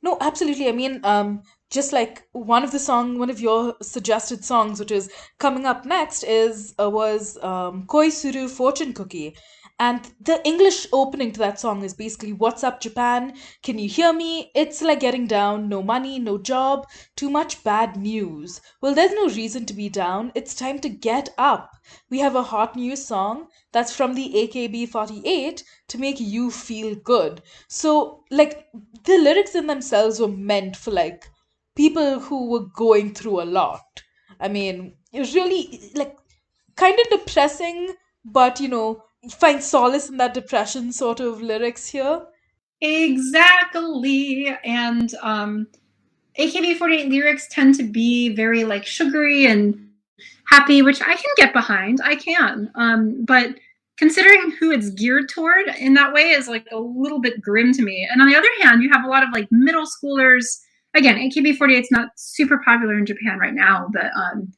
[0.02, 0.68] No, absolutely.
[0.68, 4.92] I mean, um, just like one of the song, one of your suggested songs, which
[4.92, 9.36] is coming up next, is uh, was um, Koi Suru Fortune Cookie,
[9.80, 13.34] and the English opening to that song is basically "What's up, Japan?
[13.64, 14.52] Can you hear me?
[14.54, 15.70] It's like getting down.
[15.70, 18.62] No money, no job, too much bad news.
[18.82, 20.32] Well, there's no reason to be down.
[20.36, 21.72] It's time to get up.
[22.10, 27.42] We have a hot new song that's from the AKB48 to make you feel good.
[27.68, 28.68] So, like,
[29.06, 31.26] the lyrics in themselves were meant for like
[31.76, 34.04] people who were going through a lot.
[34.40, 36.16] I mean, it was really like
[36.76, 37.96] kind of depressing,
[38.26, 42.26] but you know, find solace in that depression sort of lyrics here.
[42.82, 44.56] Exactly.
[44.64, 45.68] And um,
[46.40, 49.90] AKB48 lyrics tend to be very like sugary and
[50.48, 52.00] happy, which I can get behind.
[52.04, 52.72] I can.
[52.76, 53.56] Um, but
[53.98, 57.82] considering who it's geared toward in that way is like a little bit grim to
[57.82, 58.08] me.
[58.10, 60.46] And on the other hand, you have a lot of like middle schoolers.
[60.96, 64.52] Again, AKB48 is not super popular in Japan right now, but um,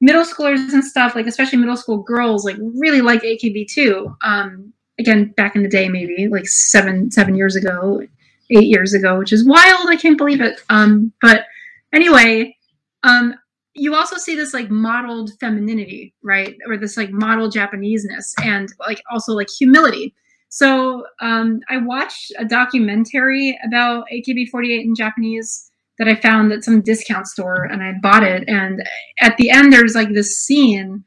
[0.00, 4.14] middle schoolers and stuff, like especially middle school girls, like really like AKB too.
[4.22, 8.02] Um, again, back in the day, maybe like seven seven years ago,
[8.50, 9.88] eight years ago, which is wild.
[9.88, 10.60] I can't believe it.
[10.68, 11.44] Um, but
[11.92, 12.56] anyway,
[13.02, 13.34] um,
[13.74, 19.02] you also see this like modeled femininity, right, or this like model Japaneseness, and like
[19.10, 20.14] also like humility.
[20.48, 26.82] So um, I watched a documentary about AKB48 in Japanese that I found at some
[26.82, 28.44] discount store, and I bought it.
[28.48, 28.82] And
[29.20, 31.04] at the end, there's like this scene,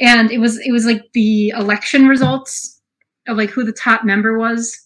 [0.00, 2.80] and it was it was like the election results
[3.28, 4.76] of like who the top member was,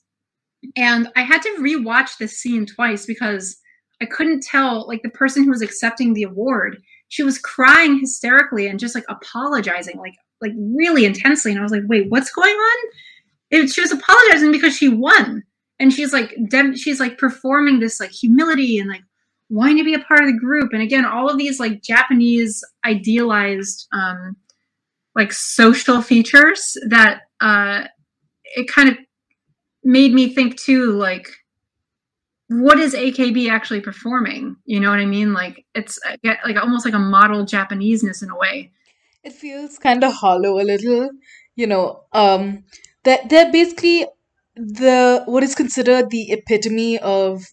[0.77, 3.59] and I had to rewatch this scene twice because
[4.01, 6.79] I couldn't tell like the person who was accepting the award.
[7.09, 11.51] She was crying hysterically and just like apologizing, like like really intensely.
[11.51, 12.77] And I was like, wait, what's going on?
[13.51, 15.43] It, she was apologizing because she won,
[15.81, 19.03] and she's like dem- she's like performing this like humility and like
[19.49, 20.73] wanting to be a part of the group.
[20.73, 24.37] And again, all of these like Japanese idealized um,
[25.15, 27.85] like social features that uh,
[28.57, 28.99] it kind of
[29.85, 31.29] made me think too like
[32.49, 34.57] what is AKB actually performing?
[34.65, 35.35] You know what I mean?
[35.35, 38.73] Like it's uh, like almost like a model Japaneseness in a way.
[39.23, 41.11] It feels kind of hollow a little,
[41.57, 42.05] you know.
[42.13, 42.65] Um,
[43.05, 44.07] they're, they're basically
[44.59, 47.45] the what is considered the epitome of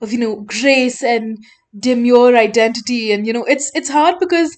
[0.00, 1.38] of you know grace and
[1.78, 4.56] demure identity, and you know it's it's hard because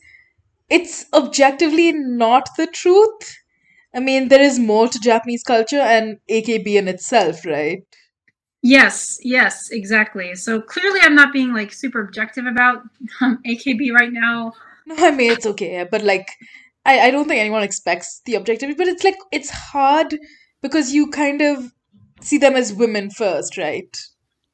[0.69, 3.37] it's objectively not the truth.
[3.95, 7.83] I mean, there is more to Japanese culture and AKB in itself, right?
[8.63, 10.35] Yes, yes, exactly.
[10.35, 12.83] So clearly, I'm not being like super objective about
[13.21, 14.53] um, AKB right now.
[14.87, 16.29] No, I mean it's okay, but like
[16.85, 20.17] I, I don't think anyone expects the objectivity, but it's like it's hard
[20.63, 21.73] because you kind of
[22.21, 23.97] see them as women first, right?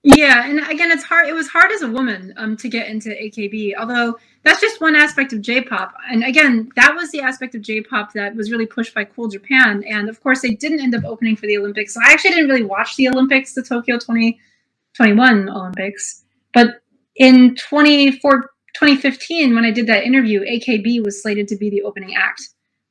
[0.05, 1.29] Yeah, and again, it's hard.
[1.29, 4.97] It was hard as a woman um, to get into AKB, although that's just one
[4.97, 5.95] aspect of J-pop.
[6.11, 9.85] And again, that was the aspect of J-pop that was really pushed by Cool Japan.
[9.89, 11.95] And of course, they didn't end up opening for the Olympics.
[11.95, 16.25] So I actually didn't really watch the Olympics, the Tokyo 2021 Olympics.
[16.53, 16.83] But
[17.15, 18.41] in 24,
[18.75, 22.43] 2015, when I did that interview, AKB was slated to be the opening act.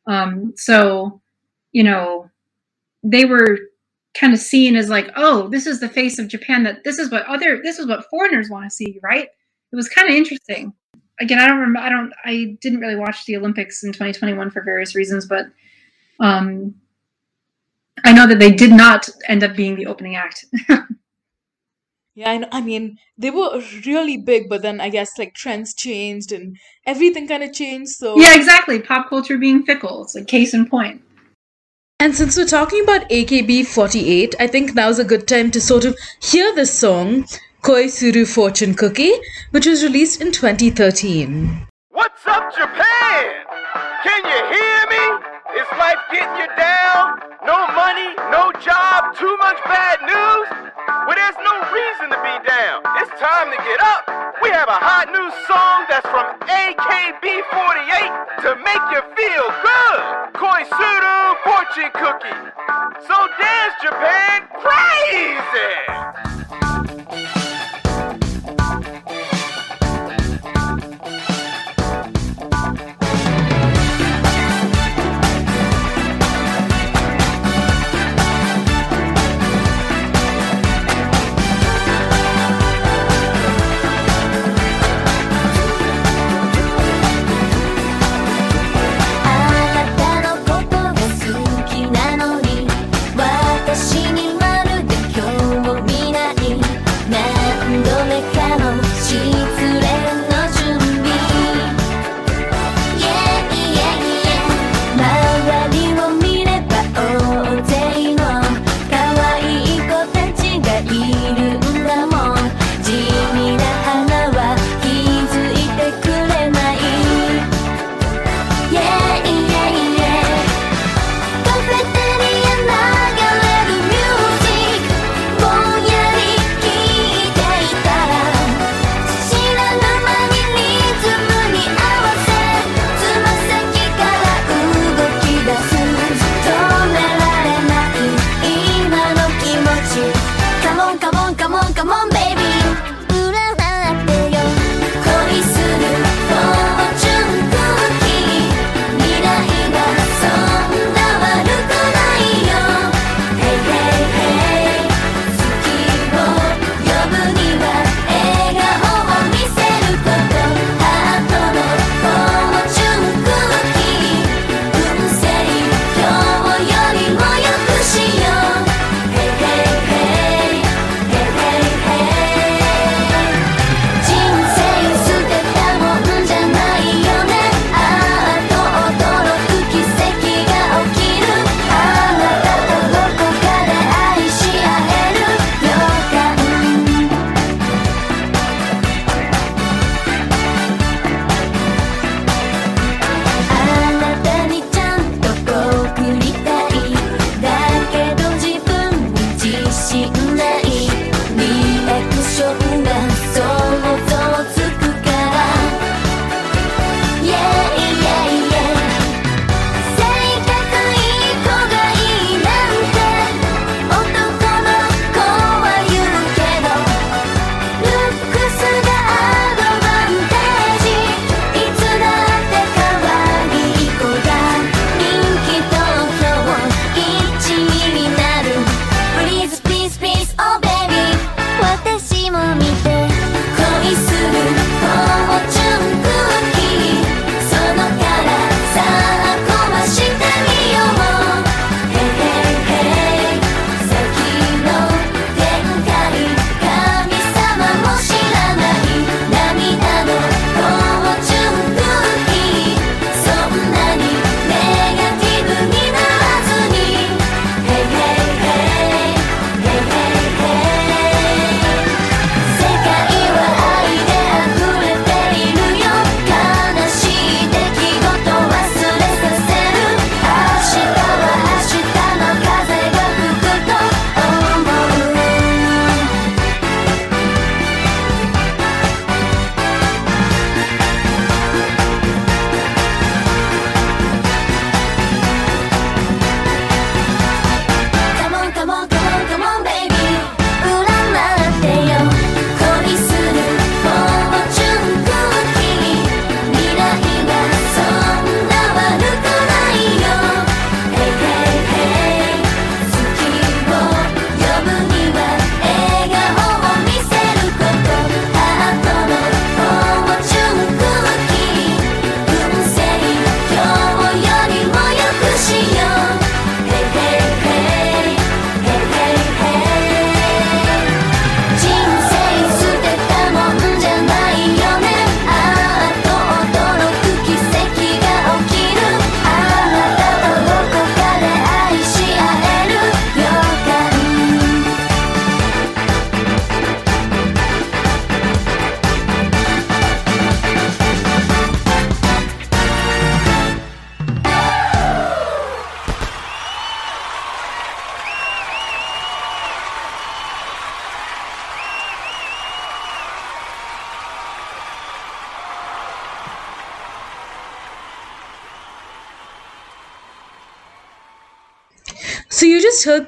[0.07, 1.22] Um, so,
[1.73, 2.30] you know,
[3.03, 3.57] they were
[4.13, 6.63] kind of seen as like, oh, this is the face of Japan.
[6.63, 9.27] That this is what other, this is what foreigners want to see, right?
[9.71, 10.73] It was kind of interesting.
[11.19, 11.79] Again, I don't remember.
[11.79, 12.13] I don't.
[12.25, 15.47] I didn't really watch the Olympics in 2021 for various reasons, but
[16.19, 16.73] um,
[18.03, 20.45] I know that they did not end up being the opening act.
[22.13, 22.47] Yeah, I know.
[22.51, 27.27] I mean, they were really big, but then I guess like trends changed and everything
[27.27, 27.91] kind of changed.
[27.91, 28.79] So yeah, exactly.
[28.81, 30.03] Pop culture being fickle.
[30.03, 31.01] It's a case in point.
[32.02, 35.95] And since we're talking about AKB48, I think now's a good time to sort of
[36.19, 37.28] hear this song,
[37.61, 39.14] Koi Suru Fortune Cookie,
[39.52, 41.68] which was released in 2013.
[41.91, 43.45] What's up, Japan?
[44.03, 45.30] Can you hear me?
[45.52, 47.19] Is life getting you down?
[47.44, 50.48] No money, no job, too much bad news?
[51.03, 52.80] Well, there's no reason to be down.
[53.03, 54.07] It's time to get up.
[54.41, 59.99] We have a hot new song that's from AKB48 to make you feel good.
[60.40, 62.40] Koisuru Fortune Cookie.
[63.03, 66.51] So dance, Japan, crazy!「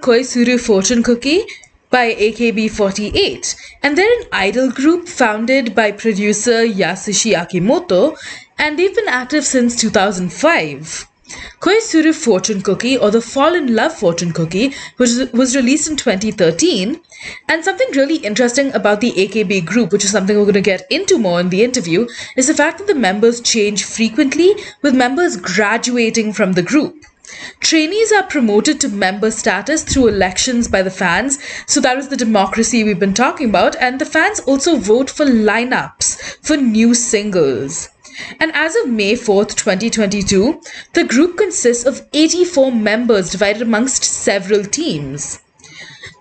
[0.03, 1.45] heard Koisuru Fortune Cookie
[1.89, 8.17] by AKB48, and they're an idol group founded by producer Yasushi Akimoto,
[8.57, 11.07] and they've been active since 2005.
[11.61, 16.99] Koisuru Fortune Cookie or the Fall in Love Fortune Cookie which was released in 2013.
[17.47, 20.85] And something really interesting about the AKB group, which is something we're going to get
[20.89, 25.38] into more in the interview, is the fact that the members change frequently, with members
[25.38, 27.05] graduating from the group.
[27.60, 32.18] Trainees are promoted to member status through elections by the fans, so that is the
[32.18, 37.89] democracy we've been talking about, and the fans also vote for lineups for new singles.
[38.39, 40.61] And as of May 4th, 2022,
[40.93, 45.39] the group consists of 84 members divided amongst several teams.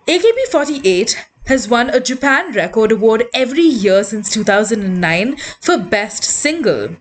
[0.07, 1.17] AKB48
[1.47, 6.97] has won a Japan Record Award every year since 2009 for Best Single.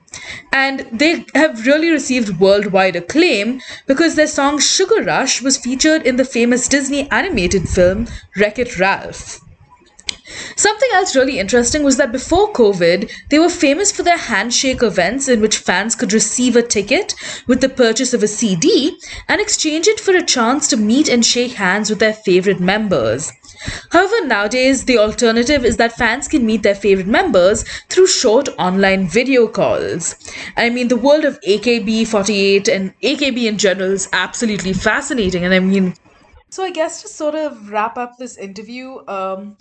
[0.51, 6.15] And they have really received worldwide acclaim because their song Sugar Rush was featured in
[6.15, 9.39] the famous Disney animated film Wreck It Ralph.
[10.55, 15.27] Something else really interesting was that before COVID, they were famous for their handshake events
[15.27, 17.15] in which fans could receive a ticket
[17.47, 21.25] with the purchase of a CD and exchange it for a chance to meet and
[21.25, 23.31] shake hands with their favorite members.
[23.91, 29.07] However, nowadays, the alternative is that fans can meet their favorite members through short online
[29.07, 30.15] video calls.
[30.57, 35.45] I mean, the world of AKB48 and AKB in general is absolutely fascinating.
[35.45, 35.93] And I mean,
[36.49, 39.57] so I guess to sort of wrap up this interview, um,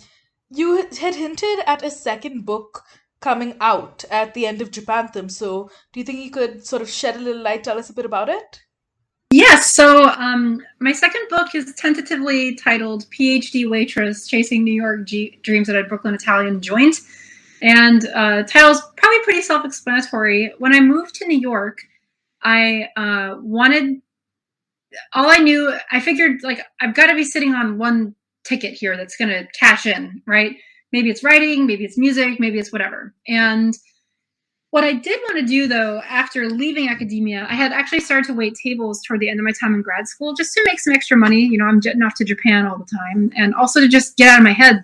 [0.51, 2.83] you had hinted at a second book
[3.21, 5.31] coming out at the end of Japanthem.
[5.31, 7.93] So do you think you could sort of shed a little light, tell us a
[7.93, 8.61] bit about it?
[9.31, 9.73] Yes.
[9.73, 15.69] So um, my second book is tentatively titled PhD Waitress Chasing New York G- Dreams
[15.69, 16.97] at a Brooklyn Italian Joint.
[17.61, 20.53] And uh, title's probably pretty self explanatory.
[20.57, 21.79] When I moved to New York,
[22.43, 24.01] I uh, wanted
[25.13, 28.97] all I knew, I figured like I've got to be sitting on one ticket here
[28.97, 30.55] that's going to cash in, right?
[30.91, 33.13] Maybe it's writing, maybe it's music, maybe it's whatever.
[33.27, 33.73] And
[34.71, 38.33] what I did want to do though, after leaving academia, I had actually started to
[38.33, 40.93] wait tables toward the end of my time in grad school just to make some
[40.93, 41.41] extra money.
[41.41, 44.29] You know, I'm jetting off to Japan all the time and also to just get
[44.29, 44.83] out of my head.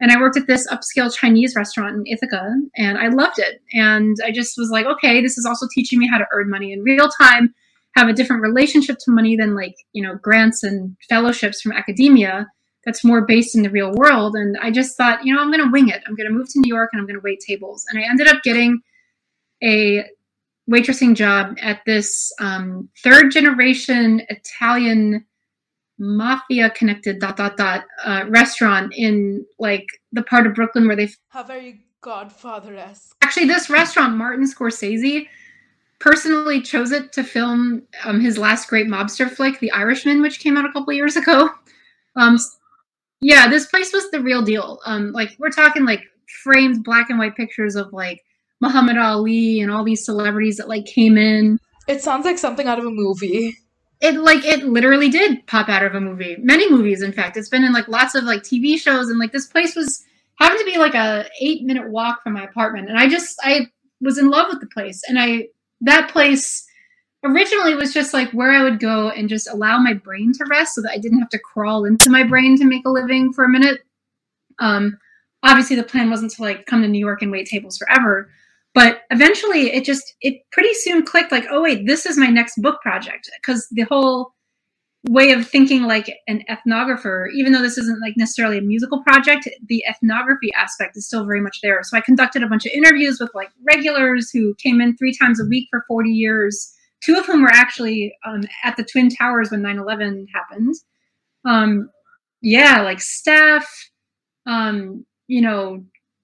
[0.00, 3.62] And I worked at this upscale Chinese restaurant in Ithaca and I loved it.
[3.72, 6.72] And I just was like, okay, this is also teaching me how to earn money
[6.72, 7.54] in real time,
[7.96, 12.48] have a different relationship to money than like, you know, grants and fellowships from academia
[12.84, 14.34] that's more based in the real world.
[14.34, 16.02] And I just thought, you know, I'm going to wing it.
[16.06, 17.84] I'm going to move to New York and I'm going to wait tables.
[17.88, 18.80] And I ended up getting
[19.62, 20.04] a
[20.70, 25.24] waitressing job at this um, third generation Italian
[25.98, 31.08] mafia connected dot dot dot uh, restaurant in like the part of Brooklyn where they
[31.28, 33.14] How very Godfather esque.
[33.22, 35.28] actually this restaurant Martin Scorsese
[36.00, 40.56] personally chose it to film um, his last great mobster flick The Irishman which came
[40.56, 41.50] out a couple years ago
[42.16, 42.36] um
[43.22, 44.80] yeah this place was the real deal.
[44.84, 46.02] Um like we're talking like
[46.42, 48.22] framed black and white pictures of like
[48.60, 51.58] Muhammad Ali and all these celebrities that like came in.
[51.88, 53.54] It sounds like something out of a movie.
[54.00, 56.36] it like it literally did pop out of a movie.
[56.38, 57.36] Many movies in fact.
[57.36, 60.04] It's been in like lots of like tv shows and like this place was
[60.38, 63.66] happened to be like a eight minute walk from my apartment and i just i
[64.00, 65.46] was in love with the place and i
[65.80, 66.66] that place
[67.24, 70.44] originally it was just like where i would go and just allow my brain to
[70.50, 73.32] rest so that i didn't have to crawl into my brain to make a living
[73.32, 73.80] for a minute.
[74.58, 74.98] Um
[75.42, 78.28] obviously the plan wasn't to like come to new york and wait tables forever
[78.74, 82.60] but eventually it just it pretty soon clicked like oh wait this is my next
[82.62, 84.32] book project because the whole
[85.08, 89.48] way of thinking like an ethnographer even though this isn't like necessarily a musical project
[89.66, 91.82] the ethnography aspect is still very much there.
[91.82, 95.40] So i conducted a bunch of interviews with like regulars who came in three times
[95.40, 99.50] a week for 40 years two of whom were actually um, at the twin towers
[99.50, 100.74] when 9-11 happened.
[101.44, 101.90] Um,
[102.42, 103.90] yeah like staff
[104.46, 105.82] um, you know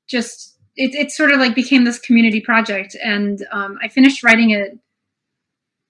[0.09, 2.97] just it, it sort of like became this community project.
[3.03, 4.79] And um, i finished writing it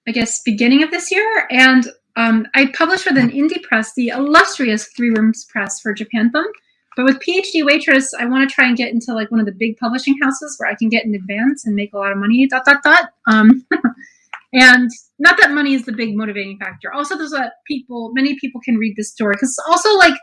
[0.07, 1.47] i guess beginning of this year.
[1.49, 6.31] And um, i published with an indie press the illustrious three rooms press for Japan
[6.31, 6.45] Japanthem
[6.95, 9.51] but with phd waitress i want to try and get into like one of the
[9.51, 12.47] big publishing houses where i can get in advance and make a lot of money
[12.47, 13.11] dot dot dot.
[13.27, 13.63] Um,
[14.53, 14.89] and
[15.19, 18.75] not that money is the big motivating factor also there's that people many people can
[18.77, 20.15] read this story because it's also like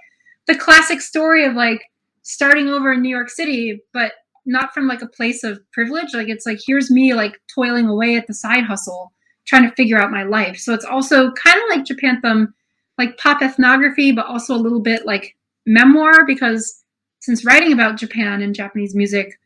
[0.47, 1.83] the classic story of like
[2.23, 4.13] starting over in new york city but
[4.47, 6.15] not from like a place of privilege.
[6.15, 9.13] Like it's like here's me like toiling away at the side hustle,
[9.47, 10.57] trying to figure out my life.
[10.59, 12.53] So it's also kind of like Japanthem,
[12.97, 15.37] like pop ethnography, but also a little bit like
[15.67, 16.83] memoir because
[17.21, 19.39] since writing about Japan and Japanese music,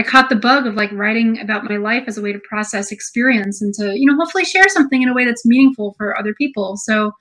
[0.00, 2.90] I caught the bug of like writing about my life as a way to process
[2.90, 6.32] experience and to, you know, hopefully share something in a way that's meaningful for other
[6.32, 6.78] people.
[6.78, 7.12] So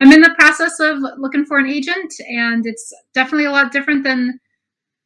[0.00, 4.04] I'm in the process of looking for an agent, and it's definitely a lot different
[4.04, 4.38] than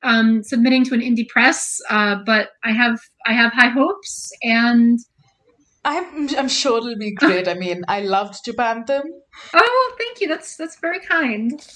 [0.03, 1.81] um, submitting to an indie press.
[1.89, 4.99] Uh, but I have I have high hopes, and
[5.87, 7.49] I'm I'm sure it'll be great.
[7.55, 9.05] I mean, I loved Japanthem.
[9.55, 10.29] oh, thank you.
[10.29, 11.67] That's that's very kind.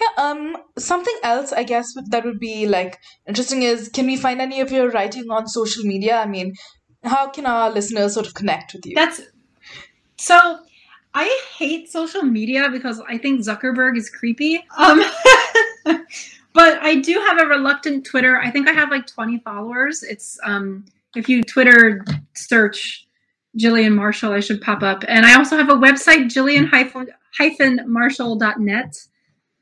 [0.00, 4.40] Yeah, um, something else I guess that would be like interesting is can we find
[4.40, 6.16] any of your writing on social media?
[6.16, 6.54] I mean,
[7.02, 8.94] how can our listeners sort of connect with you?
[8.94, 9.20] That's
[10.16, 10.58] so.
[11.16, 14.64] I hate social media because I think Zuckerberg is creepy.
[14.76, 15.00] Um,
[15.84, 18.36] but I do have a reluctant Twitter.
[18.36, 20.02] I think I have like 20 followers.
[20.02, 23.06] It's um, if you Twitter search
[23.58, 25.04] Jillian Marshall, I should pop up.
[25.06, 26.68] And I also have a website, Jillian
[27.38, 28.96] hyphen Marshall.net.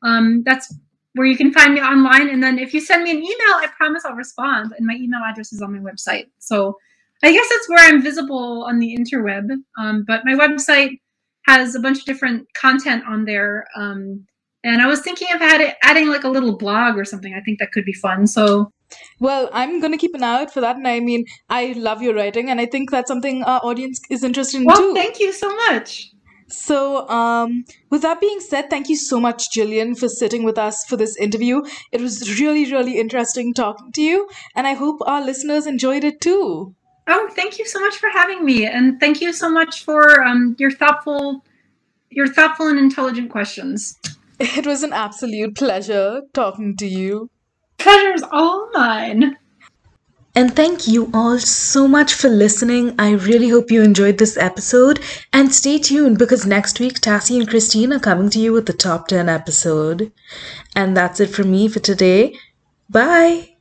[0.03, 0.75] Um, that's
[1.15, 2.29] where you can find me online.
[2.29, 4.73] And then if you send me an email, I promise I'll respond.
[4.77, 6.27] And my email address is on my website.
[6.39, 6.79] So
[7.23, 9.51] I guess that's where I'm visible on the interweb.
[9.79, 11.01] Um, but my website
[11.47, 13.67] has a bunch of different content on there.
[13.77, 14.27] Um,
[14.65, 17.35] and I was thinking of add- adding like a little blog or something.
[17.35, 18.27] I think that could be fun.
[18.27, 18.71] So
[19.21, 22.15] Well, I'm gonna keep an eye out for that, and I mean, I love your
[22.15, 24.95] writing, and I think that's something our audience is interested in well, too.
[24.95, 26.12] thank you so much.
[26.53, 30.85] So, um, with that being said, thank you so much, Jillian, for sitting with us
[30.85, 31.63] for this interview.
[31.91, 36.21] It was really, really interesting talking to you, and I hope our listeners enjoyed it
[36.21, 36.75] too.
[37.09, 40.55] Oh, thank you so much for having me, and thank you so much for um,
[40.59, 41.45] your thoughtful,
[42.11, 43.99] your thoughtful and intelligent questions.
[44.41, 47.31] It was an absolute pleasure talking to you.
[47.79, 49.37] Pleasure's all mine.
[50.35, 52.95] And thank you all so much for listening.
[52.99, 55.01] I really hope you enjoyed this episode.
[55.33, 58.73] And stay tuned because next week, Tassie and Christine are coming to you with the
[58.73, 60.11] top 10 episode.
[60.75, 62.37] And that's it from me for today.
[62.89, 63.52] Bye.